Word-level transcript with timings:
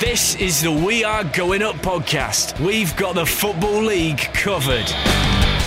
This 0.00 0.34
is 0.34 0.60
the 0.60 0.70
We 0.70 1.04
Are 1.04 1.24
Going 1.24 1.62
Up 1.62 1.76
podcast. 1.76 2.60
We've 2.60 2.94
got 2.96 3.14
the 3.14 3.24
Football 3.24 3.80
League 3.82 4.18
covered. 4.34 4.86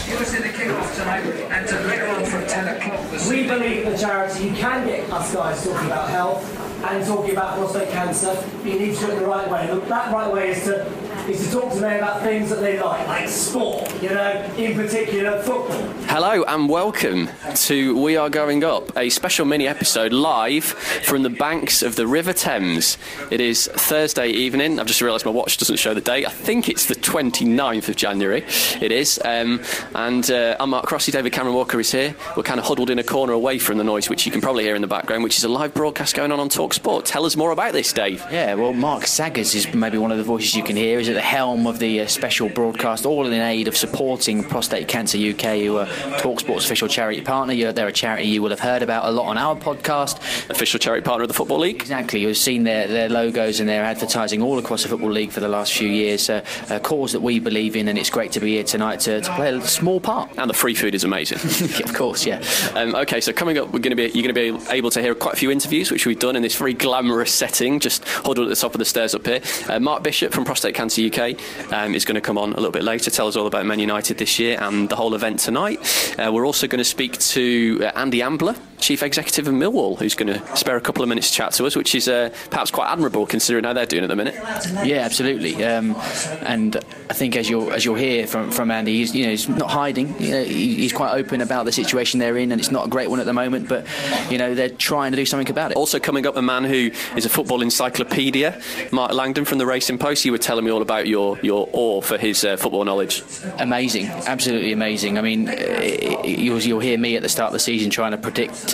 You 0.07 0.19
was 0.19 0.35
in 0.35 0.43
the 0.43 0.49
kick-off 0.49 0.95
tonight, 0.95 1.25
and 1.25 1.67
to 1.67 1.79
later 1.87 2.05
on 2.09 2.23
from 2.25 2.45
10 2.45 2.77
o'clock 2.77 3.09
this 3.09 3.27
We 3.27 3.47
believe 3.47 3.87
in 3.87 3.93
the 3.93 3.97
charity 3.97 4.49
you 4.49 4.53
can 4.53 4.85
get 4.85 5.11
us 5.11 5.33
guys 5.33 5.63
talking 5.63 5.87
about 5.87 6.09
health 6.09 6.45
and 6.85 7.03
talking 7.07 7.31
about 7.31 7.55
prostate 7.55 7.89
cancer. 7.89 8.45
You 8.63 8.77
need 8.77 8.95
to 8.97 9.07
do 9.07 9.11
it 9.13 9.19
the 9.19 9.25
right 9.25 9.49
way. 9.49 9.71
Look, 9.73 9.87
that 9.87 10.13
right 10.13 10.31
way 10.31 10.51
is 10.51 10.63
to 10.65 10.85
is 11.29 11.45
to 11.45 11.51
talk 11.59 11.71
to 11.71 11.79
them 11.79 11.97
about 11.97 12.23
things 12.23 12.49
that 12.49 12.59
they 12.59 12.79
like, 12.79 13.07
like 13.07 13.29
sport. 13.29 14.01
You 14.01 14.09
know, 14.09 14.53
in 14.57 14.75
particular 14.75 15.41
football. 15.43 15.77
Hello 16.07 16.43
and 16.43 16.67
welcome 16.67 17.29
to 17.53 18.01
We 18.01 18.17
Are 18.17 18.31
Going 18.31 18.63
Up, 18.63 18.97
a 18.97 19.09
special 19.09 19.45
mini 19.45 19.67
episode 19.67 20.11
live 20.11 20.63
from 20.63 21.21
the 21.21 21.29
banks 21.29 21.83
of 21.83 21.95
the 21.95 22.07
River 22.07 22.33
Thames. 22.33 22.97
It 23.29 23.41
is 23.41 23.67
Thursday 23.67 24.29
evening. 24.29 24.79
I've 24.79 24.87
just 24.87 25.01
realised 25.01 25.25
my 25.25 25.31
watch 25.31 25.57
doesn't 25.57 25.77
show 25.77 25.93
the 25.93 26.01
date. 26.01 26.25
I 26.25 26.31
think 26.31 26.67
it's 26.67 26.87
the 26.87 26.95
29th 26.95 27.89
of 27.89 27.95
January. 27.95 28.43
It 28.81 28.91
is. 28.91 29.21
Um, 29.23 29.61
and 29.93 30.29
uh, 30.31 30.57
I'm 30.59 30.71
Mark 30.71 30.87
Crossy, 30.87 31.11
David 31.11 31.31
Cameron 31.31 31.53
Walker 31.53 31.79
is 31.79 31.91
here. 31.91 32.15
We're 32.35 32.43
kind 32.43 32.59
of 32.59 32.65
huddled 32.65 32.89
in 32.89 32.97
a 32.97 33.03
corner 33.03 33.33
away 33.33 33.59
from 33.59 33.77
the 33.77 33.83
noise, 33.83 34.09
which 34.09 34.25
you 34.25 34.31
can 34.31 34.41
probably 34.41 34.63
hear 34.63 34.75
in 34.75 34.81
the 34.81 34.87
background, 34.87 35.23
which 35.23 35.37
is 35.37 35.43
a 35.43 35.49
live 35.49 35.75
broadcast 35.75 36.15
going 36.15 36.31
on 36.31 36.39
on 36.39 36.49
Talk 36.49 36.73
Sport. 36.73 37.05
Tell 37.05 37.23
us 37.23 37.35
more 37.35 37.51
about 37.51 37.73
this, 37.73 37.93
Dave. 37.93 38.25
Yeah, 38.31 38.55
well, 38.55 38.73
Mark 38.73 39.05
Saggers 39.05 39.53
is 39.53 39.71
maybe 39.75 39.99
one 39.99 40.11
of 40.11 40.17
the 40.17 40.23
voices 40.23 40.55
you 40.55 40.63
can 40.63 40.75
hear. 40.75 40.99
Is 40.99 41.07
at 41.09 41.18
the 41.19 41.25
helm 41.25 41.67
of 41.67 41.79
the 41.79 41.99
uh, 41.99 42.07
special 42.07 42.47
broadcast, 42.47 43.05
all 43.05 43.27
in 43.27 43.33
aid 43.33 43.67
of 43.67 43.75
supporting 43.75 44.41
Prostate 44.41 44.87
Cancer 44.87 45.17
UK, 45.17 45.59
who 45.59 45.75
are 45.75 45.85
Talksport's 46.17 46.63
official 46.63 46.87
charity 46.87 47.19
partner. 47.19 47.53
You're, 47.53 47.73
they're 47.73 47.89
a 47.89 47.91
charity 47.91 48.29
you 48.29 48.41
will 48.41 48.51
have 48.51 48.61
heard 48.61 48.81
about 48.83 49.03
a 49.03 49.11
lot 49.11 49.25
on 49.25 49.37
our 49.37 49.53
podcast. 49.53 50.19
Official 50.49 50.79
charity 50.79 51.03
partner 51.03 51.23
of 51.23 51.27
the 51.27 51.33
Football 51.33 51.59
League. 51.59 51.75
Exactly, 51.75 52.21
you've 52.21 52.37
seen 52.37 52.63
their, 52.63 52.87
their 52.87 53.09
logos 53.09 53.59
and 53.59 53.67
their 53.67 53.83
advertising 53.83 54.41
all 54.41 54.59
across 54.59 54.83
the 54.83 54.87
Football 54.87 55.11
League 55.11 55.31
for 55.31 55.41
the 55.41 55.49
last 55.49 55.73
few 55.73 55.89
years. 55.89 56.29
Uh, 56.29 56.41
a 56.69 56.79
cause 56.79 57.11
that 57.11 57.21
we 57.21 57.37
believe 57.37 57.75
in, 57.75 57.89
and 57.89 57.99
it's 57.99 58.09
great 58.09 58.31
to 58.31 58.39
be 58.39 58.53
here 58.53 58.63
tonight 58.63 59.01
to, 59.01 59.19
to 59.19 59.35
play 59.35 59.53
a 59.53 59.61
small 59.67 59.99
part. 59.99 60.29
And 60.37 60.49
the 60.49 60.53
free 60.53 60.73
food 60.73 60.95
is 60.95 61.03
amazing. 61.03 61.39
of 61.83 61.93
course, 61.93 62.25
yeah. 62.25 62.41
Um, 62.75 62.95
okay, 62.95 63.19
so 63.19 63.33
coming 63.33 63.57
up, 63.57 63.73
we're 63.73 63.79
going 63.79 63.89
to 63.89 63.97
be 63.97 64.03
you're 64.03 64.31
going 64.31 64.33
to 64.33 64.63
be 64.63 64.73
able 64.73 64.89
to 64.91 65.01
hear 65.01 65.13
quite 65.15 65.33
a 65.33 65.37
few 65.37 65.51
interviews, 65.51 65.91
which 65.91 66.05
we've 66.05 66.17
done 66.17 66.37
in 66.37 66.43
this 66.43 66.55
very 66.55 66.73
glamorous 66.73 67.33
setting, 67.33 67.81
just 67.81 68.07
huddled 68.07 68.47
at 68.47 68.49
the 68.49 68.55
top 68.55 68.73
of 68.73 68.79
the 68.79 68.85
stairs 68.85 69.13
up 69.13 69.25
here. 69.27 69.41
Uh, 69.67 69.81
Mark 69.81 70.01
Bishop 70.01 70.31
from 70.31 70.45
Prostate 70.45 70.75
Cancer 70.75 70.98
UK 71.07 71.73
um, 71.73 71.95
is 71.95 72.05
going 72.05 72.15
to 72.15 72.21
come 72.21 72.37
on 72.37 72.51
a 72.51 72.55
little 72.55 72.71
bit 72.71 72.83
later, 72.83 73.09
tell 73.09 73.27
us 73.27 73.35
all 73.35 73.47
about 73.47 73.65
Men 73.65 73.79
United 73.79 74.17
this 74.17 74.39
year 74.39 74.57
and 74.61 74.89
the 74.89 74.95
whole 74.95 75.15
event 75.15 75.39
tonight. 75.39 75.79
Uh, 76.17 76.31
we're 76.31 76.45
also 76.45 76.67
going 76.67 76.79
to 76.79 76.83
speak 76.85 77.17
to 77.19 77.79
uh, 77.83 77.91
Andy 77.95 78.21
Ambler, 78.21 78.55
Chief 78.79 79.03
Executive 79.03 79.47
of 79.47 79.53
Millwall, 79.53 79.97
who's 79.97 80.15
going 80.15 80.33
to 80.33 80.57
spare 80.57 80.77
a 80.77 80.81
couple 80.81 81.03
of 81.03 81.09
minutes 81.09 81.29
to 81.29 81.35
chat 81.35 81.51
to 81.53 81.65
us, 81.65 81.75
which 81.75 81.95
is 81.95 82.07
uh, 82.07 82.29
perhaps 82.49 82.71
quite 82.71 82.91
admirable 82.91 83.25
considering 83.25 83.63
how 83.63 83.73
they're 83.73 83.85
doing 83.85 84.03
at 84.03 84.09
the 84.09 84.15
minute. 84.15 84.35
Yeah, 84.83 84.99
absolutely. 84.99 85.63
Um, 85.63 85.95
and 86.41 86.75
I 87.09 87.13
think 87.13 87.35
as 87.35 87.49
you'll 87.49 87.71
as 87.71 87.85
you'll 87.85 87.95
hear 87.95 88.27
from, 88.27 88.51
from 88.51 88.71
Andy, 88.71 88.97
he's 88.97 89.15
you 89.15 89.25
know 89.25 89.31
he's 89.31 89.49
not 89.49 89.69
hiding. 89.69 90.19
You 90.21 90.31
know, 90.31 90.43
he's 90.43 90.93
quite 90.93 91.13
open 91.13 91.41
about 91.41 91.65
the 91.65 91.71
situation 91.71 92.19
they're 92.19 92.37
in, 92.37 92.51
and 92.51 92.59
it's 92.59 92.71
not 92.71 92.87
a 92.87 92.89
great 92.89 93.09
one 93.09 93.19
at 93.19 93.25
the 93.25 93.33
moment. 93.33 93.67
But 93.67 93.85
you 94.29 94.37
know 94.37 94.55
they're 94.55 94.69
trying 94.69 95.11
to 95.11 95.15
do 95.15 95.25
something 95.25 95.49
about 95.49 95.71
it. 95.71 95.77
Also 95.77 95.99
coming 95.99 96.25
up, 96.25 96.35
a 96.35 96.41
man 96.41 96.63
who 96.63 96.91
is 97.15 97.25
a 97.25 97.29
football 97.29 97.61
encyclopedia, 97.61 98.61
Mark 98.91 99.13
Langdon 99.13 99.45
from 99.45 99.57
the 99.57 99.65
Racing 99.65 99.97
Post. 99.97 100.25
You 100.25 100.31
were 100.31 100.37
telling 100.37 100.65
me 100.65 100.71
all 100.71 100.81
about 100.81 101.07
your 101.07 101.39
your 101.41 101.67
awe 101.73 102.01
for 102.01 102.17
his 102.17 102.43
uh, 102.43 102.57
football 102.57 102.83
knowledge. 102.85 103.23
Amazing, 103.59 104.07
absolutely 104.07 104.71
amazing. 104.71 105.17
I 105.17 105.21
mean, 105.21 105.49
uh, 105.49 106.21
you'll, 106.23 106.59
you'll 106.59 106.79
hear 106.79 106.97
me 106.97 107.15
at 107.15 107.21
the 107.21 107.29
start 107.29 107.47
of 107.47 107.53
the 107.53 107.59
season 107.59 107.89
trying 107.89 108.11
to 108.11 108.17
predict 108.17 108.68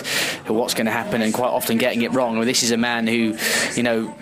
what's 0.46 0.74
going 0.74 0.86
to 0.86 0.92
happen, 0.92 1.22
and 1.22 1.32
quite 1.32 1.50
often 1.50 1.78
getting 1.78 2.02
it 2.02 2.12
wrong. 2.12 2.36
Well, 2.36 2.46
this 2.46 2.62
is 2.62 2.70
a 2.70 2.76
man 2.76 3.06
who, 3.06 3.36
you 3.74 3.82
know, 3.82 4.14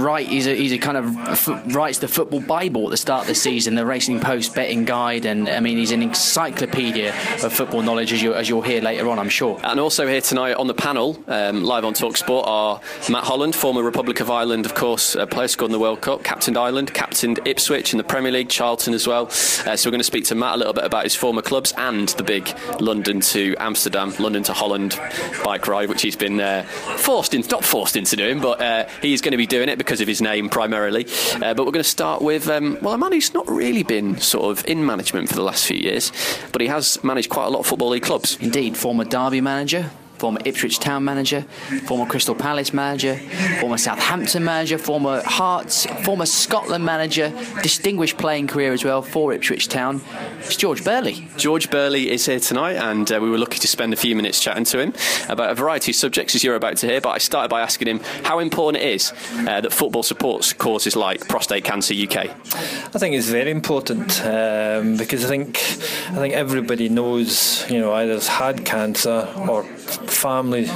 right. 0.00 0.26
He's 0.26 0.46
a 0.46 0.54
he's 0.54 0.72
a 0.72 0.78
kind 0.78 0.96
of 0.96 1.74
writes 1.74 1.98
the 1.98 2.08
football 2.08 2.40
bible 2.40 2.84
at 2.84 2.90
the 2.90 2.96
start 2.96 3.22
of 3.22 3.28
the 3.28 3.34
season, 3.34 3.74
the 3.74 3.86
Racing 3.86 4.20
Post 4.20 4.54
betting 4.54 4.84
guide, 4.84 5.24
and 5.24 5.48
I 5.48 5.60
mean 5.60 5.78
he's 5.78 5.92
an 5.92 6.02
encyclopedia 6.02 7.10
of 7.42 7.52
football 7.52 7.82
knowledge 7.82 8.12
as 8.12 8.22
you 8.22 8.34
as 8.34 8.48
you'll 8.48 8.62
hear 8.62 8.80
later 8.80 9.08
on, 9.08 9.18
I'm 9.18 9.28
sure. 9.28 9.60
And 9.62 9.80
also 9.80 10.06
here 10.06 10.20
tonight 10.20 10.54
on 10.54 10.66
the 10.66 10.74
panel, 10.74 11.18
um, 11.26 11.64
live 11.64 11.84
on 11.84 11.94
Talk 11.94 12.16
Sport, 12.16 12.46
are 12.46 12.80
Matt 13.08 13.24
Holland, 13.24 13.54
former 13.54 13.82
Republic 13.82 14.20
of 14.20 14.30
Ireland, 14.30 14.66
of 14.66 14.74
course, 14.74 15.16
uh, 15.16 15.26
player 15.26 15.48
scored 15.48 15.70
in 15.70 15.72
the 15.72 15.78
World 15.78 16.00
Cup, 16.00 16.22
captained 16.24 16.56
Ireland, 16.56 16.92
captained 16.94 17.40
Ipswich 17.44 17.92
in 17.92 17.98
the 17.98 18.04
Premier 18.04 18.32
League, 18.32 18.48
Charlton 18.48 18.94
as 18.94 19.06
well. 19.06 19.26
Uh, 19.26 19.76
so 19.76 19.88
we're 19.88 19.92
going 19.92 20.00
to 20.00 20.04
speak 20.04 20.24
to 20.24 20.34
Matt 20.34 20.54
a 20.54 20.58
little 20.58 20.72
bit 20.72 20.84
about 20.84 21.04
his 21.04 21.14
former 21.14 21.42
clubs 21.42 21.72
and 21.76 22.08
the 22.10 22.22
big 22.22 22.50
London 22.80 23.20
to 23.20 23.54
Amsterdam, 23.58 24.12
London 24.18 24.42
to 24.44 24.52
Holland 24.52 24.79
bike 25.44 25.66
ride, 25.68 25.88
which 25.88 26.02
he's 26.02 26.16
been 26.16 26.40
uh, 26.40 26.62
forced 26.96 27.34
in, 27.34 27.42
not 27.50 27.64
forced 27.64 27.96
into 27.96 28.16
doing, 28.16 28.40
but 28.40 28.60
uh, 28.60 28.88
he's 29.02 29.20
going 29.20 29.32
to 29.32 29.38
be 29.38 29.46
doing 29.46 29.68
it 29.68 29.78
because 29.78 30.00
of 30.00 30.08
his 30.08 30.22
name 30.22 30.48
primarily. 30.48 31.06
Uh, 31.34 31.54
but 31.54 31.66
we're 31.66 31.72
going 31.72 31.82
to 31.82 31.84
start 31.84 32.22
with, 32.22 32.48
um, 32.48 32.78
well, 32.80 32.94
a 32.94 32.98
man 32.98 33.12
who's 33.12 33.34
not 33.34 33.48
really 33.48 33.82
been 33.82 34.18
sort 34.18 34.56
of 34.56 34.66
in 34.66 34.84
management 34.84 35.28
for 35.28 35.34
the 35.34 35.42
last 35.42 35.66
few 35.66 35.76
years, 35.76 36.12
but 36.52 36.60
he 36.60 36.66
has 36.68 37.02
managed 37.04 37.30
quite 37.30 37.46
a 37.46 37.50
lot 37.50 37.60
of 37.60 37.66
Football 37.66 37.90
League 37.90 38.02
clubs. 38.02 38.36
Indeed, 38.40 38.76
former 38.76 39.04
Derby 39.04 39.40
manager, 39.40 39.90
former 40.20 40.40
Ipswich 40.44 40.78
Town 40.78 41.02
manager, 41.02 41.42
former 41.86 42.04
Crystal 42.04 42.34
Palace 42.34 42.74
manager, 42.74 43.16
former 43.58 43.78
Southampton 43.78 44.44
manager, 44.44 44.76
former 44.76 45.22
Hearts, 45.24 45.86
former 46.04 46.26
Scotland 46.26 46.84
manager, 46.84 47.32
distinguished 47.62 48.18
playing 48.18 48.46
career 48.46 48.74
as 48.74 48.84
well 48.84 49.00
for 49.00 49.32
Ipswich 49.32 49.68
Town. 49.68 50.02
It's 50.40 50.56
George 50.56 50.84
Burley. 50.84 51.26
George 51.38 51.70
Burley 51.70 52.10
is 52.10 52.26
here 52.26 52.38
tonight, 52.38 52.76
and 52.76 53.10
uh, 53.10 53.18
we 53.20 53.30
were 53.30 53.38
lucky 53.38 53.58
to 53.60 53.66
spend 53.66 53.94
a 53.94 53.96
few 53.96 54.14
minutes 54.14 54.40
chatting 54.40 54.64
to 54.64 54.78
him 54.78 54.92
about 55.30 55.50
a 55.50 55.54
variety 55.54 55.92
of 55.92 55.96
subjects, 55.96 56.34
as 56.34 56.44
you're 56.44 56.54
about 56.54 56.76
to 56.78 56.86
hear. 56.86 57.00
But 57.00 57.10
I 57.10 57.18
started 57.18 57.48
by 57.48 57.62
asking 57.62 57.88
him 57.88 58.00
how 58.22 58.40
important 58.40 58.82
it 58.82 58.90
is 58.90 59.12
uh, 59.48 59.62
that 59.62 59.72
football 59.72 60.02
supports 60.02 60.52
causes 60.52 60.96
like 60.96 61.26
Prostate 61.28 61.64
Cancer 61.64 61.94
UK. 61.94 62.16
I 62.16 62.98
think 62.98 63.14
it's 63.14 63.28
very 63.28 63.50
important 63.50 64.20
um, 64.26 64.98
because 64.98 65.24
I 65.24 65.28
think 65.28 65.56
I 66.10 66.16
think 66.16 66.34
everybody 66.34 66.90
knows, 66.90 67.64
you 67.70 67.80
know, 67.80 67.94
either 67.94 68.12
has 68.12 68.28
had 68.28 68.66
cancer 68.66 69.26
or 69.48 69.64
family 69.90 70.66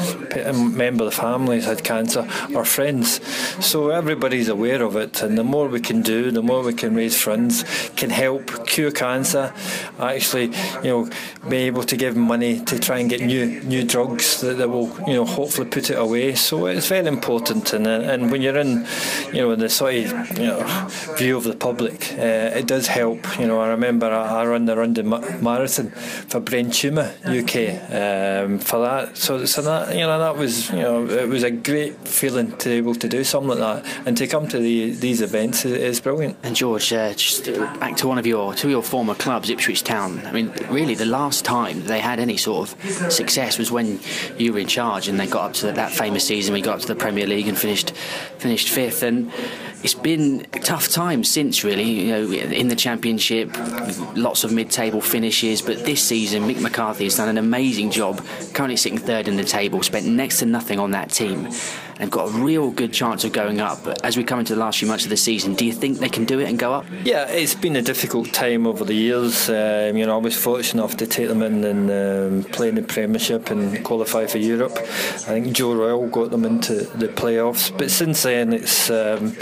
member 0.52 1.04
of 1.04 1.10
the 1.10 1.16
family 1.16 1.56
has 1.56 1.66
had 1.66 1.84
cancer 1.84 2.28
or 2.54 2.64
friends. 2.64 3.20
So 3.64 3.90
everybody's 3.90 4.48
aware 4.48 4.82
of 4.82 4.96
it, 4.96 5.22
and 5.22 5.36
the 5.38 5.44
more 5.44 5.68
we 5.68 5.80
can 5.80 6.02
do, 6.02 6.30
the 6.30 6.42
more 6.42 6.62
we 6.62 6.74
can 6.74 6.94
raise 6.94 7.20
funds, 7.20 7.64
can 7.96 8.10
help 8.10 8.66
cure 8.66 8.90
cancer. 8.90 9.52
Actually, 9.98 10.46
you 10.82 10.90
know, 10.90 11.10
be 11.48 11.58
able 11.58 11.82
to 11.84 11.96
give 11.96 12.16
money 12.16 12.60
to 12.60 12.78
try 12.78 12.98
and 12.98 13.10
get 13.10 13.20
new 13.20 13.60
new 13.62 13.84
drugs 13.84 14.40
that, 14.40 14.58
that 14.58 14.68
will, 14.68 14.90
you 15.06 15.14
know, 15.14 15.24
hopefully 15.24 15.68
put 15.68 15.90
it 15.90 15.98
away. 15.98 16.34
So 16.34 16.66
it's 16.66 16.88
very 16.88 17.06
important, 17.06 17.72
and 17.72 17.86
and 17.86 18.30
when 18.30 18.42
you're 18.42 18.58
in, 18.58 18.86
you 19.32 19.42
know, 19.42 19.54
the 19.54 19.68
sort 19.68 19.94
of 19.94 20.38
you 20.38 20.46
know 20.46 20.88
view 21.16 21.36
of 21.36 21.44
the 21.44 21.56
public, 21.56 22.12
uh, 22.12 22.58
it 22.60 22.66
does 22.66 22.86
help. 22.86 23.38
You 23.38 23.46
know, 23.46 23.60
I 23.60 23.68
remember 23.68 24.06
I, 24.06 24.42
I 24.42 24.46
run 24.46 24.64
the 24.64 24.74
London 24.74 25.08
Marathon 25.42 25.90
for 26.30 26.40
Brain 26.40 26.70
Tumour 26.70 27.14
UK 27.24 27.54
um, 27.90 28.58
for 28.58 28.80
that 28.80 29.03
So, 29.14 29.44
so 29.44 29.62
that 29.62 29.94
you 29.94 30.00
know 30.00 30.18
that 30.18 30.36
was 30.36 30.70
you 30.70 30.76
know 30.76 31.06
it 31.06 31.28
was 31.28 31.42
a 31.42 31.50
great 31.50 31.96
feeling 32.06 32.56
to 32.58 32.68
be 32.68 32.76
able 32.76 32.94
to 32.94 33.08
do 33.08 33.24
something 33.24 33.58
like 33.58 33.58
that 33.58 34.06
and 34.06 34.16
to 34.16 34.26
come 34.26 34.48
to 34.48 34.58
the, 34.58 34.90
these 34.92 35.20
events 35.20 35.64
is, 35.64 35.72
is 35.72 36.00
brilliant. 36.00 36.36
And 36.42 36.56
George, 36.56 36.92
uh, 36.92 37.12
just 37.14 37.46
back 37.80 37.96
to 37.98 38.08
one 38.08 38.18
of 38.18 38.26
your 38.26 38.54
to 38.54 38.68
your 38.68 38.82
former 38.82 39.14
clubs, 39.14 39.50
Ipswich 39.50 39.84
Town. 39.84 40.24
I 40.26 40.32
mean, 40.32 40.52
really, 40.70 40.94
the 40.94 41.06
last 41.06 41.44
time 41.44 41.84
they 41.84 42.00
had 42.00 42.18
any 42.18 42.36
sort 42.36 42.72
of 42.72 43.12
success 43.12 43.58
was 43.58 43.70
when 43.70 44.00
you 44.38 44.52
were 44.52 44.60
in 44.60 44.66
charge, 44.66 45.08
and 45.08 45.18
they 45.18 45.26
got 45.26 45.50
up 45.50 45.52
to 45.54 45.72
that 45.72 45.92
famous 45.92 46.26
season. 46.26 46.54
We 46.54 46.62
got 46.62 46.76
up 46.76 46.80
to 46.82 46.88
the 46.88 46.96
Premier 46.96 47.26
League 47.26 47.48
and 47.48 47.58
finished 47.58 47.90
finished 48.38 48.68
fifth, 48.68 49.02
and 49.02 49.32
it's 49.84 49.94
been 49.94 50.40
tough 50.62 50.88
times 50.88 51.30
since 51.30 51.62
really 51.62 51.84
you 51.84 52.08
know 52.08 52.32
in 52.32 52.68
the 52.68 52.74
championship 52.74 53.50
lots 54.16 54.42
of 54.42 54.50
mid-table 54.50 55.00
finishes 55.00 55.60
but 55.60 55.84
this 55.84 56.02
season 56.02 56.44
Mick 56.44 56.58
McCarthy 56.60 57.04
has 57.04 57.16
done 57.16 57.28
an 57.28 57.36
amazing 57.36 57.90
job 57.90 58.24
currently 58.54 58.76
sitting 58.76 58.98
third 58.98 59.28
in 59.28 59.36
the 59.36 59.44
table 59.44 59.82
spent 59.82 60.06
next 60.06 60.38
to 60.38 60.46
nothing 60.46 60.78
on 60.78 60.92
that 60.92 61.10
team 61.10 61.50
They've 61.98 62.10
got 62.10 62.28
a 62.28 62.32
real 62.32 62.70
good 62.70 62.92
chance 62.92 63.24
of 63.24 63.32
going 63.32 63.60
up. 63.60 63.86
As 64.02 64.16
we 64.16 64.24
come 64.24 64.40
into 64.40 64.54
the 64.54 64.60
last 64.60 64.78
few 64.78 64.88
months 64.88 65.04
of 65.04 65.10
the 65.10 65.16
season, 65.16 65.54
do 65.54 65.64
you 65.64 65.72
think 65.72 65.98
they 65.98 66.08
can 66.08 66.24
do 66.24 66.40
it 66.40 66.48
and 66.48 66.58
go 66.58 66.72
up? 66.72 66.84
Yeah, 67.04 67.28
it's 67.28 67.54
been 67.54 67.76
a 67.76 67.82
difficult 67.82 68.32
time 68.32 68.66
over 68.66 68.84
the 68.84 68.94
years. 68.94 69.48
Um, 69.48 69.96
you 69.96 70.06
know, 70.06 70.14
I 70.14 70.20
was 70.20 70.36
fortunate 70.36 70.82
enough 70.82 70.96
to 70.98 71.06
take 71.06 71.28
them 71.28 71.42
in 71.42 71.64
and 71.64 71.90
um, 71.90 72.50
play 72.50 72.68
in 72.68 72.74
the 72.74 72.82
Premiership 72.82 73.50
and 73.50 73.84
qualify 73.84 74.26
for 74.26 74.38
Europe. 74.38 74.72
I 74.76 75.32
think 75.34 75.52
Joe 75.52 75.74
Royle 75.74 76.08
got 76.08 76.30
them 76.30 76.44
into 76.44 76.74
the 76.74 77.08
playoffs. 77.08 77.76
But 77.76 77.90
since 77.90 78.22
then, 78.24 78.52
it's 78.52 78.90
um, 78.90 79.36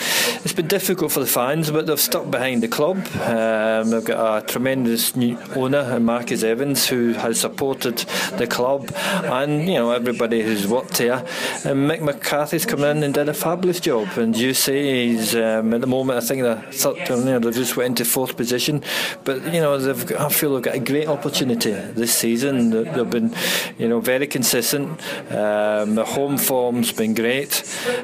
it's 0.45 0.53
been 0.53 0.69
difficult 0.69 1.13
for 1.13 1.21
the 1.21 1.27
fans, 1.27 1.71
but 1.71 1.87
they've 1.87 1.99
stuck 1.99 2.31
behind 2.31 2.63
the 2.63 2.69
club. 2.69 2.99
Um, 3.21 3.91
they've 3.91 4.05
got 4.05 4.45
a 4.45 4.47
tremendous 4.47 5.17
new 5.17 5.39
owner, 5.57 5.99
Marcus 6.01 6.43
Evans, 6.43 6.87
who 6.87 7.13
has 7.15 7.41
supported 7.41 7.99
the 8.37 8.47
club, 8.47 8.93
and 8.95 9.67
you 9.67 9.75
know 9.75 9.91
everybody 9.93 10.43
who's 10.43 10.67
worked 10.67 10.99
here. 10.99 11.25
And 11.65 11.91
Mick 11.91 12.03
McCarthy 12.03 12.42
McCarthy's 12.43 12.67
come 12.67 12.83
in 12.83 13.05
and 13.05 13.15
did 13.15 13.29
a 13.29 13.35
fabulous 13.35 13.79
job. 13.79 14.19
And 14.19 14.37
you 14.37 14.53
say 14.53 15.07
he's 15.07 15.37
um, 15.37 15.73
at 15.75 15.81
the 15.81 15.87
moment. 15.87 16.19
I 16.19 16.27
think 16.27 16.43
they're 16.43 16.61
third, 16.73 17.09
you 17.09 17.25
know, 17.25 17.39
they've 17.39 17.55
just 17.55 17.77
went 17.77 17.91
into 18.01 18.05
fourth 18.05 18.37
position, 18.37 18.83
but 19.23 19.45
you 19.55 19.61
know 19.61 19.79
they've. 19.79 20.17
I 20.17 20.29
feel 20.29 20.55
they've 20.55 20.63
got 20.63 20.75
a 20.75 20.81
great 20.81 21.07
opportunity 21.07 21.71
this 21.71 22.13
season. 22.13 22.71
They've 22.71 23.09
been, 23.09 23.33
you 23.79 23.89
know, 23.89 24.01
very 24.01 24.27
consistent. 24.27 24.91
Um, 25.31 25.95
the 25.95 26.05
home 26.05 26.37
form's 26.37 26.91
been 26.91 27.15
great, 27.15 27.63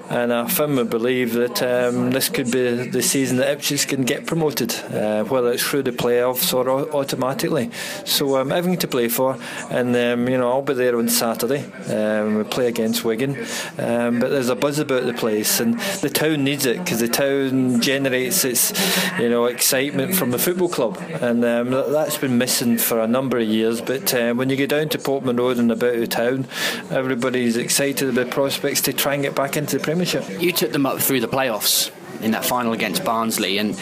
and 0.09 0.33
I 0.33 0.47
firmly 0.47 0.85
believe 0.85 1.33
that 1.33 1.61
um, 1.61 2.13
this 2.13 2.29
could 2.29 2.53
be 2.53 2.87
the 2.87 3.03
season 3.03 3.39
that 3.39 3.51
Ipswich 3.51 3.89
can 3.89 4.05
get 4.05 4.25
promoted, 4.25 4.73
uh, 4.95 5.25
whether 5.25 5.51
it's 5.53 5.65
through 5.65 5.83
the 5.83 5.91
playoffs 5.91 6.55
or 6.55 6.69
automatically. 6.95 7.73
So 8.05 8.37
um, 8.37 8.53
everything 8.53 8.79
to 8.79 8.89
play 8.89 9.09
for, 9.09 9.37
and 9.69 9.97
um, 9.97 10.29
you 10.29 10.39
know 10.39 10.49
I'll 10.53 10.63
be 10.63 10.75
there 10.75 10.97
on 10.97 11.09
Saturday. 11.09 11.65
Um, 11.93 12.37
we 12.37 12.45
play 12.45 12.69
against 12.69 13.05
Wigan, 13.05 13.37
um, 13.79 14.21
but 14.21 14.28
there's 14.31 14.49
a 14.49 14.57
buzz 14.57 14.79
about 14.79 15.05
the 15.05 15.15
place, 15.15 15.61
and 15.61 15.79
the 16.01 16.11
town 16.11 16.45
needs 16.45 16.67
it 16.67 16.79
because 16.79 17.01
the 17.01 17.09
town 17.09 17.81
generates 17.81 18.45
its, 18.45 18.73
you 19.19 19.29
know, 19.29 19.47
excitement 19.47 20.15
from 20.15 20.31
the 20.31 20.39
football 20.39 20.69
club, 20.69 20.99
and 21.21 21.45
um, 21.45 21.71
that's 21.71 22.19
been 22.19 22.39
missing 22.39 22.79
for 22.79 23.01
a 23.01 23.07
number 23.07 23.39
of 23.39 23.47
years. 23.47 23.81
But 23.81 24.13
uh, 24.15 24.35
when 24.35 24.51
you 24.51 24.57
go 24.57 24.67
down 24.67 24.89
to 24.91 24.99
Portman 24.99 25.37
Road 25.37 25.59
and 25.59 25.71
about 25.71 25.97
the 25.97 26.07
town, 26.07 26.47
everybody's 26.91 27.57
excited 27.57 28.09
about 28.09 28.31
prospects 28.31 28.81
to 28.83 28.93
try 28.93 29.15
and 29.15 29.23
get 29.23 29.35
back 29.35 29.57
into 29.57 29.79
the 29.79 29.85
Premiership. 29.85 30.25
You 30.41 30.53
took 30.53 30.73
them 30.73 30.87
up 30.87 31.01
through 31.01 31.21
the 31.21 31.29
playoffs 31.29 31.91
in 32.23 32.33
that 32.33 32.45
final 32.45 32.73
against 32.73 33.05
Barnsley, 33.05 33.59
and 33.59 33.79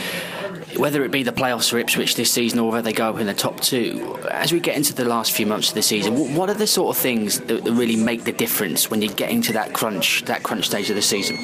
whether 0.79 1.05
it 1.05 1.11
be 1.11 1.23
the 1.23 1.33
playoffs 1.33 1.71
for 1.71 1.79
Ipswich 1.79 2.15
this 2.17 2.31
season 2.31 2.59
or 2.59 2.71
whether 2.71 2.83
they 2.83 2.93
go 2.93 3.11
up 3.11 3.19
in 3.19 3.27
the 3.27 3.35
top 3.35 3.61
two, 3.61 4.19
as 4.31 4.53
we 4.53 4.61
get 4.61 4.77
into 4.77 4.95
the 4.95 5.05
last 5.05 5.33
few 5.33 5.47
months 5.47 5.69
of 5.69 5.75
the 5.75 5.83
season, 5.83 6.35
what 6.35 6.51
are 6.51 6.55
the 6.55 6.67
sort 6.67 6.97
of 6.97 7.01
things 7.01 7.41
that 7.41 7.63
really 7.65 7.97
make 7.97 8.25
the 8.25 8.33
difference 8.33 8.91
when 8.91 9.03
you're 9.03 9.15
getting 9.15 9.43
to 9.43 9.53
that 9.53 9.73
crunch, 9.73 10.25
that 10.27 10.43
crunch 10.43 10.67
stage 10.67 10.91
of 10.91 10.97
the 10.97 11.03
season? 11.03 11.39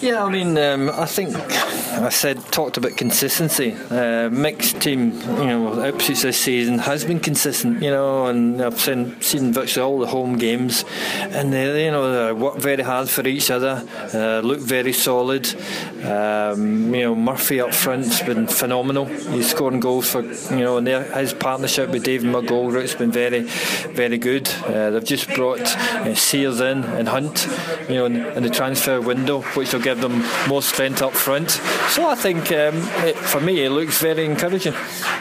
Yeah, 0.00 0.24
I 0.24 0.30
mean, 0.30 0.56
um, 0.58 0.90
I 0.90 1.06
think 1.06 1.34
I 1.36 2.08
said 2.10 2.38
talked 2.52 2.76
about 2.76 2.96
consistency. 2.96 3.72
Uh, 3.90 4.28
mixed 4.30 4.80
team, 4.80 5.12
you 5.12 5.46
know, 5.46 5.84
Ipswich 5.84 6.22
this 6.22 6.38
season 6.38 6.78
has 6.78 7.04
been 7.04 7.20
consistent, 7.20 7.82
you 7.82 7.90
know, 7.90 8.26
and 8.26 8.62
I've 8.62 8.80
seen, 8.80 9.20
seen 9.20 9.52
virtually 9.52 9.84
all 9.84 9.98
the 9.98 10.06
home 10.06 10.38
games, 10.38 10.84
and 11.20 11.52
they, 11.52 11.84
you 11.84 11.90
know, 11.90 12.26
they 12.26 12.32
work 12.32 12.56
very 12.56 12.82
hard 12.82 13.08
for 13.08 13.26
each 13.26 13.50
other, 13.50 13.84
uh, 14.14 14.40
look 14.40 14.60
very 14.60 14.92
solid. 14.92 15.48
Um, 16.04 16.94
you 16.94 17.02
know, 17.02 17.14
Murphy 17.14 17.60
up 17.60 17.74
front's 17.74 18.22
been 18.22 18.46
phenomenal. 18.68 19.06
He's 19.06 19.50
scoring 19.50 19.80
goals 19.80 20.10
for 20.10 20.22
you 20.22 20.60
know, 20.60 20.76
and 20.76 20.86
his 20.86 21.32
partnership 21.32 21.88
with 21.88 22.04
David 22.04 22.30
McGoldrick's 22.30 22.94
been 22.94 23.10
very, 23.10 23.44
very 23.94 24.18
good. 24.18 24.46
Uh, 24.66 24.90
they've 24.90 25.04
just 25.04 25.26
brought 25.28 25.60
uh, 25.60 26.14
Sears 26.14 26.60
in 26.60 26.84
and 26.84 27.08
Hunt, 27.08 27.48
you 27.88 27.94
know, 27.94 28.04
in, 28.04 28.16
in, 28.16 28.42
the 28.42 28.50
transfer 28.50 29.00
window, 29.00 29.40
which 29.40 29.72
will 29.72 29.80
give 29.80 30.02
them 30.02 30.22
more 30.46 30.60
strength 30.60 31.00
up 31.00 31.14
front. 31.14 31.52
So 31.88 32.06
I 32.06 32.14
think 32.14 32.52
um, 32.52 32.76
it, 33.06 33.16
for 33.16 33.40
me, 33.40 33.64
it 33.64 33.70
looks 33.70 34.02
very 34.02 34.26
encouraging. 34.26 34.74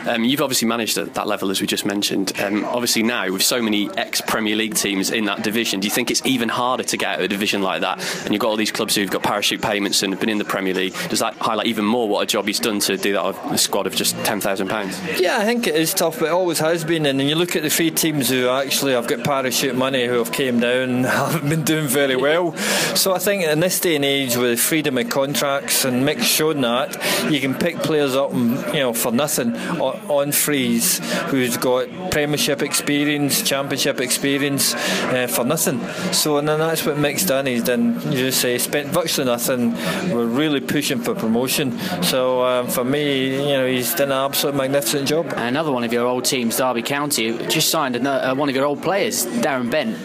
Um, 0.05 0.25
you've 0.25 0.41
obviously 0.41 0.67
managed 0.67 0.97
at 0.97 1.13
that 1.13 1.25
level, 1.25 1.49
as 1.49 1.61
we 1.61 1.67
just 1.67 1.85
mentioned. 1.85 2.33
Um, 2.41 2.65
obviously 2.65 3.03
now 3.03 3.31
with 3.31 3.43
so 3.43 3.61
many 3.61 3.89
ex-Premier 3.95 4.57
League 4.57 4.75
teams 4.75 5.09
in 5.09 5.23
that 5.25 5.41
division, 5.41 5.79
do 5.79 5.87
you 5.87 5.91
think 5.91 6.11
it's 6.11 6.25
even 6.25 6.49
harder 6.49 6.83
to 6.83 6.97
get 6.97 7.13
out 7.13 7.19
of 7.19 7.25
a 7.25 7.27
division 7.29 7.61
like 7.61 7.79
that? 7.79 7.99
And 8.25 8.33
you've 8.33 8.41
got 8.41 8.49
all 8.49 8.57
these 8.57 8.73
clubs 8.73 8.95
who've 8.95 9.09
got 9.09 9.23
parachute 9.23 9.61
payments 9.61 10.03
and 10.03 10.11
have 10.11 10.19
been 10.19 10.29
in 10.29 10.37
the 10.37 10.43
Premier 10.43 10.73
League. 10.73 10.95
Does 11.07 11.19
that 11.19 11.35
highlight 11.35 11.67
even 11.67 11.85
more 11.85 12.09
what 12.09 12.23
a 12.23 12.25
job 12.25 12.45
he's 12.45 12.59
done 12.59 12.79
to 12.81 12.97
do 12.97 13.13
that 13.13 13.21
a 13.29 13.57
squad 13.57 13.87
of 13.87 13.95
just 13.95 14.15
ten 14.25 14.41
thousand 14.41 14.69
pounds? 14.69 14.99
Yeah, 15.19 15.37
I 15.37 15.45
think 15.45 15.67
it 15.67 15.75
is 15.75 15.93
tough, 15.93 16.19
but 16.19 16.25
it 16.25 16.31
always 16.31 16.59
has 16.59 16.83
been. 16.83 17.05
And 17.05 17.19
then 17.19 17.27
you 17.27 17.35
look 17.35 17.55
at 17.55 17.63
the 17.63 17.69
three 17.69 17.91
teams 17.91 18.29
who 18.29 18.47
actually 18.49 18.93
have 18.93 19.07
got 19.07 19.23
parachute 19.23 19.75
money 19.75 20.05
who 20.05 20.13
have 20.13 20.31
came 20.31 20.59
down, 20.59 20.89
and 20.89 21.05
haven't 21.05 21.49
been 21.49 21.63
doing 21.63 21.87
very 21.87 22.15
well. 22.15 22.55
So 22.95 23.13
I 23.13 23.19
think 23.19 23.43
in 23.43 23.59
this 23.59 23.79
day 23.79 23.95
and 23.95 24.05
age, 24.05 24.35
with 24.35 24.59
freedom 24.59 24.97
of 24.97 25.09
contracts 25.09 25.85
and 25.85 26.05
Mick's 26.05 26.25
shown 26.25 26.61
that, 26.61 26.95
you 27.31 27.39
can 27.39 27.53
pick 27.53 27.77
players 27.77 28.15
up, 28.15 28.31
and, 28.33 28.57
you 28.73 28.81
know, 28.81 28.93
for 28.93 29.11
nothing 29.11 29.55
on 29.55 30.31
freeze 30.31 30.99
who's 31.25 31.57
got 31.57 31.87
Premiership 32.11 32.61
experience, 32.61 33.41
Championship 33.41 33.99
experience 33.99 34.73
uh, 34.75 35.27
for 35.29 35.43
nothing. 35.43 35.79
So 36.13 36.37
and 36.37 36.47
then 36.47 36.59
that's 36.59 36.85
what 36.85 36.97
Mick's 36.97 37.25
done. 37.25 37.45
He's 37.45 37.63
done, 37.63 37.95
you 38.11 38.17
just 38.17 38.41
say, 38.41 38.57
spent 38.57 38.89
virtually 38.89 39.25
nothing. 39.25 39.73
We're 40.11 40.25
really 40.25 40.61
pushing 40.61 40.99
for 40.99 41.15
promotion. 41.15 41.77
So 42.03 42.43
um, 42.43 42.67
for 42.67 42.83
me, 42.83 43.16
you 43.17 43.47
know, 43.47 43.67
he's 43.67 43.93
done 43.93 44.11
an 44.11 44.25
absolute 44.25 44.55
magnificent 44.55 45.07
job. 45.07 45.33
Another 45.35 45.71
one 45.71 45.83
of 45.83 45.93
your 45.93 46.05
old 46.05 46.25
teams, 46.25 46.57
Derby 46.57 46.81
County, 46.81 47.37
just 47.47 47.69
signed 47.69 47.95
another, 47.95 48.27
uh, 48.27 48.35
one 48.35 48.49
of 48.49 48.55
your 48.55 48.65
old 48.65 48.81
players, 48.81 49.25
Darren 49.25 49.69
Bent, 49.69 49.97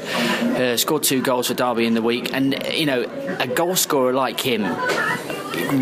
uh, 0.59 0.76
scored 0.76 1.03
two 1.03 1.23
goals 1.23 1.49
for 1.49 1.55
Derby 1.55 1.87
in 1.87 1.94
the 1.94 2.03
week, 2.03 2.32
and 2.35 2.67
you 2.73 2.87
know, 2.87 3.03
a 3.38 3.47
goal 3.47 3.76
scorer 3.76 4.12
like 4.12 4.41
him 4.41 4.64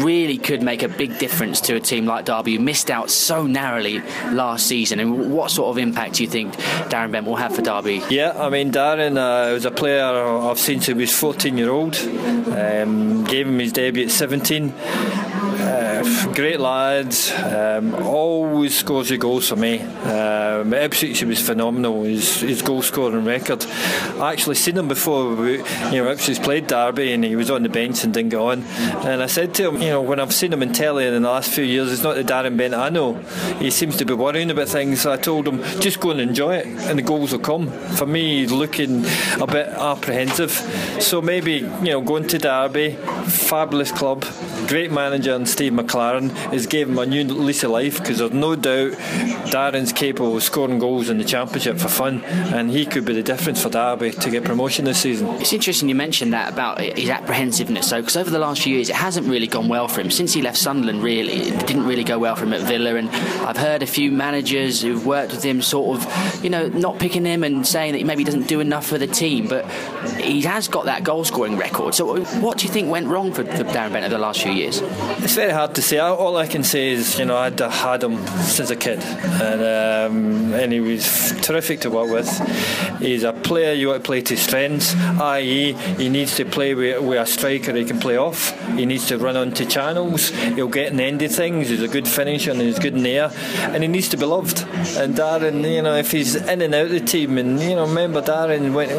really 0.02 0.38
could 0.38 0.62
make 0.62 0.82
a 0.82 0.88
big 0.88 1.18
difference 1.18 1.60
to 1.62 1.74
a 1.74 1.80
team 1.80 2.06
like 2.06 2.24
Derby 2.24 2.56
who 2.56 2.62
missed 2.62 2.90
out 2.90 3.10
so 3.10 3.46
narrowly 3.46 4.00
last 4.30 4.66
season. 4.66 5.00
And 5.00 5.32
what 5.32 5.50
sort 5.50 5.70
of 5.70 5.78
impact 5.78 6.14
do 6.14 6.22
you 6.22 6.28
think 6.28 6.54
Darren 6.54 7.10
Bent 7.10 7.26
will 7.26 7.36
have 7.36 7.54
for 7.54 7.62
Derby? 7.62 8.02
Yeah, 8.08 8.32
I 8.36 8.48
mean, 8.50 8.72
Darren 8.72 9.16
uh, 9.16 9.52
was 9.52 9.64
a 9.64 9.70
player 9.70 10.04
I've 10.04 10.58
seen 10.58 10.80
since 10.80 10.86
he 10.86 10.94
was 10.94 11.12
14 11.12 11.58
year 11.58 11.70
old. 11.70 11.96
Um, 11.96 13.24
gave 13.24 13.46
him 13.46 13.58
his 13.58 13.72
debut 13.72 14.04
at 14.04 14.10
17 14.10 14.72
great 16.34 16.60
lads. 16.60 17.32
Um, 17.32 17.94
always 17.94 18.78
scores 18.78 19.08
the 19.08 19.18
goals 19.18 19.48
for 19.48 19.56
me. 19.56 19.80
Um, 19.80 20.72
Ipswich 20.72 21.22
was 21.24 21.40
phenomenal. 21.40 22.04
His, 22.04 22.40
his 22.40 22.62
goal 22.62 22.82
scoring 22.82 23.24
record. 23.24 23.64
I 24.18 24.32
actually 24.32 24.56
seen 24.56 24.76
him 24.76 24.88
before. 24.88 25.34
We, 25.34 25.58
you 25.58 26.02
know, 26.02 26.10
Ipswich 26.10 26.42
played 26.42 26.66
Derby 26.66 27.12
and 27.12 27.24
he 27.24 27.36
was 27.36 27.50
on 27.50 27.62
the 27.62 27.68
bench 27.68 28.04
and 28.04 28.14
didn't 28.14 28.30
go 28.30 28.50
on. 28.50 28.62
And 28.62 29.22
I 29.22 29.26
said 29.26 29.54
to 29.54 29.68
him, 29.68 29.82
you 29.82 29.90
know, 29.90 30.02
when 30.02 30.20
I've 30.20 30.34
seen 30.34 30.52
him 30.52 30.62
in 30.62 30.72
telly 30.72 31.06
in 31.06 31.14
the 31.22 31.28
last 31.28 31.50
few 31.50 31.64
years, 31.64 31.92
it's 31.92 32.02
not 32.02 32.16
the 32.16 32.24
Darren 32.24 32.56
Bent 32.56 32.74
I 32.74 32.88
know. 32.88 33.14
He 33.58 33.70
seems 33.70 33.96
to 33.96 34.04
be 34.04 34.14
worrying 34.14 34.50
about 34.50 34.68
things. 34.68 35.02
So 35.02 35.12
I 35.12 35.16
told 35.16 35.46
him 35.46 35.62
just 35.80 36.00
go 36.00 36.10
and 36.10 36.20
enjoy 36.20 36.56
it, 36.56 36.66
and 36.66 36.98
the 36.98 37.02
goals 37.02 37.32
will 37.32 37.40
come. 37.40 37.70
For 37.96 38.06
me, 38.06 38.46
looking 38.46 39.04
a 39.40 39.46
bit 39.46 39.68
apprehensive. 39.68 40.50
So 41.00 41.20
maybe 41.20 41.52
you 41.52 41.90
know, 41.90 42.00
going 42.00 42.26
to 42.28 42.38
Derby, 42.38 42.92
fabulous 43.26 43.92
club, 43.92 44.24
great 44.66 44.92
manager, 44.92 45.34
and 45.34 45.48
Steve 45.50 45.72
McClaren 45.72 46.30
has 46.52 46.66
given 46.66 46.94
him 46.94 46.98
a 46.98 47.06
new 47.06 47.24
lease 47.24 47.62
of 47.64 47.70
life 47.70 47.98
because 47.98 48.18
there's 48.18 48.32
no 48.32 48.56
doubt 48.56 48.92
Darren's 49.50 49.92
capable 49.92 50.36
of 50.36 50.42
scoring 50.42 50.78
goals 50.78 51.08
in 51.08 51.18
the 51.18 51.24
Championship 51.24 51.78
for 51.78 51.88
fun, 51.88 52.24
and 52.24 52.70
he 52.70 52.86
could 52.86 53.04
be 53.04 53.12
the 53.12 53.22
difference 53.22 53.62
for 53.62 53.68
Derby 53.68 54.10
to 54.12 54.30
get 54.30 54.44
promotion 54.44 54.84
this 54.84 55.00
season. 55.00 55.28
It's 55.40 55.52
interesting 55.52 55.88
you 55.88 55.94
mentioned 55.94 56.32
that 56.32 56.52
about 56.52 56.80
his 56.80 57.08
apprehensiveness, 57.08 57.88
so 57.88 58.00
because 58.00 58.16
over 58.16 58.30
the 58.30 58.38
last 58.38 58.62
few 58.62 58.74
years 58.74 58.88
it 58.88 58.96
hasn't 58.96 59.26
really 59.26 59.46
gone 59.46 59.68
well 59.68 59.88
for 59.88 60.00
him 60.00 60.10
since 60.10 60.32
he 60.32 60.42
left 60.42 60.58
Sunderland. 60.58 61.02
Really, 61.02 61.32
it 61.32 61.66
didn't 61.66 61.84
really 61.84 62.04
go 62.04 62.18
well 62.18 62.36
for 62.36 62.44
him 62.44 62.52
at 62.52 62.62
Villa, 62.62 62.94
and 62.96 63.08
I've 63.10 63.56
heard 63.56 63.82
a 63.82 63.86
few 63.86 64.10
managers 64.10 64.82
who've 64.82 65.04
worked 65.04 65.32
with 65.32 65.42
him 65.42 65.62
sort 65.62 65.98
of, 65.98 66.44
you 66.44 66.50
know, 66.50 66.68
not 66.68 66.98
picking 66.98 67.24
him 67.24 67.44
and 67.44 67.66
saying 67.66 67.92
that 67.92 67.98
he 67.98 68.04
maybe 68.04 68.24
doesn't 68.24 68.46
do 68.46 68.60
enough 68.60 68.86
for 68.86 68.98
the 68.98 69.06
team, 69.06 69.48
but 69.48 69.64
he 70.20 70.42
has 70.42 70.68
got 70.68 70.86
that 70.86 71.04
goal 71.04 71.24
scoring 71.24 71.56
record. 71.56 71.94
So, 71.94 72.24
what 72.40 72.58
do 72.58 72.66
you 72.66 72.72
think 72.72 72.90
went 72.90 73.08
wrong 73.08 73.32
for, 73.32 73.44
for 73.44 73.64
Darren 73.64 73.92
Bent 73.92 74.04
over 74.04 74.08
the 74.08 74.18
last 74.18 74.42
few 74.42 74.52
years? 74.52 74.80
It's 75.22 75.36
very 75.40 75.52
hard 75.52 75.74
to 75.74 75.80
say. 75.80 75.98
All 75.98 76.36
I 76.36 76.46
can 76.46 76.62
say 76.62 76.90
is, 76.90 77.18
you 77.18 77.24
know, 77.24 77.36
I'd 77.36 77.58
had 77.60 78.02
him 78.02 78.26
since 78.56 78.68
a 78.68 78.76
kid, 78.76 78.98
and 79.00 79.60
um, 79.62 80.52
and 80.52 80.70
he 80.70 80.80
was 80.80 81.32
terrific 81.40 81.80
to 81.80 81.90
work 81.90 82.10
with. 82.10 82.28
He's 83.00 83.24
a 83.24 83.32
player 83.32 83.72
you 83.72 83.88
want 83.88 84.02
to 84.02 84.06
play 84.06 84.20
to 84.20 84.36
strengths, 84.36 84.94
i.e., 85.18 85.72
he 85.72 86.10
needs 86.10 86.36
to 86.36 86.44
play 86.44 86.74
with, 86.74 87.02
with 87.02 87.18
a 87.18 87.24
striker 87.24 87.72
he 87.72 87.86
can 87.86 87.98
play 87.98 88.18
off. 88.18 88.40
He 88.76 88.84
needs 88.84 89.06
to 89.06 89.16
run 89.16 89.36
onto 89.38 89.64
channels. 89.64 90.28
He'll 90.56 90.68
get 90.68 90.94
the 90.94 91.04
end 91.04 91.22
of 91.22 91.32
things. 91.32 91.70
He's 91.70 91.82
a 91.82 91.88
good 91.88 92.06
finisher 92.06 92.50
and 92.50 92.60
he's 92.60 92.78
good 92.78 92.94
in 92.94 93.02
the 93.02 93.16
air, 93.16 93.30
and 93.72 93.82
he 93.82 93.88
needs 93.88 94.10
to 94.10 94.18
be 94.18 94.26
loved. 94.26 94.58
And 94.98 95.14
Darren, 95.14 95.56
you 95.74 95.80
know, 95.80 95.96
if 95.96 96.10
he's 96.10 96.34
in 96.34 96.60
and 96.60 96.74
out 96.74 96.86
of 96.86 96.90
the 96.90 97.00
team, 97.00 97.38
and 97.38 97.58
you 97.58 97.76
know, 97.76 97.86
remember 97.86 98.20
Darren 98.20 98.74
went 98.74 98.90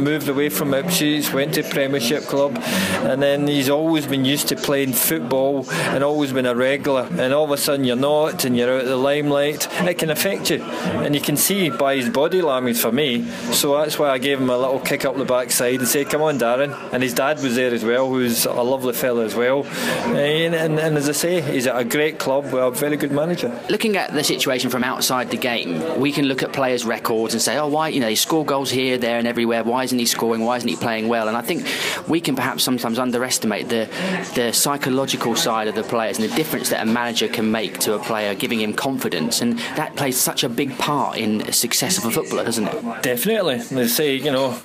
moved 0.00 0.28
away 0.30 0.48
from 0.48 0.72
Ipswich, 0.72 1.30
went 1.34 1.52
to 1.54 1.62
Premiership 1.62 2.22
club, 2.22 2.56
and 3.04 3.22
then 3.22 3.46
he's 3.46 3.68
always 3.68 4.06
been 4.06 4.24
used 4.24 4.48
to 4.48 4.56
playing 4.56 4.94
football 4.94 5.66
and 5.94 6.04
always 6.04 6.32
been 6.32 6.46
a 6.46 6.54
regular. 6.54 7.08
And 7.10 7.32
all 7.34 7.44
of 7.44 7.50
a 7.50 7.56
sudden 7.56 7.84
you're 7.84 7.96
not, 7.96 8.44
and 8.44 8.56
you're 8.56 8.72
out 8.72 8.82
of 8.82 8.88
the 8.88 8.96
limelight. 8.96 9.68
It 9.82 9.98
can 9.98 10.10
affect 10.10 10.50
you, 10.50 10.62
and 10.62 11.14
you 11.14 11.20
can 11.20 11.36
see 11.36 11.70
by 11.70 11.96
his 11.96 12.08
body 12.08 12.42
language 12.42 12.78
for 12.78 12.92
me. 12.92 13.24
So 13.52 13.76
that's 13.78 13.98
why 13.98 14.10
I 14.10 14.18
gave 14.18 14.40
him 14.40 14.50
a 14.50 14.58
little 14.58 14.80
kick 14.80 15.04
up 15.04 15.16
the 15.16 15.24
backside 15.24 15.80
and 15.80 15.88
said, 15.88 16.08
"Come 16.08 16.22
on, 16.22 16.38
Darren." 16.38 16.76
And 16.92 17.02
his 17.02 17.14
dad 17.14 17.42
was 17.42 17.56
there 17.56 17.72
as 17.72 17.84
well, 17.84 18.08
who's 18.08 18.46
a 18.46 18.62
lovely 18.62 18.92
fella 18.92 19.24
as 19.24 19.34
well. 19.34 19.64
And, 20.06 20.54
and, 20.54 20.78
and 20.78 20.96
as 20.96 21.08
I 21.08 21.12
say, 21.12 21.40
he's 21.40 21.66
at 21.66 21.78
a 21.78 21.84
great 21.84 22.18
club 22.18 22.44
with 22.44 22.54
a 22.54 22.70
very 22.70 22.96
good 22.96 23.12
manager. 23.12 23.50
Looking 23.68 23.96
at 23.96 24.12
the 24.12 24.24
situation 24.24 24.70
from 24.70 24.84
outside 24.84 25.30
the 25.30 25.36
game, 25.36 25.98
we 26.00 26.12
can 26.12 26.26
look 26.26 26.42
at 26.42 26.52
players' 26.52 26.84
records 26.84 27.34
and 27.34 27.42
say, 27.42 27.56
"Oh, 27.56 27.68
why? 27.68 27.88
You 27.88 28.00
know, 28.00 28.08
he 28.08 28.16
score 28.16 28.44
goals 28.44 28.70
here, 28.70 28.98
there, 28.98 29.18
and 29.18 29.26
everywhere. 29.26 29.64
Why 29.64 29.84
isn't 29.84 29.98
he 29.98 30.06
scoring? 30.06 30.44
Why 30.44 30.56
isn't 30.56 30.68
he 30.68 30.76
playing 30.76 31.08
well?" 31.08 31.28
And 31.28 31.36
I 31.36 31.42
think 31.42 31.66
we 32.08 32.20
can 32.20 32.36
perhaps 32.36 32.62
sometimes 32.62 32.98
underestimate 32.98 33.68
the 33.68 33.88
the 34.34 34.52
psychological 34.52 35.34
side 35.36 35.68
of 35.70 35.74
the 35.74 35.82
players 35.82 36.18
and 36.18 36.30
the 36.30 36.34
difference 36.36 36.68
that 36.70 36.82
a 36.82 36.86
manager 36.86 37.28
can 37.28 37.50
make 37.50 37.78
to 37.80 37.94
a 37.94 37.98
player, 37.98 38.34
giving 38.34 38.60
him 38.60 38.74
confidence, 38.74 39.40
and 39.40 39.58
that 39.76 39.96
plays 39.96 40.20
such 40.20 40.44
a 40.44 40.48
big 40.48 40.76
part 40.78 41.16
in 41.16 41.38
the 41.38 41.52
success 41.52 41.98
of 41.98 42.04
a 42.04 42.10
footballer, 42.10 42.44
doesn't 42.44 42.68
it? 42.68 43.02
Definitely. 43.02 43.58
They 43.58 43.88
say, 43.88 44.14
you 44.14 44.30
know, 44.30 44.58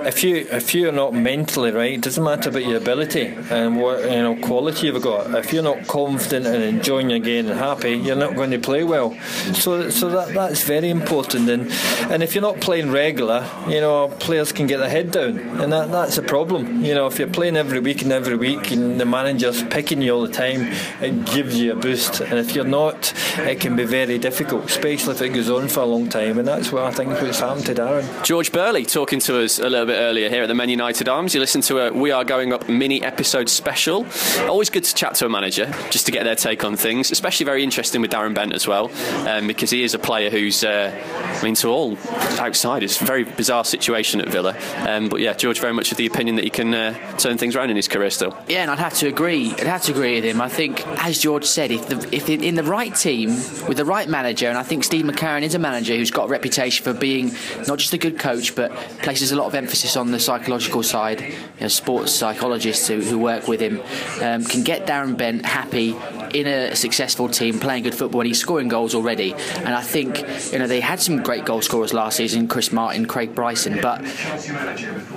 if 0.00 0.22
you 0.22 0.36
if 0.50 0.74
you're 0.74 0.92
not 0.92 1.14
mentally 1.14 1.70
right, 1.70 1.94
it 1.94 2.02
doesn't 2.02 2.22
matter 2.22 2.50
about 2.50 2.64
your 2.64 2.76
ability 2.76 3.26
and 3.50 3.80
what 3.80 4.02
you 4.02 4.22
know 4.22 4.36
quality 4.36 4.86
you've 4.86 5.02
got. 5.02 5.34
If 5.34 5.52
you're 5.52 5.62
not 5.62 5.86
confident 5.86 6.46
and 6.46 6.62
enjoying 6.62 7.10
your 7.10 7.18
game 7.18 7.48
and 7.48 7.58
happy, 7.58 7.92
you're 7.92 8.16
not 8.16 8.34
going 8.34 8.50
to 8.50 8.58
play 8.58 8.84
well. 8.84 9.16
So 9.54 9.90
so 9.90 10.10
that 10.10 10.34
that's 10.34 10.62
very 10.64 10.90
important. 10.90 11.48
And 11.48 11.70
and 12.12 12.22
if 12.22 12.34
you're 12.34 12.42
not 12.42 12.60
playing 12.60 12.90
regular, 12.90 13.48
you 13.68 13.80
know, 13.80 14.08
players 14.18 14.52
can 14.52 14.66
get 14.66 14.78
their 14.78 14.88
head 14.88 15.10
down, 15.12 15.38
and 15.60 15.72
that 15.72 15.90
that's 15.90 16.18
a 16.18 16.22
problem. 16.22 16.84
You 16.84 16.94
know, 16.94 17.06
if 17.06 17.18
you're 17.18 17.28
playing 17.28 17.56
every 17.56 17.80
week 17.80 18.02
and 18.02 18.12
every 18.12 18.36
week, 18.36 18.70
and 18.70 19.00
the 19.00 19.06
manager's 19.06 19.62
picking 19.64 20.02
you 20.02 20.14
all 20.14 20.22
the 20.22 20.32
time, 20.32 20.39
it 20.40 21.26
gives 21.26 21.58
you 21.58 21.72
a 21.72 21.76
boost. 21.76 22.20
And 22.20 22.38
if 22.38 22.54
you're 22.54 22.64
not, 22.64 23.12
it 23.38 23.60
can 23.60 23.76
be 23.76 23.84
very 23.84 24.18
difficult, 24.18 24.64
especially 24.66 25.14
if 25.14 25.22
it 25.22 25.30
goes 25.30 25.50
on 25.50 25.68
for 25.68 25.80
a 25.80 25.86
long 25.86 26.08
time. 26.08 26.38
And 26.38 26.46
that's 26.46 26.72
what 26.72 26.84
I 26.84 26.90
think 26.90 27.10
what's 27.10 27.40
happened 27.40 27.66
to 27.66 27.74
Darren. 27.74 28.24
George 28.24 28.52
Burley 28.52 28.84
talking 28.84 29.20
to 29.20 29.42
us 29.42 29.58
a 29.58 29.68
little 29.68 29.86
bit 29.86 29.98
earlier 29.98 30.28
here 30.28 30.42
at 30.42 30.46
the 30.46 30.54
Men 30.54 30.68
United 30.68 31.08
Arms. 31.08 31.34
You 31.34 31.40
listen 31.40 31.60
to 31.62 31.78
a 31.78 31.92
We 31.92 32.10
Are 32.10 32.24
Going 32.24 32.52
Up 32.52 32.68
mini 32.68 33.02
episode 33.02 33.48
special. 33.48 34.06
Always 34.40 34.70
good 34.70 34.84
to 34.84 34.94
chat 34.94 35.14
to 35.16 35.26
a 35.26 35.28
manager 35.28 35.72
just 35.90 36.06
to 36.06 36.12
get 36.12 36.24
their 36.24 36.34
take 36.36 36.64
on 36.64 36.76
things, 36.76 37.10
especially 37.10 37.44
very 37.44 37.62
interesting 37.62 38.00
with 38.00 38.10
Darren 38.10 38.34
Bent 38.34 38.52
as 38.52 38.66
well, 38.66 38.90
um, 39.28 39.46
because 39.46 39.70
he 39.70 39.82
is 39.82 39.94
a 39.94 39.98
player 39.98 40.30
who's, 40.30 40.64
uh, 40.64 40.92
I 41.40 41.44
mean, 41.44 41.54
to 41.56 41.68
all 41.68 41.98
outsiders, 42.38 42.98
very 42.98 43.24
bizarre 43.24 43.64
situation 43.64 44.20
at 44.20 44.28
Villa. 44.28 44.56
Um, 44.86 45.08
but 45.08 45.20
yeah, 45.20 45.34
George 45.34 45.60
very 45.60 45.72
much 45.72 45.90
of 45.92 45.98
the 45.98 46.06
opinion 46.06 46.36
that 46.36 46.44
he 46.44 46.50
can 46.50 46.72
uh, 46.72 47.16
turn 47.16 47.38
things 47.38 47.56
around 47.56 47.70
in 47.70 47.76
his 47.76 47.88
career 47.88 48.10
still. 48.10 48.36
Yeah, 48.48 48.62
and 48.62 48.70
I'd 48.70 48.78
have 48.78 48.94
to 48.94 49.08
agree. 49.08 49.52
I'd 49.52 49.66
have 49.66 49.82
to 49.82 49.92
agree 49.92 50.14
with 50.16 50.24
him. 50.24 50.29
I 50.38 50.48
think, 50.48 50.86
as 51.02 51.18
George 51.18 51.46
said, 51.46 51.70
if 51.70 51.88
the, 51.88 52.14
if 52.14 52.28
in 52.28 52.54
the 52.54 52.62
right 52.62 52.94
team 52.94 53.30
with 53.66 53.78
the 53.78 53.84
right 53.86 54.08
manager, 54.08 54.48
and 54.48 54.58
I 54.58 54.62
think 54.62 54.84
Steve 54.84 55.06
McClaren 55.06 55.42
is 55.42 55.54
a 55.54 55.58
manager 55.58 55.96
who's 55.96 56.10
got 56.10 56.26
a 56.26 56.28
reputation 56.28 56.84
for 56.84 56.92
being 56.92 57.32
not 57.66 57.78
just 57.78 57.94
a 57.94 57.98
good 57.98 58.18
coach, 58.18 58.54
but 58.54 58.70
places 59.02 59.32
a 59.32 59.36
lot 59.36 59.46
of 59.46 59.54
emphasis 59.54 59.96
on 59.96 60.10
the 60.10 60.20
psychological 60.20 60.82
side. 60.82 61.20
You 61.22 61.34
know, 61.62 61.68
sports 61.68 62.12
psychologists 62.12 62.86
who, 62.86 63.00
who 63.00 63.18
work 63.18 63.48
with 63.48 63.60
him 63.60 63.80
um, 64.20 64.44
can 64.44 64.62
get 64.62 64.86
Darren 64.86 65.16
Bent 65.16 65.46
happy 65.46 65.96
in 66.34 66.46
a 66.46 66.76
successful 66.76 67.28
team, 67.28 67.58
playing 67.58 67.84
good 67.84 67.94
football, 67.94 68.20
and 68.20 68.28
he's 68.28 68.40
scoring 68.40 68.68
goals 68.68 68.94
already. 68.94 69.32
And 69.56 69.74
I 69.74 69.82
think 69.82 70.18
you 70.52 70.58
know 70.58 70.66
they 70.66 70.80
had 70.80 71.00
some 71.00 71.22
great 71.22 71.44
goal 71.44 71.62
scorers 71.62 71.92
last 71.92 72.16
season: 72.16 72.48
Chris 72.48 72.72
Martin, 72.72 73.06
Craig 73.06 73.34
Bryson, 73.34 73.80
but 73.80 74.02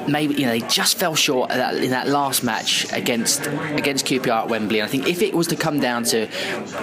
maybe 0.08 0.36
you 0.36 0.46
know 0.46 0.52
they 0.52 0.62
just 0.68 0.98
fell 0.98 1.16
short 1.16 1.52
in 1.52 1.92
that 1.92 2.08
last 2.08 2.44
match 2.44 2.92
against 2.92 3.46
against 3.48 4.06
QPR 4.06 4.44
at 4.44 4.50
Wembley. 4.50 4.80
And 4.80 4.88
I 4.88 4.92
think 4.92 5.03
if 5.08 5.22
it 5.22 5.34
was 5.34 5.48
to 5.48 5.56
come 5.56 5.80
down 5.80 6.04
to 6.06 6.28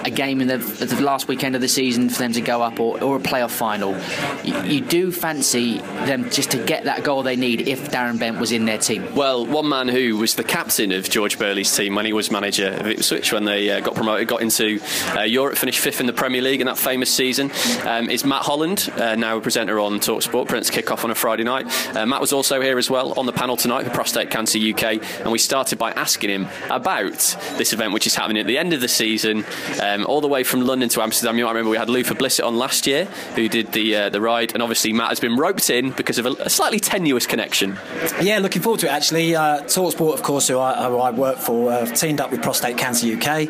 a 0.05 0.09
game 0.09 0.41
in 0.41 0.47
the, 0.47 0.57
the 0.57 1.01
last 1.01 1.27
weekend 1.27 1.55
of 1.55 1.61
the 1.61 1.67
season 1.67 2.09
for 2.09 2.19
them 2.19 2.33
to 2.33 2.41
go 2.41 2.61
up 2.61 2.79
or, 2.79 3.01
or 3.03 3.17
a 3.17 3.19
playoff 3.19 3.51
final, 3.51 3.97
you, 4.43 4.57
you 4.63 4.81
do 4.81 5.11
fancy 5.11 5.77
them 5.77 6.29
just 6.29 6.51
to 6.51 6.63
get 6.65 6.85
that 6.85 7.03
goal 7.03 7.23
they 7.23 7.35
need 7.35 7.67
if 7.67 7.91
Darren 7.91 8.19
Bent 8.19 8.39
was 8.39 8.51
in 8.51 8.65
their 8.65 8.77
team. 8.77 9.13
Well, 9.15 9.45
one 9.45 9.69
man 9.69 9.87
who 9.87 10.17
was 10.17 10.35
the 10.35 10.43
captain 10.43 10.91
of 10.91 11.09
George 11.09 11.37
Burley's 11.37 11.75
team 11.75 11.95
when 11.95 12.05
he 12.05 12.13
was 12.13 12.31
manager 12.31 12.69
of 12.79 12.87
Ipswich 12.87 13.31
when 13.31 13.45
they 13.45 13.69
uh, 13.69 13.79
got 13.79 13.95
promoted, 13.95 14.27
got 14.27 14.41
into 14.41 14.79
uh, 15.15 15.21
Europe, 15.21 15.57
finished 15.57 15.79
fifth 15.79 15.99
in 15.99 16.05
the 16.05 16.13
Premier 16.13 16.41
League 16.41 16.61
in 16.61 16.67
that 16.67 16.77
famous 16.77 17.13
season, 17.13 17.51
um, 17.85 18.09
is 18.09 18.25
Matt 18.25 18.43
Holland, 18.43 18.91
uh, 18.97 19.15
now 19.15 19.37
a 19.37 19.41
presenter 19.41 19.79
on 19.79 19.99
Talksport. 19.99 20.47
Prince 20.47 20.69
kick 20.69 20.91
off 20.91 21.03
on 21.03 21.11
a 21.11 21.15
Friday 21.15 21.43
night. 21.43 21.65
Uh, 21.95 22.05
Matt 22.05 22.21
was 22.21 22.33
also 22.33 22.61
here 22.61 22.77
as 22.77 22.89
well 22.89 23.17
on 23.19 23.25
the 23.25 23.33
panel 23.33 23.57
tonight 23.57 23.83
for 23.83 23.89
Prostate 23.91 24.29
Cancer 24.29 24.57
UK, 24.57 25.01
and 25.21 25.31
we 25.31 25.37
started 25.37 25.77
by 25.77 25.91
asking 25.91 26.29
him 26.29 26.47
about 26.69 27.37
this 27.57 27.73
event, 27.73 27.93
which 27.93 28.07
is 28.07 28.10
happening 28.15 28.39
at 28.41 28.47
the 28.47 28.57
end 28.57 28.73
of 28.73 28.81
the 28.81 28.87
season, 28.87 29.45
um, 29.81 30.05
all 30.05 30.21
the 30.21 30.27
way 30.27 30.43
from 30.43 30.61
London 30.61 30.89
to 30.89 31.01
Amsterdam. 31.01 31.37
You 31.37 31.45
might 31.45 31.51
remember 31.51 31.69
we 31.69 31.77
had 31.77 31.89
Luther 31.89 32.15
Blissett 32.15 32.45
on 32.45 32.55
last 32.57 32.87
year, 32.87 33.05
who 33.35 33.47
did 33.47 33.71
the 33.71 33.95
uh, 33.95 34.09
the 34.09 34.21
ride, 34.21 34.53
and 34.53 34.61
obviously 34.61 34.93
Matt 34.93 35.09
has 35.09 35.19
been 35.19 35.35
roped 35.37 35.69
in 35.69 35.91
because 35.91 36.17
of 36.17 36.25
a, 36.25 36.31
a 36.39 36.49
slightly 36.49 36.79
tenuous 36.79 37.25
connection. 37.27 37.77
Yeah, 38.21 38.39
looking 38.39 38.61
forward 38.61 38.79
to 38.81 38.87
it 38.87 38.91
actually. 38.91 39.35
Uh, 39.35 39.61
Talksport, 39.63 40.13
of 40.13 40.23
course, 40.23 40.47
who 40.47 40.59
I, 40.59 40.87
who 40.87 40.97
I 40.97 41.11
work 41.11 41.37
for, 41.37 41.71
uh, 41.71 41.85
teamed 41.85 42.21
up 42.21 42.31
with 42.31 42.41
Prostate 42.41 42.77
Cancer 42.77 43.07
UK. 43.07 43.47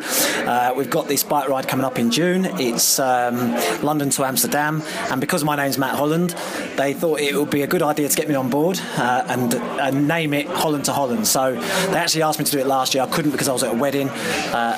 Uh, 0.48 0.74
we've 0.76 0.90
got 0.90 1.08
this 1.08 1.24
bike 1.24 1.50
ride 1.50 1.68
coming 1.68 1.86
up 1.86 2.00
in 2.00 2.12
June. 2.12 2.46
It's 2.60 3.00
um, 3.00 3.54
London 3.82 4.10
to 4.12 4.26
Amsterdam, 4.26 4.82
and 5.10 5.22
because 5.22 5.44
my 5.44 5.56
name's 5.56 5.78
Matt 5.78 5.96
Holland, 5.96 6.36
they 6.78 6.94
thought 6.94 7.20
it 7.20 7.36
would 7.36 7.50
be 7.50 7.62
a 7.64 7.68
good 7.68 7.82
idea 7.82 8.10
to 8.10 8.16
get 8.16 8.28
me 8.28 8.36
on 8.36 8.50
board 8.50 8.80
uh, 8.98 9.24
and, 9.28 9.54
and 9.54 10.08
name 10.08 10.34
it 10.34 10.48
Holland 10.48 10.86
to 10.86 10.94
Holland. 10.94 11.28
So 11.28 11.54
they 11.54 11.98
actually 11.98 12.24
asked 12.24 12.40
me 12.40 12.46
to 12.46 12.52
do 12.52 12.60
it 12.60 12.68
last 12.68 12.94
year. 12.94 13.04
I 13.04 13.08
couldn't 13.08 13.32
because 13.32 13.48
I 13.48 13.54
was 13.54 13.64
at 13.64 13.74
a 13.74 13.78
wedding. 13.78 14.10
Uh, 14.54 14.76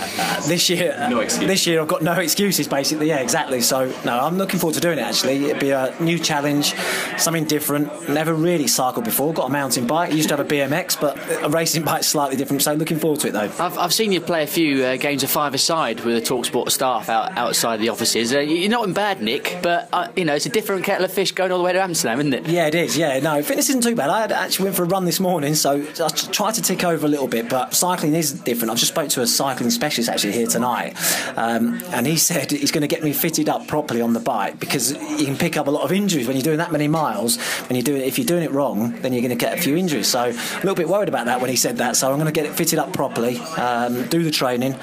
this 0.48 0.70
year, 0.70 0.96
no 1.10 1.20
excuse. 1.20 1.48
this 1.48 1.68
year 1.68 1.82
I've 1.82 1.88
got 1.88 2.02
no 2.02 2.14
excuses 2.14 2.68
basically. 2.68 3.08
Yeah, 3.10 3.20
exactly. 3.20 3.62
So 3.62 3.92
no, 4.06 4.20
I'm 4.20 4.38
looking 4.38 4.60
forward 4.60 4.76
to 4.76 4.80
doing 4.82 5.00
it. 5.00 5.04
Actually, 5.04 5.46
it'd 5.46 5.60
be 5.60 5.72
a 5.72 5.96
new 6.00 6.20
challenge, 6.20 6.74
something 7.18 7.46
different. 7.46 8.10
Never 8.10 8.34
really 8.34 8.68
cycled 8.68 9.06
before. 9.06 9.34
Got 9.34 9.50
a 9.50 9.52
mountain 9.52 9.88
bike. 9.88 10.12
I 10.12 10.14
used 10.14 10.30
to 10.30 10.38
have 10.38 10.46
a 10.46 10.50
BMX, 10.50 11.00
but 11.00 11.18
a 11.44 11.50
racing 11.50 11.84
bike's 11.84 12.08
slightly 12.08 12.36
different. 12.38 12.62
So 12.62 12.74
looking 12.74 13.00
forward 13.00 13.20
to 13.22 13.28
it 13.30 13.32
though. 13.32 13.52
I've, 13.60 13.78
I've 13.78 13.94
seen 13.94 14.12
you 14.12 14.22
play 14.22 14.44
a 14.44 14.48
few 14.48 14.84
uh, 14.84 14.98
games 14.98 15.24
of 15.24 15.30
five-a-side 15.32 16.02
with 16.02 16.16
the 16.16 16.22
Talksport 16.34 16.70
staff 16.72 17.10
out, 17.10 17.38
outside 17.38 17.80
the 17.80 17.90
offices. 17.90 18.34
Uh, 18.34 18.40
you're 18.40 18.70
not 18.70 18.88
in 18.88 18.94
bad 18.94 19.22
nick, 19.22 19.58
but 19.62 19.90
uh, 19.94 20.08
you 20.16 20.26
know 20.26 20.36
it's 20.36 20.46
a 20.46 20.50
different 20.50 20.84
kettle 20.84 21.06
of 21.06 21.12
fish 21.12 21.32
going 21.32 21.52
all 21.52 21.58
the 21.58 21.64
way 21.64 21.74
to 21.74 21.82
Amsterdam, 21.82 22.20
isn't 22.20 22.34
it? 22.34 22.48
Yeah, 22.48 22.68
it 22.68 22.76
is. 22.76 22.98
Yeah, 22.98 23.20
no, 23.20 23.42
fitness 23.42 23.70
isn't 23.70 23.84
too 23.84 23.96
bad. 23.96 24.10
I 24.10 24.44
actually 24.46 24.66
went 24.66 24.76
for 24.76 24.84
a 24.84 24.88
run 24.88 25.06
this 25.06 25.20
morning, 25.20 25.56
so 25.56 25.86
I 26.00 26.10
tried 26.10 26.54
to 26.56 26.62
tick 26.62 26.84
over 26.84 27.06
a 27.06 27.10
little 27.10 27.28
bit, 27.28 27.50
but 27.50 27.74
cycling 27.74 28.14
is 28.14 28.34
different. 28.34 28.72
I've 28.72 28.78
just 28.78 28.92
spoke 28.92 29.10
to 29.10 29.22
a 29.22 29.28
cycling 29.64 29.72
specialist 29.72 30.10
actually 30.10 30.34
here 30.34 30.48
tonight, 30.48 30.96
um, 31.38 31.82
and 31.92 32.06
he 32.06 32.18
said 32.18 32.52
he's 32.52 32.72
going 32.72 32.82
to 32.82 32.88
get 32.88 33.04
me 33.04 33.14
fitted 33.14 33.50
up 33.50 33.68
properly 33.68 34.02
on 34.02 34.14
the 34.14 34.20
bike 34.20 34.60
because 34.60 34.92
you 35.20 35.26
can 35.26 35.38
pick 35.38 35.58
up 35.58 35.68
a 35.68 35.72
lot 35.72 35.84
of 35.84 35.92
injuries 35.92 36.28
when 36.28 36.36
you're 36.36 36.44
doing 36.44 36.58
that 36.58 36.72
many 36.72 36.88
miles. 36.88 37.38
When 37.70 37.76
you 37.76 37.84
do 37.84 37.96
it, 37.96 38.04
if 38.04 38.18
you're 38.18 38.28
doing 38.28 38.44
it 38.44 38.52
wrong, 38.52 38.94
then 39.02 39.14
you're 39.14 39.22
going 39.22 39.38
to 39.38 39.46
get 39.46 39.58
a 39.58 39.62
few 39.62 39.78
injuries. 39.78 40.08
So 40.08 40.30
a 40.30 40.56
little 40.58 40.76
bit 40.76 40.90
worried 40.90 41.10
about 41.10 41.26
that 41.28 41.40
when 41.40 41.50
he 41.50 41.56
said 41.56 41.78
that. 41.78 41.96
So 41.96 42.10
I'm 42.12 42.16
going 42.16 42.26
to 42.26 42.32
get 42.32 42.46
it 42.46 42.54
fitted 42.54 42.80
up 42.80 42.94
properly, 42.94 43.38
um, 43.58 44.08
do 44.08 44.24
the 44.24 44.32
training, 44.32 44.76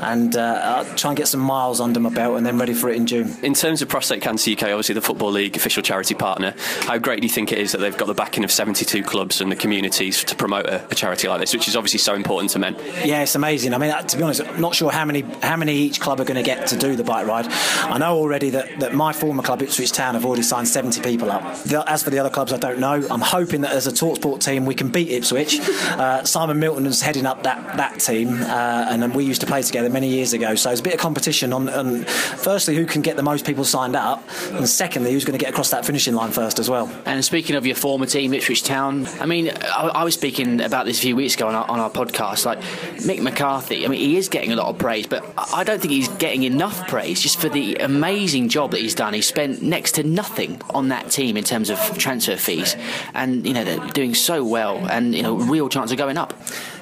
and 0.00 0.36
uh, 0.36 0.84
try 0.96 1.10
and 1.10 1.16
get 1.16 1.28
some 1.28 1.40
miles 1.40 1.80
under 1.80 2.00
my 2.00 2.10
belt, 2.10 2.36
and 2.36 2.46
then 2.46 2.58
ready 2.58 2.74
for 2.74 2.88
it 2.88 2.96
in 2.96 3.06
June. 3.06 3.34
In 3.42 3.54
terms 3.54 3.82
of 3.82 3.88
Prostate 3.88 4.22
Cancer 4.22 4.52
UK, 4.52 4.64
obviously 4.64 4.94
the 4.94 5.02
Football 5.02 5.32
League 5.32 5.56
official 5.56 5.82
charity 5.82 6.14
partner, 6.14 6.54
how 6.82 6.98
great 6.98 7.20
do 7.20 7.26
you 7.26 7.32
think 7.32 7.52
it 7.52 7.58
is 7.58 7.72
that 7.72 7.78
they've 7.78 7.96
got 7.96 8.06
the 8.06 8.14
backing 8.14 8.44
of 8.44 8.52
72 8.52 9.02
clubs 9.02 9.40
and 9.40 9.50
the 9.50 9.56
communities 9.56 10.22
to 10.24 10.36
promote 10.36 10.66
a, 10.66 10.86
a 10.90 10.94
charity 10.94 11.28
like 11.28 11.40
this, 11.40 11.52
which 11.52 11.68
is 11.68 11.76
obviously 11.76 11.98
so 11.98 12.14
important 12.14 12.50
to 12.50 12.58
men? 12.58 12.76
Yeah, 13.04 13.22
it's 13.22 13.34
amazing. 13.34 13.74
I 13.74 13.78
mean, 13.78 13.94
to 14.06 14.16
be 14.16 14.22
honest, 14.22 14.27
I'm 14.28 14.60
not 14.60 14.74
sure 14.74 14.90
how 14.90 15.04
many 15.04 15.22
how 15.42 15.56
many 15.56 15.74
each 15.74 16.00
club 16.00 16.20
are 16.20 16.24
going 16.24 16.36
to 16.36 16.42
get 16.42 16.68
to 16.68 16.76
do 16.76 16.96
the 16.96 17.04
bike 17.04 17.26
ride. 17.26 17.46
I 17.48 17.98
know 17.98 18.16
already 18.16 18.50
that, 18.50 18.80
that 18.80 18.94
my 18.94 19.12
former 19.12 19.42
club, 19.42 19.62
Ipswich 19.62 19.92
Town, 19.92 20.14
have 20.14 20.24
already 20.24 20.42
signed 20.42 20.68
70 20.68 21.00
people 21.00 21.30
up. 21.30 21.42
As 21.86 22.02
for 22.02 22.10
the 22.10 22.18
other 22.18 22.30
clubs, 22.30 22.52
I 22.52 22.58
don't 22.58 22.78
know. 22.78 23.06
I'm 23.10 23.20
hoping 23.20 23.62
that 23.62 23.72
as 23.72 23.86
a 23.86 23.92
Talksport 23.92 24.40
team, 24.44 24.66
we 24.66 24.74
can 24.74 24.88
beat 24.88 25.10
Ipswich. 25.10 25.58
Uh, 25.98 26.22
Simon 26.22 26.60
Milton 26.60 26.86
is 26.86 27.02
heading 27.02 27.26
up 27.26 27.42
that 27.42 27.76
that 27.76 27.98
team, 27.98 28.28
uh, 28.42 28.86
and 28.90 29.14
we 29.14 29.24
used 29.24 29.40
to 29.40 29.46
play 29.46 29.62
together 29.62 29.90
many 29.90 30.08
years 30.08 30.28
years 30.32 30.32
ago. 30.32 30.54
So 30.54 30.70
it's 30.70 30.80
a 30.80 30.84
bit 30.84 30.94
of 30.94 31.00
competition 31.00 31.52
on, 31.52 31.68
on 31.68 32.04
firstly 32.04 32.76
who 32.76 32.86
can 32.86 33.02
get 33.02 33.16
the 33.16 33.22
most 33.22 33.46
people 33.46 33.64
signed 33.64 33.96
up, 33.96 34.22
and 34.52 34.68
secondly 34.68 35.12
who's 35.12 35.24
going 35.24 35.38
to 35.38 35.42
get 35.42 35.50
across 35.50 35.70
that 35.70 35.84
finishing 35.84 36.14
line 36.14 36.30
first 36.30 36.58
as 36.58 36.68
well. 36.68 36.90
And 37.06 37.24
speaking 37.24 37.56
of 37.56 37.66
your 37.66 37.76
former 37.76 38.06
team, 38.06 38.34
Ipswich 38.34 38.62
Town, 38.62 39.06
I 39.20 39.26
mean, 39.26 39.50
I, 39.50 39.88
I 39.88 40.04
was 40.04 40.14
speaking 40.14 40.60
about 40.60 40.86
this 40.86 40.98
a 40.98 41.02
few 41.02 41.16
weeks 41.16 41.34
ago 41.34 41.48
on 41.48 41.54
our, 41.54 41.68
on 41.70 41.80
our 41.80 41.90
podcast. 41.90 42.44
Like 42.44 42.60
Mick 42.98 43.20
McCarthy, 43.20 43.84
I 43.84 43.88
mean, 43.88 44.00
he 44.08 44.16
is 44.16 44.28
getting 44.28 44.52
a 44.52 44.56
lot 44.56 44.68
of 44.68 44.78
praise, 44.78 45.06
but 45.06 45.24
I 45.52 45.64
don't 45.64 45.80
think 45.80 45.92
he's 45.92 46.08
getting 46.08 46.44
enough 46.44 46.88
praise 46.88 47.20
just 47.20 47.38
for 47.38 47.48
the 47.48 47.76
amazing 47.76 48.48
job 48.48 48.70
that 48.72 48.80
he's 48.80 48.94
done. 48.94 49.14
He 49.14 49.22
spent 49.22 49.62
next 49.62 49.92
to 49.92 50.02
nothing 50.02 50.60
on 50.70 50.88
that 50.88 51.10
team 51.10 51.36
in 51.36 51.44
terms 51.44 51.70
of 51.70 51.78
transfer 51.98 52.36
fees, 52.36 52.76
and 53.14 53.46
you 53.46 53.52
know 53.52 53.64
they're 53.64 53.86
doing 53.88 54.14
so 54.14 54.44
well, 54.44 54.78
and 54.88 55.14
you 55.14 55.22
know 55.22 55.36
real 55.36 55.68
chance 55.68 55.92
of 55.92 55.98
going 55.98 56.16
up 56.16 56.32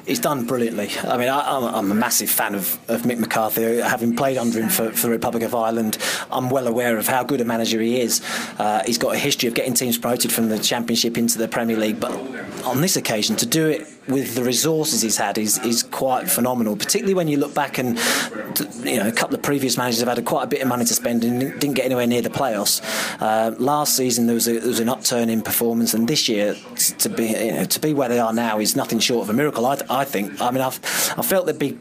he's 0.07 0.21
done 0.21 0.45
brilliantly. 0.45 0.91
I 1.03 1.19
mean, 1.19 1.29
I, 1.29 1.79
am 1.79 1.91
a 1.91 1.95
massive 1.95 2.31
fan 2.31 2.55
of, 2.55 2.79
of 2.89 3.03
Mick 3.03 3.19
McCarthy. 3.19 3.81
Having 3.81 4.17
played 4.17 4.39
under 4.39 4.61
him 4.61 4.69
for, 4.69 4.91
for, 4.93 5.09
the 5.09 5.11
Republic 5.11 5.43
of 5.43 5.55
Ireland, 5.55 5.99
I'm 6.31 6.49
well 6.49 6.69
aware 6.69 6.97
of 6.97 7.09
how 7.09 7.25
good 7.25 7.41
a 7.41 7.45
manager 7.45 7.81
he 7.81 8.01
is. 8.01 8.23
Uh, 8.59 8.83
he's 8.87 8.99
got 8.99 9.15
a 9.15 9.19
history 9.19 9.49
of 9.49 9.55
getting 9.55 9.75
teams 9.75 9.99
promoted 9.99 10.33
from 10.33 10.49
the 10.49 10.59
Championship 10.59 11.19
into 11.19 11.39
the 11.39 11.49
Premier 11.49 11.77
League, 11.77 12.01
but 12.01 12.13
on 12.65 12.81
this 12.81 12.97
occasion, 12.97 13.37
to 13.37 13.47
do 13.47 13.67
it 13.67 13.87
with 14.09 14.35
the 14.35 14.45
resources 14.45 15.03
he's 15.03 15.17
had 15.17 15.39
is, 15.39 15.59
is 15.59 15.83
quite 15.83 16.31
phenomenal. 16.31 16.77
Particularly 16.77 17.15
when 17.15 17.29
you 17.29 17.39
look 17.39 17.55
back 17.55 17.79
and 17.79 17.99
you 18.85 18.97
know 18.99 19.09
a 19.09 19.13
couple 19.13 19.35
of 19.35 19.43
previous 19.43 19.77
managers 19.77 20.01
have 20.01 20.09
had 20.09 20.25
quite 20.25 20.45
a 20.45 20.47
bit 20.47 20.63
of 20.63 20.69
money 20.69 20.85
to 20.85 20.95
spend 20.95 21.25
and 21.25 21.41
didn't 21.41 21.75
get 21.75 21.85
anywhere 21.85 22.07
near 22.07 22.23
the 22.23 22.31
playoffs. 22.31 22.81
Uh, 23.21 23.55
last 23.59 23.97
season 23.97 24.27
there 24.27 24.35
was, 24.35 24.49
a, 24.49 24.59
there 24.59 24.69
was 24.69 24.81
an 24.81 24.89
upturn 24.89 25.29
in 25.29 25.43
performance, 25.43 25.95
and 25.95 26.09
this 26.09 26.29
year 26.29 26.57
to 26.99 27.09
be 27.09 27.27
you 27.27 27.53
know, 27.53 27.65
to 27.65 27.81
be 27.81 27.93
where 27.95 28.09
they 28.09 28.19
are 28.19 28.33
now 28.33 28.59
is 28.59 28.77
nothing 28.77 28.99
short 28.99 29.25
of 29.25 29.31
a 29.31 29.33
miracle. 29.33 29.67
I, 29.67 29.79
I 29.91 30.05
think. 30.05 30.41
I 30.41 30.51
mean, 30.51 30.63
I've 30.63 30.81
I 31.17 31.23
felt 31.23 31.47
there'd 31.47 31.59
be 31.59 31.79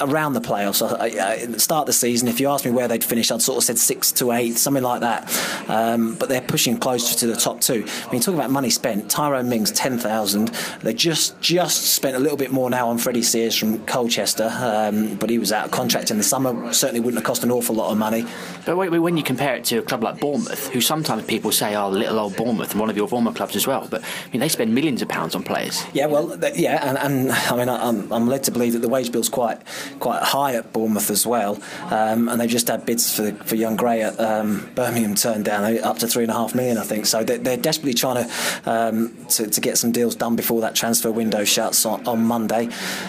around 0.00 0.32
the 0.32 0.40
playoffs. 0.40 1.60
Start 1.60 1.86
the 1.86 1.92
season, 1.92 2.28
if 2.28 2.40
you 2.40 2.48
asked 2.48 2.64
me 2.64 2.70
where 2.70 2.88
they'd 2.88 3.04
finish, 3.04 3.30
I'd 3.30 3.42
sort 3.42 3.58
of 3.58 3.64
said 3.64 3.78
six 3.78 4.12
to 4.12 4.32
eight, 4.32 4.56
something 4.56 4.82
like 4.82 5.00
that. 5.00 5.68
Um, 5.68 6.14
but 6.14 6.28
they're 6.28 6.37
pushing 6.48 6.78
closer 6.78 7.16
to 7.18 7.26
the 7.26 7.36
top 7.36 7.60
two. 7.60 7.86
I 8.06 8.12
mean, 8.12 8.20
talk 8.20 8.34
about 8.34 8.50
money 8.50 8.70
spent, 8.70 9.10
Tyrone 9.10 9.48
Mings 9.48 9.70
ten 9.70 9.98
thousand. 9.98 10.48
They 10.82 10.94
just 10.94 11.40
just 11.40 11.92
spent 11.92 12.16
a 12.16 12.18
little 12.18 12.36
bit 12.36 12.50
more 12.50 12.70
now 12.70 12.88
on 12.88 12.98
Freddie 12.98 13.22
Sears 13.22 13.54
from 13.56 13.84
Colchester, 13.86 14.50
um, 14.52 15.14
but 15.16 15.30
he 15.30 15.38
was 15.38 15.52
out 15.52 15.66
of 15.66 15.70
contract 15.70 16.10
in 16.10 16.16
the 16.16 16.24
summer. 16.24 16.72
Certainly 16.72 17.00
wouldn't 17.00 17.18
have 17.18 17.26
cost 17.26 17.44
an 17.44 17.50
awful 17.50 17.76
lot 17.76 17.92
of 17.92 17.98
money. 17.98 18.26
But 18.66 18.76
wait, 18.76 18.90
when 18.90 19.16
you 19.16 19.22
compare 19.22 19.54
it 19.54 19.64
to 19.66 19.78
a 19.78 19.82
club 19.82 20.02
like 20.02 20.20
Bournemouth, 20.20 20.68
who 20.68 20.80
sometimes 20.80 21.24
people 21.24 21.52
say, 21.52 21.74
are 21.74 21.88
"Oh, 21.88 21.90
little 21.90 22.18
old 22.18 22.36
Bournemouth," 22.36 22.74
one 22.74 22.90
of 22.90 22.96
your 22.96 23.08
former 23.08 23.32
clubs 23.32 23.54
as 23.54 23.66
well, 23.66 23.86
but 23.88 24.02
I 24.02 24.30
mean, 24.32 24.40
they 24.40 24.48
spend 24.48 24.74
millions 24.74 25.02
of 25.02 25.08
pounds 25.08 25.34
on 25.34 25.42
players. 25.42 25.84
Yeah, 25.92 26.06
well, 26.06 26.38
yeah, 26.54 26.88
and, 26.88 26.98
and 26.98 27.32
I 27.32 27.56
mean, 27.56 27.68
I'm, 27.68 28.12
I'm 28.12 28.26
led 28.26 28.44
to 28.44 28.50
believe 28.50 28.72
that 28.72 28.80
the 28.80 28.88
wage 28.88 29.12
bill's 29.12 29.28
quite 29.28 29.60
quite 30.00 30.22
high 30.22 30.54
at 30.54 30.72
Bournemouth 30.72 31.10
as 31.10 31.26
well, 31.26 31.60
um, 31.90 32.28
and 32.28 32.40
they've 32.40 32.48
just 32.48 32.68
had 32.68 32.86
bids 32.86 33.14
for 33.14 33.32
for 33.44 33.54
young 33.54 33.76
Gray 33.76 34.02
at 34.02 34.18
um, 34.18 34.70
Birmingham 34.74 35.14
turned 35.14 35.44
down 35.44 35.78
up 35.78 35.98
to 35.98 36.08
three 36.08 36.24
and 36.24 36.30
a 36.30 36.34
half 36.34 36.37
million, 36.54 36.78
I 36.78 36.82
think. 36.84 37.06
So 37.06 37.24
they're, 37.24 37.38
they're 37.38 37.56
desperately 37.56 37.94
trying 37.94 38.26
to, 38.26 38.70
um, 38.70 39.26
to, 39.30 39.46
to 39.48 39.60
get 39.60 39.78
some 39.78 39.92
deals 39.92 40.14
done 40.14 40.36
before 40.36 40.60
that 40.62 40.74
transfer 40.74 41.10
window 41.10 41.44
shuts 41.44 41.84
on, 41.86 42.06
on 42.06 42.24
Monday. 42.24 42.68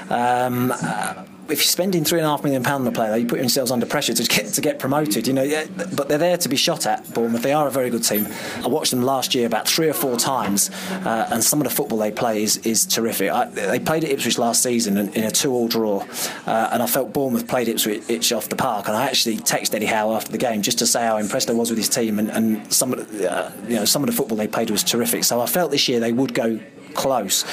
Um, 0.09 0.71
uh, 0.71 1.23
if 1.51 1.59
you're 1.59 1.63
spending 1.63 2.03
three 2.03 2.19
and 2.19 2.25
a 2.25 2.29
half 2.29 2.43
million 2.43 2.63
pound 2.63 2.85
on 2.85 2.87
a 2.87 2.91
player, 2.91 3.15
you 3.17 3.27
put 3.27 3.39
yourselves 3.39 3.71
under 3.71 3.85
pressure 3.85 4.13
to 4.13 4.23
get 4.23 4.47
to 4.53 4.61
get 4.61 4.79
promoted. 4.79 5.27
You 5.27 5.33
know, 5.33 5.43
yeah, 5.43 5.65
but 5.75 6.07
they're 6.07 6.17
there 6.17 6.37
to 6.37 6.49
be 6.49 6.55
shot 6.55 6.85
at. 6.85 7.13
Bournemouth, 7.13 7.41
they 7.41 7.53
are 7.53 7.67
a 7.67 7.71
very 7.71 7.89
good 7.89 8.03
team. 8.03 8.27
I 8.63 8.67
watched 8.67 8.91
them 8.91 9.01
last 9.01 9.35
year 9.35 9.45
about 9.47 9.67
three 9.67 9.89
or 9.89 9.93
four 9.93 10.17
times, 10.17 10.69
uh, 10.91 11.27
and 11.31 11.43
some 11.43 11.59
of 11.59 11.65
the 11.65 11.73
football 11.73 11.97
they 11.97 12.11
play 12.11 12.43
is, 12.43 12.57
is 12.57 12.85
terrific. 12.85 13.31
I, 13.31 13.45
they 13.45 13.79
played 13.79 14.03
at 14.03 14.11
Ipswich 14.11 14.37
last 14.37 14.63
season 14.63 14.97
in, 14.97 15.13
in 15.13 15.23
a 15.23 15.31
two-all 15.31 15.67
draw, 15.67 16.05
uh, 16.45 16.69
and 16.71 16.83
I 16.83 16.87
felt 16.87 17.13
Bournemouth 17.13 17.47
played 17.47 17.67
Ipswich 17.67 18.31
off 18.31 18.49
the 18.49 18.55
park. 18.55 18.87
And 18.87 18.95
I 18.95 19.07
actually 19.07 19.37
texted 19.37 19.75
Eddie 19.75 19.87
Howe 19.87 20.13
after 20.13 20.31
the 20.31 20.37
game 20.37 20.61
just 20.61 20.79
to 20.79 20.85
say 20.85 21.05
how 21.05 21.17
impressed 21.17 21.49
I 21.49 21.53
was 21.53 21.69
with 21.69 21.79
his 21.79 21.89
team, 21.89 22.19
and, 22.19 22.29
and 22.29 22.71
some 22.71 22.93
of 22.93 23.11
the, 23.11 23.31
uh, 23.31 23.51
you 23.67 23.75
know 23.75 23.85
some 23.85 24.03
of 24.03 24.07
the 24.07 24.15
football 24.15 24.37
they 24.37 24.47
played 24.47 24.69
was 24.69 24.83
terrific. 24.83 25.23
So 25.23 25.41
I 25.41 25.45
felt 25.45 25.71
this 25.71 25.87
year 25.87 25.99
they 25.99 26.13
would 26.13 26.33
go 26.33 26.59
close. 26.93 27.43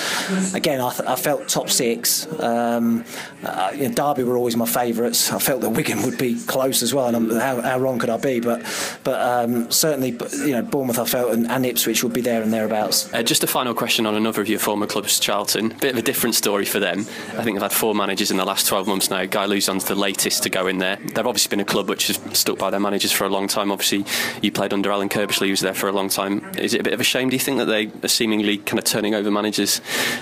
Again, 0.55 0.81
I, 0.81 0.91
th- 0.91 1.09
I 1.09 1.17
felt 1.17 1.49
top 1.49 1.71
six. 1.71 2.27
Um, 2.41 3.05
uh, 3.43 3.71
you 3.75 3.89
know, 3.89 3.95
Derby 3.95 4.25
were 4.25 4.37
always 4.37 4.57
my 4.57 4.67
favourites. 4.67 5.33
I 5.33 5.39
felt 5.39 5.61
that 5.61 5.71
Wigan 5.71 6.03
would 6.03 6.19
be 6.19 6.39
close 6.47 6.83
as 6.83 6.93
well, 6.93 7.15
and 7.15 7.33
how, 7.33 7.61
how, 7.61 7.79
wrong 7.79 7.99
could 7.99 8.11
I 8.11 8.17
be? 8.17 8.41
But 8.41 8.65
but 9.05 9.21
um, 9.21 9.71
certainly, 9.71 10.11
you 10.45 10.53
know, 10.53 10.63
Bournemouth 10.63 10.99
I 10.99 11.05
felt 11.05 11.33
and, 11.33 11.51
and 11.51 11.65
Ipswich 11.65 12.03
would 12.03 12.13
be 12.13 12.21
there 12.21 12.43
and 12.43 12.53
thereabouts. 12.53 13.13
Uh, 13.13 13.23
just 13.23 13.45
a 13.45 13.47
final 13.47 13.75
question 13.75 14.07
on 14.07 14.15
another 14.15 14.43
of 14.43 14.49
your 14.49 14.59
former 14.59 14.87
clubs, 14.87 15.21
Charlton. 15.21 15.73
A 15.73 15.75
bit 15.75 15.93
of 15.93 15.99
a 15.99 16.03
different 16.03 16.35
story 16.35 16.65
for 16.65 16.79
them. 16.79 17.01
I 17.01 17.43
think 17.43 17.57
they've 17.57 17.63
had 17.63 17.73
four 17.73 17.95
managers 17.95 18.31
in 18.31 18.37
the 18.37 18.45
last 18.45 18.67
12 18.67 18.87
months 18.87 19.11
now. 19.11 19.25
Guy 19.25 19.47
Luzon's 19.47 19.85
the 19.85 19.95
latest 19.95 20.43
to 20.43 20.51
go 20.51 20.67
in 20.67 20.79
there. 20.79 20.97
They've 20.97 21.27
obviously 21.27 21.51
been 21.51 21.61
a 21.61 21.65
club 21.65 21.89
which 21.89 22.09
has 22.09 22.19
stuck 22.39 22.59
by 22.59 22.71
their 22.71 22.81
managers 22.81 23.13
for 23.13 23.25
a 23.25 23.29
long 23.29 23.49
time. 23.49 23.71
Obviously, 23.71 24.05
you 24.43 24.51
played 24.51 24.73
under 24.73 24.91
Alan 24.91 25.09
Curbishley, 25.09 25.47
who 25.47 25.53
was 25.53 25.61
there 25.61 25.75
for 25.75 25.89
a 25.89 25.93
long 25.93 26.09
time. 26.09 26.45
Is 26.59 26.75
it 26.75 26.81
a 26.81 26.85
bit 26.85 26.93
of 26.93 27.01
a 27.01 27.05
shame, 27.05 27.29
do 27.29 27.37
you 27.37 27.41
think, 27.41 27.59
that 27.59 27.67
they 27.67 27.91
are 28.03 28.09
seemingly 28.09 28.59
kind 28.59 28.79
of 28.79 28.85
turning 28.85 29.15
over 29.15 29.26
managers 29.31 29.81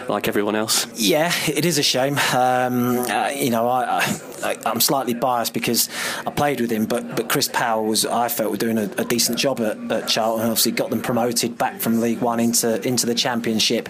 like 0.09 0.29
everyone 0.29 0.57
else? 0.57 0.87
Yeah, 0.95 1.33
it 1.47 1.65
is 1.65 1.79
a 1.79 1.83
shame. 1.83 2.19
Um, 2.35 2.99
uh, 2.99 3.31
you 3.35 3.51
know, 3.51 3.69
I, 3.69 4.01
I, 4.43 4.57
am 4.71 4.81
slightly 4.81 5.15
biased 5.15 5.55
because 5.55 5.89
I 6.27 6.31
played 6.31 6.61
with 6.61 6.71
him, 6.71 6.87
but 6.87 7.17
but 7.17 7.29
Chris 7.29 7.49
Powell 7.49 7.87
was, 7.87 8.05
I 8.05 8.29
felt, 8.29 8.51
were 8.51 8.57
doing 8.57 8.79
a, 8.79 8.91
a 8.99 9.05
decent 9.05 9.39
job 9.39 9.61
at, 9.61 9.77
at 9.91 10.09
Charlton. 10.09 10.47
Obviously, 10.47 10.73
got 10.73 10.91
them 10.91 11.03
promoted 11.03 11.57
back 11.59 11.81
from 11.81 12.01
League 12.01 12.21
One 12.21 12.41
into 12.41 12.81
into 12.87 13.07
the 13.07 13.15
Championship. 13.15 13.89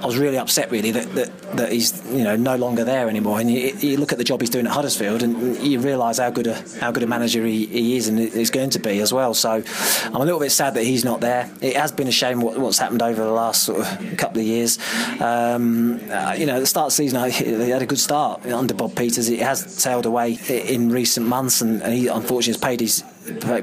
I 0.00 0.06
was 0.06 0.16
really 0.16 0.38
upset, 0.38 0.70
really, 0.70 0.90
that, 0.92 1.12
that, 1.14 1.56
that 1.56 1.72
he's 1.72 2.04
you 2.06 2.24
know 2.24 2.36
no 2.36 2.56
longer 2.56 2.84
there 2.84 3.08
anymore. 3.08 3.40
And 3.40 3.50
you, 3.50 3.72
you 3.78 3.96
look 3.96 4.12
at 4.12 4.18
the 4.18 4.24
job 4.24 4.40
he's 4.40 4.50
doing 4.50 4.66
at 4.66 4.72
Huddersfield, 4.72 5.22
and 5.22 5.56
you 5.58 5.80
realise 5.80 6.18
how 6.18 6.30
good 6.30 6.46
a 6.46 6.62
how 6.80 6.90
good 6.92 7.02
a 7.02 7.06
manager 7.06 7.44
he, 7.44 7.66
he 7.66 7.96
is 7.96 8.08
and 8.08 8.18
is 8.18 8.50
going 8.50 8.70
to 8.70 8.78
be 8.78 9.00
as 9.00 9.12
well. 9.12 9.34
So 9.34 9.62
I'm 10.04 10.14
a 10.14 10.18
little 10.18 10.40
bit 10.40 10.50
sad 10.50 10.74
that 10.74 10.84
he's 10.84 11.04
not 11.04 11.20
there. 11.20 11.50
It 11.60 11.76
has 11.76 11.92
been 11.92 12.08
a 12.08 12.12
shame 12.12 12.40
what, 12.40 12.58
what's 12.58 12.78
happened 12.78 13.02
over 13.02 13.22
the 13.22 13.32
last 13.32 13.64
sort 13.64 13.80
of 13.80 14.16
couple 14.16 14.40
of 14.40 14.46
years. 14.46 14.78
Um, 15.20 16.00
uh, 16.10 16.34
you 16.38 16.46
know, 16.46 16.56
at 16.56 16.60
the 16.60 16.66
start 16.66 16.86
of 16.86 16.96
the 16.96 16.96
season, 16.96 17.22
they 17.58 17.70
had 17.70 17.82
a 17.82 17.86
good 17.86 17.98
start 17.98 18.46
under 18.46 18.74
Bob 18.74 18.94
Peeters. 18.94 19.28
It 19.28 19.40
has 19.40 19.82
tailed 19.82 20.06
away 20.06 20.38
in 20.48 20.90
recent 20.90 21.26
months, 21.26 21.60
and, 21.60 21.82
and 21.82 21.92
he 21.92 22.06
unfortunately 22.08 22.52
has 22.52 22.60
paid 22.60 22.80
his 22.80 23.04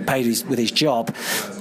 paid 0.06 0.26
his, 0.26 0.46
with 0.46 0.60
his 0.60 0.72
job. 0.72 1.16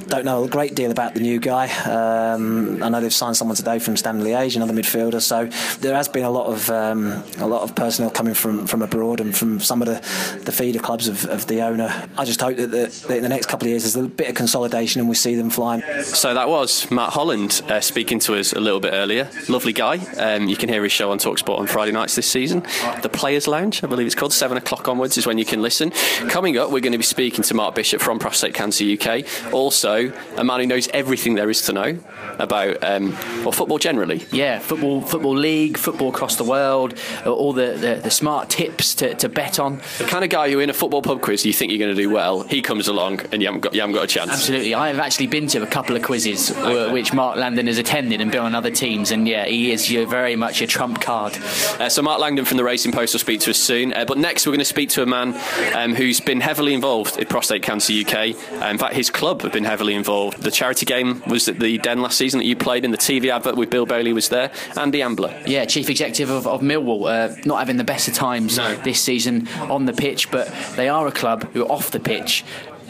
Don't 0.07 0.25
know 0.25 0.45
a 0.45 0.49
great 0.49 0.75
deal 0.75 0.91
about 0.91 1.15
the 1.15 1.21
new 1.21 1.39
guy. 1.39 1.69
Um, 1.85 2.83
I 2.83 2.89
know 2.89 3.01
they've 3.01 3.13
signed 3.13 3.37
someone 3.37 3.57
today 3.57 3.79
from 3.79 3.97
Standard 3.97 4.27
Liège, 4.27 4.57
another 4.57 4.73
midfielder. 4.75 5.21
So 5.21 5.47
there 5.79 5.95
has 5.95 6.09
been 6.09 6.25
a 6.25 6.31
lot 6.31 6.47
of 6.47 6.69
um, 6.71 7.23
a 7.39 7.47
lot 7.47 7.63
of 7.63 7.75
personnel 7.75 8.11
coming 8.11 8.35
from, 8.35 8.67
from 8.67 8.83
abroad 8.83 9.21
and 9.21 9.37
from 9.37 9.61
some 9.61 9.83
of 9.83 9.89
the, 9.89 10.41
the 10.45 10.53
feeder 10.53 10.79
clubs 10.79 11.09
of, 11.09 11.25
of 11.27 11.47
the 11.47 11.63
owner. 11.63 12.09
I 12.17 12.25
just 12.25 12.41
hope 12.41 12.57
that, 12.57 12.71
the, 12.71 13.07
that, 13.09 13.17
in 13.17 13.23
the 13.23 13.29
next 13.29 13.47
couple 13.47 13.67
of 13.67 13.71
years 13.71 13.83
there's 13.83 14.05
a 14.05 14.09
bit 14.09 14.29
of 14.29 14.35
consolidation 14.35 15.01
and 15.01 15.09
we 15.09 15.15
see 15.15 15.35
them 15.35 15.51
flying. 15.51 15.83
So 16.03 16.35
that 16.35 16.49
was 16.49 16.91
Matt 16.91 17.11
Holland 17.11 17.63
uh, 17.69 17.81
speaking 17.81 18.19
to 18.21 18.35
us 18.35 18.53
a 18.53 18.61
little 18.61 18.81
bit 18.81 18.93
earlier. 18.93 19.31
Lovely 19.49 19.73
guy. 19.73 19.99
Um, 20.17 20.49
you 20.49 20.57
can 20.57 20.69
hear 20.69 20.83
his 20.83 20.93
show 20.93 21.11
on 21.11 21.19
Talksport 21.19 21.59
on 21.59 21.67
Friday 21.67 21.93
nights 21.93 22.15
this 22.15 22.27
season. 22.31 22.61
The 23.03 23.11
Players 23.11 23.49
Lounge, 23.49 23.83
I 23.83 23.87
believe 23.87 24.07
it's 24.07 24.15
called. 24.15 24.33
Seven 24.33 24.59
o'clock 24.59 24.89
onwards 24.89 25.17
is 25.17 25.27
when 25.27 25.39
you 25.39 25.45
can 25.45 25.63
listen. 25.63 25.91
Coming 26.29 26.59
up, 26.59 26.71
we're 26.71 26.81
going 26.81 26.93
to 26.93 26.99
be 26.99 27.05
speaking 27.05 27.43
to 27.45 27.55
Mark 27.55 27.75
Bishop 27.75 28.01
from 28.01 28.19
Prostate 28.19 28.53
Cancer 28.55 28.85
UK. 28.85 29.25
Also, 29.53 29.94
a 30.37 30.45
man 30.45 30.61
who 30.61 30.67
knows 30.67 30.89
everything 30.89 31.35
there 31.35 31.51
is 31.51 31.63
to 31.63 31.73
know 31.73 31.99
about 32.39 32.83
um, 32.83 33.13
well, 33.43 33.53
football 33.53 33.79
generally. 33.79 34.25
Yeah, 34.33 34.59
football, 34.59 35.01
football 35.01 35.37
league, 35.37 35.77
football 35.77 36.09
across 36.09 36.37
the 36.37 36.45
world, 36.45 36.95
uh, 37.25 37.33
all 37.33 37.53
the, 37.53 37.73
the, 37.73 38.01
the 38.03 38.11
smart 38.11 38.51
tips 38.51 38.95
to, 38.97 39.15
to, 39.15 39.29
bet 39.29 39.59
on. 39.59 39.81
The 39.99 40.05
kind 40.05 40.25
of 40.25 40.31
guy 40.31 40.51
who 40.51 40.61
in 40.61 40.71
a 40.71 40.75
football 40.75 41.03
pub 41.03 41.21
quiz 41.21 41.45
you 41.45 41.53
think 41.53 41.73
you're 41.73 41.79
going 41.79 41.95
to 41.95 42.01
do 42.01 42.11
well, 42.11 42.43
he 42.43 42.63
comes 42.63 42.89
along 42.89 43.21
and 43.33 43.43
you 43.43 43.49
haven't 43.49 43.61
got 43.61 43.75
you 43.75 43.81
haven't 43.81 43.95
got 43.95 44.05
a 44.05 44.09
chance. 44.09 44.31
Absolutely, 44.31 44.75
I 44.75 44.89
have 44.89 44.99
actually 44.99 45.27
been 45.27 45.47
to 45.49 45.63
a 45.63 45.67
couple 45.67 45.97
of 45.97 46.03
quizzes 46.03 46.51
okay. 46.51 46.93
which 46.93 47.13
Mark 47.13 47.37
Langdon 47.37 47.67
has 47.67 47.79
attended 47.79 48.21
and 48.21 48.31
been 48.31 48.43
on 48.43 48.55
other 48.55 48.71
teams, 48.71 49.11
and 49.11 49.27
yeah, 49.27 49.45
he 49.45 49.73
is 49.73 49.89
very 49.89 50.37
much 50.37 50.63
a 50.63 50.67
trump 50.67 51.01
card. 51.01 51.37
Uh, 51.79 51.89
so 51.89 52.03
Mark 52.03 52.21
Langdon 52.21 52.45
from 52.45 52.57
the 52.57 52.65
Racing 52.65 52.93
Post 52.93 53.15
will 53.15 53.21
speak 53.21 53.41
to 53.41 53.51
us 53.51 53.59
soon. 53.59 53.93
Uh, 53.93 54.05
but 54.05 54.19
next 54.19 54.47
we're 54.47 54.53
going 54.53 54.59
to 54.59 54.65
speak 54.65 54.91
to 54.91 55.03
a 55.03 55.07
man 55.07 55.35
um, 55.75 55.95
who's 55.95 56.21
been 56.21 56.41
heavily 56.41 56.75
involved 56.75 57.19
in 57.19 57.27
Prostate 57.27 57.63
Cancer 57.63 57.93
UK. 57.93 58.15
Uh, 58.15 58.67
in 58.67 58.79
fact, 58.79 58.95
his 58.95 59.11
club 59.11 59.43
have 59.43 59.53
been 59.53 59.65
heavily 59.65 59.84
involved. 59.93 60.43
The 60.43 60.51
charity 60.51 60.87
game 60.87 61.23
was 61.27 61.49
at 61.49 61.59
the 61.59 61.77
Den 61.79 62.01
last 62.01 62.17
season 62.17 62.39
that 62.39 62.47
you 62.47 62.57
played 62.57 62.87
in. 62.87 62.93
The 62.93 62.97
TV 62.97 63.29
advert 63.29 63.57
with 63.57 63.69
Bill 63.69 63.85
Bailey 63.85 64.15
was 64.15 64.31
there. 64.31 64.51
Andy 64.79 65.03
Ambler. 65.03 65.43
Yeah, 65.47 65.67
chief 65.67 65.91
executive 65.91 66.31
of, 66.31 66.47
of 66.47 66.63
Millwall. 66.63 67.11
Uh, 67.11 67.37
not 67.45 67.59
having 67.59 67.77
the 67.77 67.85
best 67.85 68.09
of 68.09 68.15
times 68.15 68.57
no. 68.57 68.75
this 68.77 69.01
season 69.01 69.49
on 69.59 69.85
the 69.85 69.93
pitch, 69.93 70.31
but 70.31 70.49
they 70.77 70.89
are 70.89 71.07
a 71.07 71.13
club 71.13 71.53
who, 71.53 71.65
are 71.67 71.71
off 71.71 71.91
the 71.91 72.01
pitch, 72.01 72.45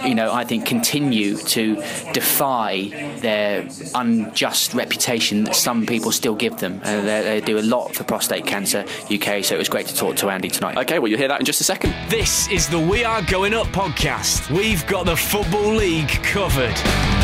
you 0.05 0.15
know, 0.15 0.33
I 0.33 0.45
think 0.45 0.67
continue 0.67 1.37
to 1.37 1.77
defy 2.13 2.89
their 3.21 3.69
unjust 3.95 4.75
reputation 4.75 5.45
that 5.45 5.55
some 5.55 5.87
people 5.87 6.13
still 6.13 6.35
give 6.35 6.59
them. 6.59 6.81
Uh, 6.83 7.01
they, 7.03 7.23
they, 7.23 7.41
do 7.41 7.59
a 7.59 7.61
lot 7.61 7.95
for 7.95 8.05
prostate 8.05 8.47
cancer 8.47 8.85
UK, 9.13 9.45
so 9.45 9.55
it 9.55 9.59
was 9.59 9.69
great 9.69 9.87
to 9.87 9.95
talk 9.95 10.17
to 10.17 10.31
Andy 10.31 10.49
tonight. 10.49 10.77
Okay, 10.79 10.99
well, 10.99 11.09
you'll 11.09 11.19
hear 11.19 11.29
that 11.29 11.41
in 11.41 11.47
just 11.47 11.61
a 11.61 11.65
second. 11.65 11.95
This 12.09 12.49
is 12.49 12.69
the 12.69 12.79
We 12.79 13.05
Are 13.05 13.23
Going 13.23 13.55
Up 13.55 13.67
podcast. 13.69 14.51
We've 14.51 14.87
got 14.87 15.07
the 15.07 15.17
Football 15.17 15.75
League 15.75 16.09
covered. 16.23 17.24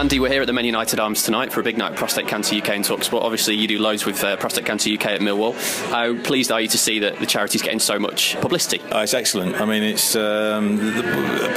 Andy, 0.00 0.18
we're 0.18 0.30
here 0.30 0.40
at 0.40 0.46
the 0.46 0.54
Men 0.54 0.64
United 0.64 0.98
Arms 0.98 1.24
tonight 1.24 1.52
for 1.52 1.60
a 1.60 1.62
big 1.62 1.76
night 1.76 1.94
Prostate 1.94 2.26
Cancer 2.26 2.56
UK 2.56 2.70
and 2.70 2.82
Talksport. 2.82 3.20
Obviously, 3.20 3.54
you 3.54 3.68
do 3.68 3.78
loads 3.78 4.06
with 4.06 4.24
uh, 4.24 4.34
Prostate 4.38 4.64
Cancer 4.64 4.90
UK 4.94 5.04
at 5.08 5.20
Millwall. 5.20 5.52
How 5.90 6.16
pleased 6.22 6.50
are 6.50 6.58
you 6.58 6.68
to 6.68 6.78
see 6.78 7.00
that 7.00 7.18
the 7.18 7.26
charity's 7.26 7.60
getting 7.60 7.80
so 7.80 7.98
much 7.98 8.34
publicity? 8.40 8.80
Uh, 8.90 9.00
it's 9.00 9.12
excellent. 9.12 9.60
I 9.60 9.66
mean, 9.66 9.82
it's 9.82 10.16
um, 10.16 10.80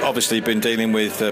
obviously 0.03 0.41
been 0.41 0.59
dealing 0.59 0.91
with 0.91 1.21
uh, 1.21 1.31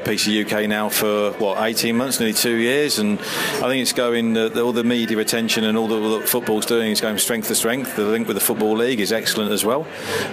now 0.68 0.88
for 0.88 1.34
what 1.34 1.62
18 1.62 1.98
months, 1.98 2.22
nearly 2.22 2.34
two 2.34 2.56
years, 2.56 2.98
and 3.00 3.20
I 3.20 3.68
think 3.68 3.82
it's 3.82 3.92
going 3.92 4.38
uh, 4.38 4.50
all 4.62 4.72
the 4.72 4.86
media 4.86 5.18
attention 5.18 5.66
and 5.66 5.78
all 5.78 5.90
the, 5.90 6.26
football's 6.26 6.66
doing 6.66 6.92
is 6.92 7.02
going 7.02 7.18
strength 7.18 7.50
to 7.50 7.56
strength. 7.56 7.98
The 7.98 8.06
link 8.06 8.30
with 8.30 8.38
the 8.38 8.42
football 8.42 8.78
league 8.78 9.02
is 9.02 9.12
excellent 9.12 9.52
as 9.52 9.66
well, 9.66 9.86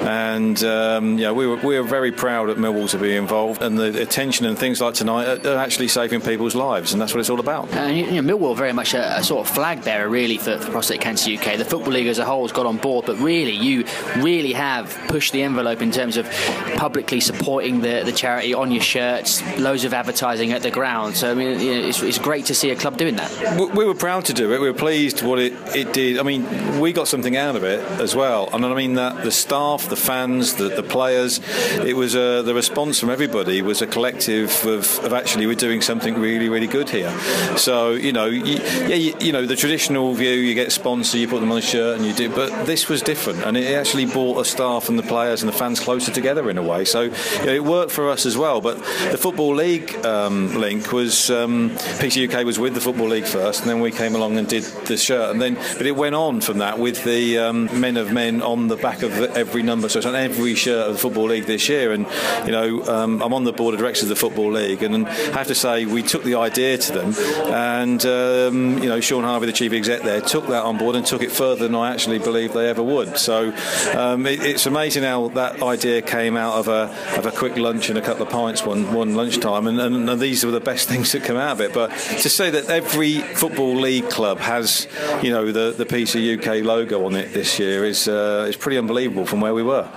and 0.03 0.63
um, 0.63 1.19
yeah, 1.19 1.33
we 1.33 1.49
were 1.49 1.57
we 1.57 1.77
were 1.77 1.87
very 1.87 2.13
proud 2.13 2.51
at 2.51 2.57
Millwall 2.57 2.89
to 2.91 2.99
be 2.99 3.17
involved, 3.17 3.63
and 3.63 3.77
the 3.77 4.01
attention 4.01 4.47
and 4.47 4.57
things 4.57 4.81
like 4.81 4.95
tonight 4.95 5.45
are, 5.45 5.57
actually 5.57 5.89
saving 5.89 6.21
people's 6.21 6.55
lives, 6.55 6.68
and 6.77 7.01
that's 7.01 7.15
what 7.15 7.21
it's 7.21 7.31
all 7.31 7.41
about. 7.41 7.69
And 7.73 7.97
you 7.97 8.23
know, 8.23 8.37
Millwall 8.37 8.57
very 8.57 8.73
much 8.73 8.95
a, 8.95 9.19
a, 9.19 9.23
sort 9.23 9.47
of 9.47 9.55
flag 9.55 9.85
bearer 9.85 10.09
really 10.09 10.39
for, 10.39 10.59
for 10.59 10.71
Prostate 10.71 11.01
Cancer 11.01 11.33
UK. 11.33 11.57
The 11.57 11.65
football 11.65 11.93
league 11.93 12.07
as 12.07 12.19
a 12.19 12.25
whole 12.25 12.43
has 12.43 12.53
got 12.53 12.67
on 12.67 12.77
board, 12.77 13.07
but 13.07 13.17
really 13.19 13.53
you 13.53 13.85
really 14.17 14.53
have 14.53 14.97
pushed 15.09 15.33
the 15.33 15.43
envelope 15.43 15.83
in 15.83 15.91
terms 15.91 16.17
of 16.17 16.29
publicly 16.77 17.21
supporting 17.21 17.81
the, 17.81 18.03
the 18.05 18.13
charity 18.13 18.55
on 18.55 18.71
your 18.71 18.83
shirts, 18.83 19.43
loads 19.59 19.85
of 19.85 19.95
advertising 19.95 20.53
at 20.53 20.63
the 20.63 20.71
ground. 20.71 21.17
So 21.17 21.31
I 21.31 21.35
mean, 21.35 21.61
you 21.61 21.75
know, 21.75 21.89
it's, 21.89 22.03
it's 22.03 22.19
great 22.19 22.47
to 22.47 22.55
see 22.55 22.71
a 22.71 22.77
club 22.77 22.97
doing 22.97 23.17
that. 23.17 23.59
We 23.75 23.85
were 23.85 23.95
proud 23.95 24.25
to 24.27 24.33
do 24.33 24.53
it. 24.53 24.61
We 24.61 24.69
were 24.69 24.79
pleased 24.79 25.23
what 25.23 25.39
it, 25.39 25.53
it 25.75 25.93
did. 25.93 26.19
I 26.19 26.23
mean, 26.23 26.81
we 26.81 26.93
got 26.93 27.09
something 27.09 27.37
out 27.37 27.57
of 27.57 27.65
it 27.65 27.81
as 28.01 28.15
well. 28.15 28.49
And 28.53 28.65
I 28.65 28.75
mean 28.75 28.95
that 28.95 29.25
the 29.25 29.31
staff, 29.31 29.89
the 29.89 29.97
fans, 29.97 30.55
the, 30.55 30.69
the 30.69 30.83
players, 30.83 31.41
it 31.85 31.97
was 31.97 32.15
a, 32.15 32.43
the 32.43 32.55
response 32.55 32.99
from 32.99 33.11
everybody 33.11 33.63
was 33.63 33.83
a 33.83 33.87
collective 33.87 34.65
of, 34.67 34.99
of 35.05 35.13
actually 35.13 35.47
we're 35.47 35.55
doing 35.55 35.81
something 35.81 36.19
really, 36.19 36.49
really 36.49 36.58
good 36.67 36.91
here. 36.91 37.11
So 37.57 37.93
you 37.93 38.13
know, 38.13 38.27
you, 38.27 38.59
yeah, 38.89 38.95
you, 38.95 39.15
you, 39.21 39.33
know 39.33 39.47
the 39.47 39.57
traditional 39.57 40.15
view, 40.15 40.31
you 40.31 40.55
get 40.55 40.73
sponsor, 40.73 41.19
you 41.19 41.29
put 41.29 41.41
them 41.41 41.53
on 41.53 41.59
a 41.59 41.63
shirt, 41.63 41.97
and 41.97 42.07
you 42.07 42.13
do. 42.13 42.29
But 42.29 42.67
this 42.67 42.89
was 42.89 43.03
different, 43.03 43.45
and 43.45 43.57
it 43.57 43.75
actually 43.75 44.07
brought 44.07 44.35
the 44.35 44.45
staff 44.45 44.89
and 44.89 44.99
the 44.99 45.03
players 45.03 45.43
and 45.43 45.53
the 45.53 45.57
fans 45.57 45.81
closer 45.81 46.13
together 46.13 46.51
in 46.51 46.59
a 46.59 46.63
way. 46.63 46.85
So 46.85 47.03
you 47.03 47.47
know, 47.47 47.53
it 47.53 47.65
worked 47.65 47.93
for 47.93 48.11
us 48.11 48.27
as 48.27 48.37
well. 48.37 48.61
But 48.61 48.79
the 49.11 49.19
football 49.19 49.55
league 49.55 49.95
um, 50.05 50.55
link 50.55 50.93
was 50.93 51.31
um, 51.31 51.77
was 52.45 52.59
with 52.59 52.75
the 52.75 52.81
football 52.81 53.09
league 53.09 53.27
first, 53.27 53.61
and 53.61 53.71
then 53.71 53.81
we 53.81 53.91
came 53.91 54.15
along 54.15 54.39
and 54.39 54.49
did 54.49 54.65
the 54.87 54.97
shirt, 54.97 55.31
and 55.31 55.41
then 55.41 55.55
but 55.77 55.87
it 55.87 55.97
went 55.97 56.15
on 56.15 56.41
from 56.41 56.59
that 56.59 56.79
with 56.79 57.05
the 57.05 57.39
um, 57.39 57.81
men 57.81 57.97
of 57.97 58.13
men 58.13 58.43
on 58.43 58.69
the 58.69 58.77
back 58.77 59.03
of 59.03 59.13
every 59.37 59.63
number. 59.63 59.89
So 59.89 59.99
it's 59.99 60.07
on 60.07 60.17
every 60.17 60.55
shirt 60.55 60.89
of 60.89 60.95
the 60.95 60.99
football 60.99 61.27
league 61.27 61.45
this 61.45 61.69
year, 61.69 61.93
and 61.93 62.07
you 62.45 62.53
know 62.53 62.85
um, 62.87 63.23
I'm 63.23 63.35
on 63.35 63.45
the 63.45 63.53
board 63.53 63.75
of 63.75 63.81
directors 63.81 64.05
of 64.05 64.09
the 64.09 64.17
football 64.17 64.53
league, 64.53 64.83
and 64.83 65.07
I 65.07 65.13
have 65.39 65.47
to 65.49 65.55
say 65.55 65.85
we 65.85 66.03
took 66.03 66.25
the 66.25 66.37
idea 66.37 66.48
to 66.55 66.93
them, 66.93 67.15
and 67.53 68.05
um, 68.07 68.83
you 68.83 68.89
know 68.89 69.01
Shaun 69.01 69.25
Harvey, 69.25 69.47
the 69.47 69.53
chief 69.53 69.73
exec 69.73 70.03
there, 70.03 70.21
took 70.21 70.47
that 70.49 70.65
on 70.65 70.79
board 70.79 70.97
and 70.97 71.05
took 71.05 71.23
it 71.23 71.33
further 71.33 71.67
than 71.67 71.75
I 71.75 71.93
actually 71.93 72.19
believed 72.19 72.55
they 72.55 72.69
ever 72.69 72.83
would. 72.83 73.19
So 73.19 73.53
um, 73.97 74.27
it, 74.27 74.43
it's 74.43 74.67
amazing 74.67 75.03
how 75.03 75.29
that 75.29 75.63
idea 75.63 76.03
came 76.03 76.37
out 76.37 76.55
of 76.55 76.69
a 76.69 76.95
of 77.17 77.27
a 77.27 77.31
quick 77.31 77.57
lunch 77.57 77.89
and 77.89 77.99
a 77.99 78.03
couple 78.03 78.23
of 78.23 78.31
pints 78.31 78.65
one 78.65 78.93
one 78.93 79.15
lunchtime, 79.15 79.67
and, 79.67 79.81
and, 79.81 80.09
and 80.09 80.21
these 80.21 80.45
were 80.45 80.53
the 80.53 80.61
best 80.61 80.89
things 80.89 81.13
that 81.13 81.25
come 81.25 81.37
out 81.37 81.53
of 81.53 81.61
it. 81.61 81.73
But 81.73 81.91
to 81.91 82.29
say 82.29 82.51
that 82.51 82.69
every 82.71 83.21
football 83.21 83.75
league 83.75 84.09
club 84.11 84.39
has, 84.39 84.87
you 85.23 85.31
know, 85.31 85.51
the 85.51 85.75
the 85.77 85.87
PC 85.87 86.39
UK 86.39 86.65
logo 86.65 87.05
on 87.05 87.15
it 87.15 87.33
this 87.33 87.59
year 87.59 87.85
is 87.85 88.09
uh, 88.09 88.47
is 88.49 88.57
pretty 88.57 88.79
unbelievable 88.79 89.27
from 89.27 89.41
where 89.41 89.55
we 89.55 89.63
were. 89.63 89.89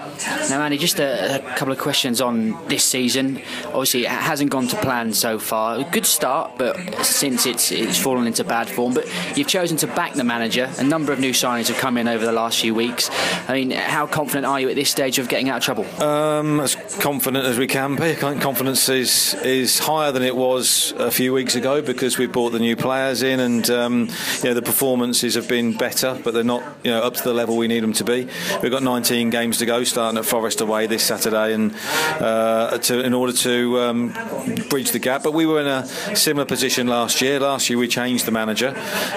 Now, 0.49 0.61
Andy, 0.61 0.77
just 0.77 0.99
a, 0.99 1.35
a 1.37 1.55
couple 1.55 1.71
of 1.71 1.79
questions 1.79 2.21
on 2.21 2.57
this 2.67 2.83
season. 2.83 3.41
Obviously, 3.65 4.05
it 4.05 4.11
hasn't 4.11 4.49
gone 4.49 4.67
to 4.67 4.75
plan 4.77 5.13
so 5.13 5.37
far. 5.37 5.83
Good 5.83 6.05
start, 6.05 6.40
but 6.57 6.77
since 7.03 7.45
it's 7.45 7.71
it's 7.71 7.97
fallen 7.97 8.27
into 8.27 8.43
bad 8.43 8.69
form. 8.69 8.93
But 8.93 9.07
you've 9.37 9.47
chosen 9.47 9.77
to 9.77 9.87
back 9.87 10.13
the 10.13 10.23
manager. 10.23 10.69
A 10.77 10.83
number 10.83 11.11
of 11.11 11.19
new 11.19 11.31
signings 11.31 11.67
have 11.67 11.77
come 11.77 11.97
in 11.97 12.07
over 12.07 12.25
the 12.25 12.31
last 12.31 12.61
few 12.61 12.73
weeks. 12.73 13.09
I 13.47 13.53
mean, 13.53 13.71
how 13.71 14.07
confident 14.07 14.45
are 14.45 14.59
you 14.59 14.69
at 14.69 14.75
this 14.75 14.89
stage 14.89 15.19
of 15.19 15.27
getting 15.27 15.49
out 15.49 15.57
of 15.57 15.63
trouble? 15.63 15.85
Um, 16.01 16.59
as 16.59 16.75
confident 16.99 17.45
as 17.45 17.57
we 17.57 17.67
can 17.67 17.95
be. 17.95 18.15
Confidence 18.15 18.89
is 18.89 19.33
is 19.35 19.79
higher 19.79 20.11
than 20.11 20.23
it 20.23 20.35
was 20.35 20.93
a 20.97 21.11
few 21.11 21.33
weeks 21.33 21.55
ago 21.55 21.81
because 21.81 22.17
we 22.17 22.27
brought 22.27 22.51
the 22.51 22.59
new 22.59 22.75
players 22.75 23.23
in, 23.23 23.39
and 23.39 23.69
um, 23.69 24.09
you 24.41 24.49
know 24.49 24.53
the 24.53 24.61
performances 24.61 25.35
have 25.35 25.47
been 25.47 25.73
better, 25.77 26.19
but 26.23 26.33
they're 26.33 26.43
not 26.43 26.63
you 26.83 26.91
know 26.91 27.01
up 27.01 27.13
to 27.15 27.23
the 27.23 27.33
level 27.33 27.57
we 27.57 27.67
need 27.67 27.81
them 27.81 27.93
to 27.93 28.03
be. 28.03 28.27
We've 28.61 28.71
got 28.71 28.83
19 28.83 29.29
games 29.29 29.57
to 29.59 29.65
go, 29.65 29.83
starting 29.83 30.17
at 30.17 30.25
Forest 30.25 30.61
away 30.61 30.87
this 30.87 31.03
Saturday, 31.03 31.53
and 31.53 31.75
uh, 32.19 32.77
to, 32.77 32.99
in 33.03 33.13
order 33.13 33.33
to 33.33 33.79
um, 33.79 34.13
bridge 34.69 34.91
the 34.91 34.99
gap. 34.99 35.23
But 35.23 35.33
we 35.33 35.45
were 35.45 35.59
in 35.59 35.67
a 35.67 35.85
similar 36.21 36.45
position 36.45 36.87
last 36.87 37.21
year. 37.21 37.39
Last 37.39 37.69
year 37.69 37.79
we 37.79 37.87
changed 37.87 38.25
the 38.25 38.31
manager, 38.31 38.75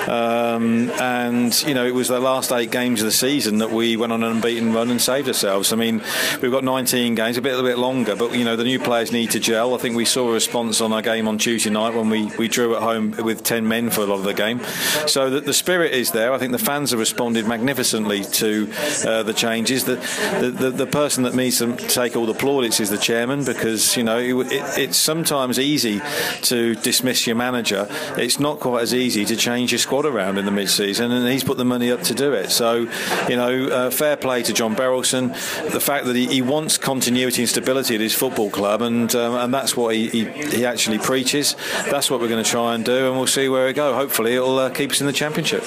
um, 0.09 0.91
and 0.93 1.63
you 1.67 1.75
know 1.75 1.87
it 1.87 1.95
was 1.95 2.09
the 2.09 2.21
last 2.21 2.51
eight 2.53 2.71
games 2.71 3.01
of 3.01 3.07
the 3.07 3.13
season 3.13 3.59
that 3.59 3.71
we 3.71 3.97
went 3.97 4.13
on 4.13 4.23
an 4.23 4.33
unbeaten 4.33 4.73
run 4.73 4.91
and 4.91 5.01
saved 5.01 5.29
ourselves. 5.29 5.73
I 5.73 5.77
mean, 5.77 6.03
we've 6.41 6.51
got 6.51 6.65
19 6.65 7.15
games, 7.15 7.37
a 7.37 7.43
bit 7.43 7.59
a 7.59 7.63
bit 7.63 7.79
longer, 7.79 8.17
but 8.17 8.35
you 8.35 8.45
know 8.45 8.57
the 8.57 8.65
new 8.65 8.79
players 8.79 9.13
need 9.13 9.31
to 9.33 9.41
gel. 9.41 9.75
I 9.75 9.79
think 9.79 9.97
we 9.97 10.05
saw 10.05 10.31
a 10.31 10.33
response 10.33 10.81
on 10.81 10.93
our 10.93 11.03
game 11.03 11.29
on 11.29 11.39
Tuesday 11.39 11.71
night 11.71 11.95
when 11.95 12.09
we, 12.09 12.27
we 12.37 12.49
drew 12.49 12.75
at 12.75 12.83
home 12.83 13.13
with 13.23 13.43
10 13.43 13.69
men 13.69 13.91
for 13.91 14.03
a 14.03 14.07
lot 14.07 14.19
of 14.19 14.25
the 14.25 14.35
game. 14.35 14.61
So 15.07 15.31
the, 15.31 15.41
the 15.41 15.53
spirit 15.53 15.93
is 15.93 16.13
there. 16.13 16.33
I 16.33 16.39
think 16.39 16.53
the 16.53 16.59
fans 16.59 16.91
have 16.91 17.01
responded 17.01 17.47
magnificently 17.47 18.25
to 18.25 18.71
uh, 19.07 19.23
the 19.23 19.35
changes. 19.35 19.85
The, 19.85 19.97
the, 20.41 20.71
the, 20.71 20.95
person 20.95 21.25
that 21.25 21.35
needs 21.35 21.59
to 21.59 21.75
take 21.77 22.15
all 22.15 22.27
the 22.27 22.35
plaudits 22.35 22.79
is 22.79 22.89
the 22.89 22.99
chairman 22.99 23.45
because 23.45 23.97
you 23.97 24.05
know 24.05 24.19
it, 24.19 24.53
it, 24.53 24.79
it's 24.79 24.97
sometimes 24.97 25.59
easy 25.59 26.01
to 26.43 26.77
dismiss 26.95 27.27
your 27.27 27.35
manager. 27.35 27.89
It's 28.17 28.39
not 28.39 28.61
quite 28.61 28.83
as 28.83 28.95
easy 28.95 29.25
to 29.25 29.35
change 29.35 29.73
your 29.73 29.81
squad 29.81 30.07
around 30.07 30.39
in 30.39 30.45
the 30.45 30.53
mid-season, 30.53 31.11
and 31.11 31.27
he's 31.27 31.43
put 31.43 31.57
the 31.57 31.65
money 31.65 31.91
up 31.91 32.03
to 32.03 32.15
do 32.15 32.33
it. 32.33 32.51
So 32.51 32.87
you 33.29 33.37
know, 33.37 33.69
uh, 33.69 33.91
fair 33.91 34.17
play 34.17 34.45
to 34.45 34.53
John 34.53 34.77
Berylson. 34.77 35.33
The 35.73 35.81
fact 35.81 36.07
that 36.07 36.15
he, 36.15 36.27
he, 36.27 36.43
wants 36.43 36.79
continuity 36.79 37.43
and 37.43 37.49
stability 37.49 37.97
at 37.97 38.01
his 38.01 38.15
football 38.15 38.49
club, 38.49 38.81
and 38.81 39.13
um, 39.17 39.35
and 39.35 39.53
that's 39.53 39.77
what 39.77 39.97
he, 39.97 40.09
he, 40.09 40.25
he, 40.25 40.65
actually 40.65 40.99
preaches. 40.99 41.57
That's 41.91 42.11
what 42.11 42.21
we're 42.21 42.29
going 42.29 42.45
to 42.45 42.49
try 42.49 42.75
and 42.77 42.85
do, 42.85 43.09
and 43.09 43.17
we'll 43.17 43.27
see 43.27 43.49
where 43.49 43.67
we 43.67 43.73
go. 43.73 43.95
Hopefully, 43.95 44.35
it'll 44.35 44.59
uh, 44.59 44.71
keep 44.71 44.93
us 44.93 45.01
in 45.01 45.07
the 45.09 45.13
championship. 45.13 45.65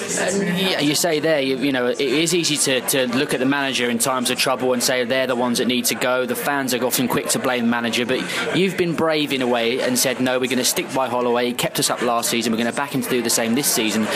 you 0.80 0.94
say 0.94 1.20
there, 1.20 1.40
you, 1.40 1.58
you, 1.58 1.72
know, 1.72 1.88
it 1.88 2.00
is 2.00 2.34
easy 2.34 2.56
to, 2.56 2.80
to 2.88 3.06
look 3.16 3.34
at 3.34 3.40
the 3.40 3.46
manager 3.46 3.90
in 3.90 3.98
times 3.98 4.30
of 4.30 4.38
trouble 4.38 4.72
and 4.72 4.82
say 4.82 5.04
they're 5.04 5.26
the 5.26 5.36
ones 5.36 5.58
that 5.58 5.66
need 5.66 5.84
to 5.86 5.94
go. 5.94 6.24
The 6.24 6.36
fans 6.36 6.72
are 6.72 6.84
often 6.84 7.06
quick 7.06 7.28
to 7.30 7.38
blame 7.38 7.64
the 7.64 7.70
manager, 7.70 8.06
but 8.06 8.56
you've 8.56 8.78
been 8.78 8.94
brave 8.94 9.32
in 9.32 9.42
a 9.42 9.46
way 9.46 9.80
and 9.80 9.98
said 9.98 10.20
no, 10.20 10.38
we're 10.38 10.46
going 10.46 10.58
to 10.58 10.64
stick 10.64 10.92
by 10.94 11.08
Holloway. 11.18 11.46
He 11.46 11.52
kept 11.52 11.80
us 11.80 11.90
up 11.90 12.00
last 12.00 12.30
season. 12.30 12.52
We're 12.52 12.58
going 12.58 12.70
to 12.70 12.76
back 12.76 12.94
him 12.94 13.02
to 13.02 13.10
do 13.10 13.22
the 13.22 13.28
same 13.28 13.56
this 13.56 13.66
season. 13.66 14.06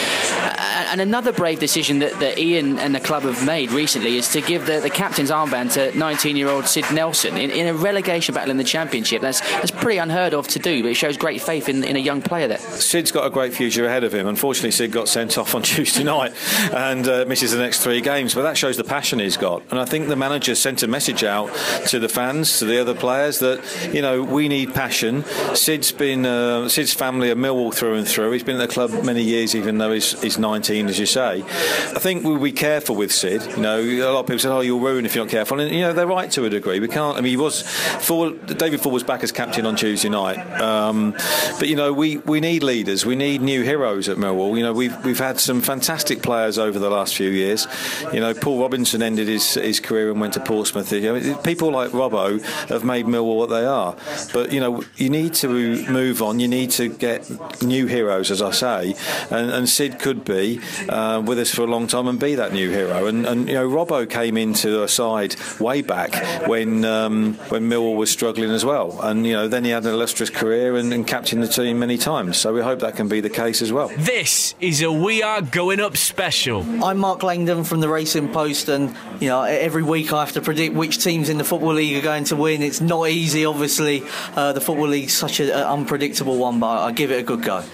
And 0.92 1.00
another 1.00 1.32
brave 1.32 1.58
decision 1.58 2.00
that, 2.00 2.20
that 2.20 2.38
Ian 2.38 2.78
and 2.78 2.94
the 2.94 3.00
club 3.00 3.22
have 3.22 3.46
made 3.46 3.72
recently 3.72 4.18
is 4.18 4.28
to 4.32 4.42
give 4.42 4.66
the, 4.66 4.78
the 4.78 4.90
captain's 4.90 5.30
armband 5.30 5.72
to 5.72 5.90
19-year-old 5.92 6.66
Sid 6.66 6.84
Nelson 6.92 7.38
in, 7.38 7.50
in 7.50 7.66
a 7.66 7.72
relegation 7.72 8.34
battle 8.34 8.50
in 8.50 8.58
the 8.58 8.64
Championship. 8.64 9.22
That's 9.22 9.40
that's 9.40 9.70
pretty 9.70 9.96
unheard 9.98 10.34
of 10.34 10.46
to 10.48 10.58
do, 10.58 10.82
but 10.82 10.90
it 10.90 10.94
shows 10.94 11.16
great 11.16 11.40
faith 11.40 11.70
in, 11.70 11.82
in 11.82 11.96
a 11.96 11.98
young 11.98 12.20
player 12.20 12.46
there. 12.46 12.58
Sid's 12.58 13.10
got 13.10 13.26
a 13.26 13.30
great 13.30 13.54
future 13.54 13.86
ahead 13.86 14.04
of 14.04 14.12
him. 14.12 14.26
Unfortunately, 14.26 14.70
Sid 14.70 14.92
got 14.92 15.08
sent 15.08 15.38
off 15.38 15.54
on 15.54 15.62
Tuesday 15.72 16.04
night 16.04 16.34
and 16.72 17.08
uh, 17.08 17.24
misses 17.26 17.52
the 17.52 17.58
next 17.58 17.82
three 17.82 18.02
games, 18.02 18.34
but 18.34 18.42
that 18.42 18.58
shows 18.58 18.76
the 18.76 18.84
passion 18.84 19.18
he's 19.18 19.38
got. 19.38 19.62
And 19.70 19.80
I 19.80 19.86
think 19.86 20.08
the 20.08 20.16
manager 20.16 20.54
sent 20.54 20.82
a 20.82 20.86
message 20.86 21.24
out 21.24 21.54
to 21.86 22.00
the 22.00 22.08
fans, 22.08 22.58
to 22.58 22.66
the 22.66 22.78
other 22.78 22.94
players, 22.94 23.38
that 23.38 23.62
you 23.94 24.02
know 24.02 24.22
we 24.22 24.46
need 24.46 24.74
passion. 24.74 25.24
Sid's 25.54 25.90
been 25.90 26.26
uh, 26.26 26.68
Sid's 26.68 26.92
family 26.92 27.30
are 27.30 27.34
Millwall 27.34 27.72
through 27.72 27.94
and 27.94 28.06
through. 28.06 28.32
He's 28.32 28.42
been 28.42 28.60
at 28.60 28.68
the 28.68 28.74
club 28.74 28.90
many 29.04 29.22
years, 29.22 29.54
even 29.54 29.78
though 29.78 29.92
he's, 29.92 30.20
he's 30.20 30.38
19, 30.38 30.81
as 30.88 30.98
you 30.98 31.06
say. 31.06 31.42
I 31.42 31.98
think 31.98 32.24
we'll 32.24 32.38
be 32.38 32.52
careful 32.52 32.96
with 32.96 33.12
Sid. 33.12 33.42
You 33.56 33.62
know, 33.62 33.80
a 33.80 34.12
lot 34.12 34.20
of 34.20 34.26
people 34.26 34.38
said, 34.38 34.52
"Oh, 34.52 34.60
you'll 34.60 34.80
ruin 34.80 35.06
if 35.06 35.14
you're 35.14 35.24
not 35.24 35.30
careful," 35.30 35.60
and 35.60 35.74
you 35.74 35.80
know 35.80 35.92
they're 35.92 36.06
right 36.06 36.30
to 36.32 36.44
a 36.44 36.50
degree. 36.50 36.80
We 36.80 36.88
can't. 36.88 37.16
I 37.16 37.20
mean, 37.20 37.30
he 37.30 37.36
was 37.36 37.62
Forde, 37.62 38.58
David 38.58 38.80
Forde 38.80 38.92
was 38.92 39.02
back 39.02 39.22
as 39.22 39.32
captain 39.32 39.66
on 39.66 39.76
Tuesday 39.76 40.08
night, 40.08 40.38
um, 40.60 41.12
but 41.58 41.68
you 41.68 41.76
know 41.76 41.92
we, 41.92 42.18
we 42.18 42.40
need 42.40 42.62
leaders. 42.62 43.04
We 43.06 43.16
need 43.16 43.42
new 43.42 43.62
heroes 43.62 44.08
at 44.08 44.16
Millwall. 44.16 44.56
You 44.56 44.64
know, 44.64 44.72
we've 44.72 45.04
we've 45.04 45.18
had 45.18 45.38
some 45.40 45.60
fantastic 45.60 46.22
players 46.22 46.58
over 46.58 46.78
the 46.78 46.90
last 46.90 47.14
few 47.14 47.30
years. 47.30 47.66
You 48.12 48.20
know, 48.20 48.34
Paul 48.34 48.60
Robinson 48.60 49.02
ended 49.02 49.28
his 49.28 49.54
his 49.54 49.80
career 49.80 50.10
and 50.10 50.20
went 50.20 50.34
to 50.34 50.40
Portsmouth. 50.40 50.92
You 50.92 51.00
know, 51.00 51.36
people 51.38 51.70
like 51.70 51.90
Robbo 51.90 52.42
have 52.68 52.84
made 52.84 53.06
Millwall 53.06 53.36
what 53.36 53.50
they 53.50 53.64
are. 53.64 53.96
But 54.32 54.52
you 54.52 54.60
know, 54.60 54.84
you 54.96 55.10
need 55.10 55.34
to 55.34 55.48
move 55.48 56.22
on. 56.22 56.40
You 56.40 56.48
need 56.48 56.70
to 56.72 56.88
get 56.88 57.30
new 57.62 57.86
heroes, 57.86 58.30
as 58.30 58.42
I 58.42 58.50
say, 58.50 58.94
and, 59.30 59.50
and 59.50 59.68
Sid 59.68 59.98
could 59.98 60.24
be 60.24 60.60
uh, 60.88 61.22
with 61.24 61.38
us 61.38 61.54
for 61.54 61.62
a 61.62 61.66
long 61.66 61.86
time 61.86 62.06
and 62.06 62.18
be 62.18 62.34
that 62.36 62.52
new 62.52 62.70
hero. 62.70 63.06
And, 63.06 63.26
and 63.26 63.48
you 63.48 63.54
know, 63.54 63.68
Robbo 63.68 64.08
came 64.08 64.36
into 64.36 64.82
a 64.82 64.88
side 64.88 65.36
way 65.60 65.82
back 65.82 66.14
when 66.48 66.84
um, 66.84 67.34
when 67.48 67.68
Millwall 67.68 67.96
was 67.96 68.10
struggling 68.10 68.50
as 68.50 68.64
well, 68.64 69.00
and 69.02 69.26
you 69.26 69.32
know, 69.32 69.48
then 69.48 69.64
he 69.64 69.70
had 69.70 69.84
an 69.84 69.92
illustrious 69.92 70.30
career 70.30 70.76
and, 70.76 70.92
and 70.92 71.06
captained 71.06 71.42
the 71.42 71.48
team 71.48 71.78
many 71.78 71.98
times. 71.98 72.38
So 72.38 72.52
we 72.52 72.60
hope 72.60 72.80
that 72.80 72.96
can 72.96 73.08
be 73.08 73.20
the 73.20 73.30
case 73.30 73.62
as 73.62 73.72
well. 73.72 73.90
This 73.98 74.54
is 74.60 74.82
a 74.82 74.92
We 74.92 75.22
Are 75.22 75.42
Going 75.42 75.80
Up 75.80 75.96
special. 75.96 76.62
I'm 76.84 76.98
Mark 76.98 77.22
Langdon 77.22 77.64
from 77.64 77.80
the 77.80 77.88
Racing 77.88 78.28
Post, 78.32 78.68
and 78.68 78.94
you 79.20 79.28
know 79.28 79.42
every 79.42 79.82
week 79.82 80.12
I 80.12 80.20
have 80.20 80.32
to 80.32 80.40
predict 80.40 80.74
which 80.74 81.02
teams 81.02 81.28
in 81.28 81.38
the 81.38 81.44
Football 81.44 81.74
League 81.74 81.96
are 81.96 82.02
going 82.02 82.24
to 82.24 82.36
win. 82.36 82.62
It's 82.62 82.80
not 82.80 83.08
easy, 83.08 83.44
obviously. 83.44 84.02
Uh, 84.36 84.52
the 84.52 84.60
Football 84.60 84.88
League's 84.88 85.14
such 85.14 85.40
an 85.40 85.50
unpredictable 85.50 86.38
one, 86.38 86.60
but 86.60 86.82
I 86.82 86.92
give 86.92 87.10
it 87.10 87.18
a 87.18 87.22
good 87.22 87.42
go. 87.42 87.64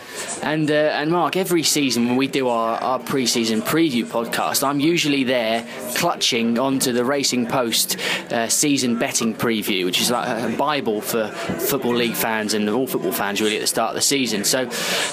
And 0.42 0.70
uh, 0.70 0.74
and 0.74 1.10
Mark, 1.10 1.36
every 1.36 1.62
season 1.62 2.06
when 2.06 2.16
we 2.16 2.26
do 2.26 2.48
our, 2.48 2.78
our 2.78 2.87
pre-season 2.96 3.60
preview 3.60 4.04
podcast, 4.04 4.66
I'm 4.66 4.80
usually 4.80 5.24
there 5.24 5.66
clutching 5.96 6.58
onto 6.58 6.92
the 6.92 7.04
Racing 7.04 7.46
Post 7.46 7.98
uh, 8.32 8.48
season 8.48 8.98
betting 8.98 9.34
preview, 9.34 9.84
which 9.84 10.00
is 10.00 10.10
like 10.10 10.28
a 10.28 10.56
bible 10.56 11.00
for 11.00 11.28
Football 11.28 11.96
League 11.96 12.14
fans 12.14 12.54
and 12.54 12.68
all 12.70 12.86
football 12.86 13.10
fans 13.10 13.40
really 13.40 13.56
at 13.56 13.60
the 13.60 13.66
start 13.66 13.90
of 13.90 13.96
the 13.96 14.02
season. 14.02 14.44
So 14.44 14.66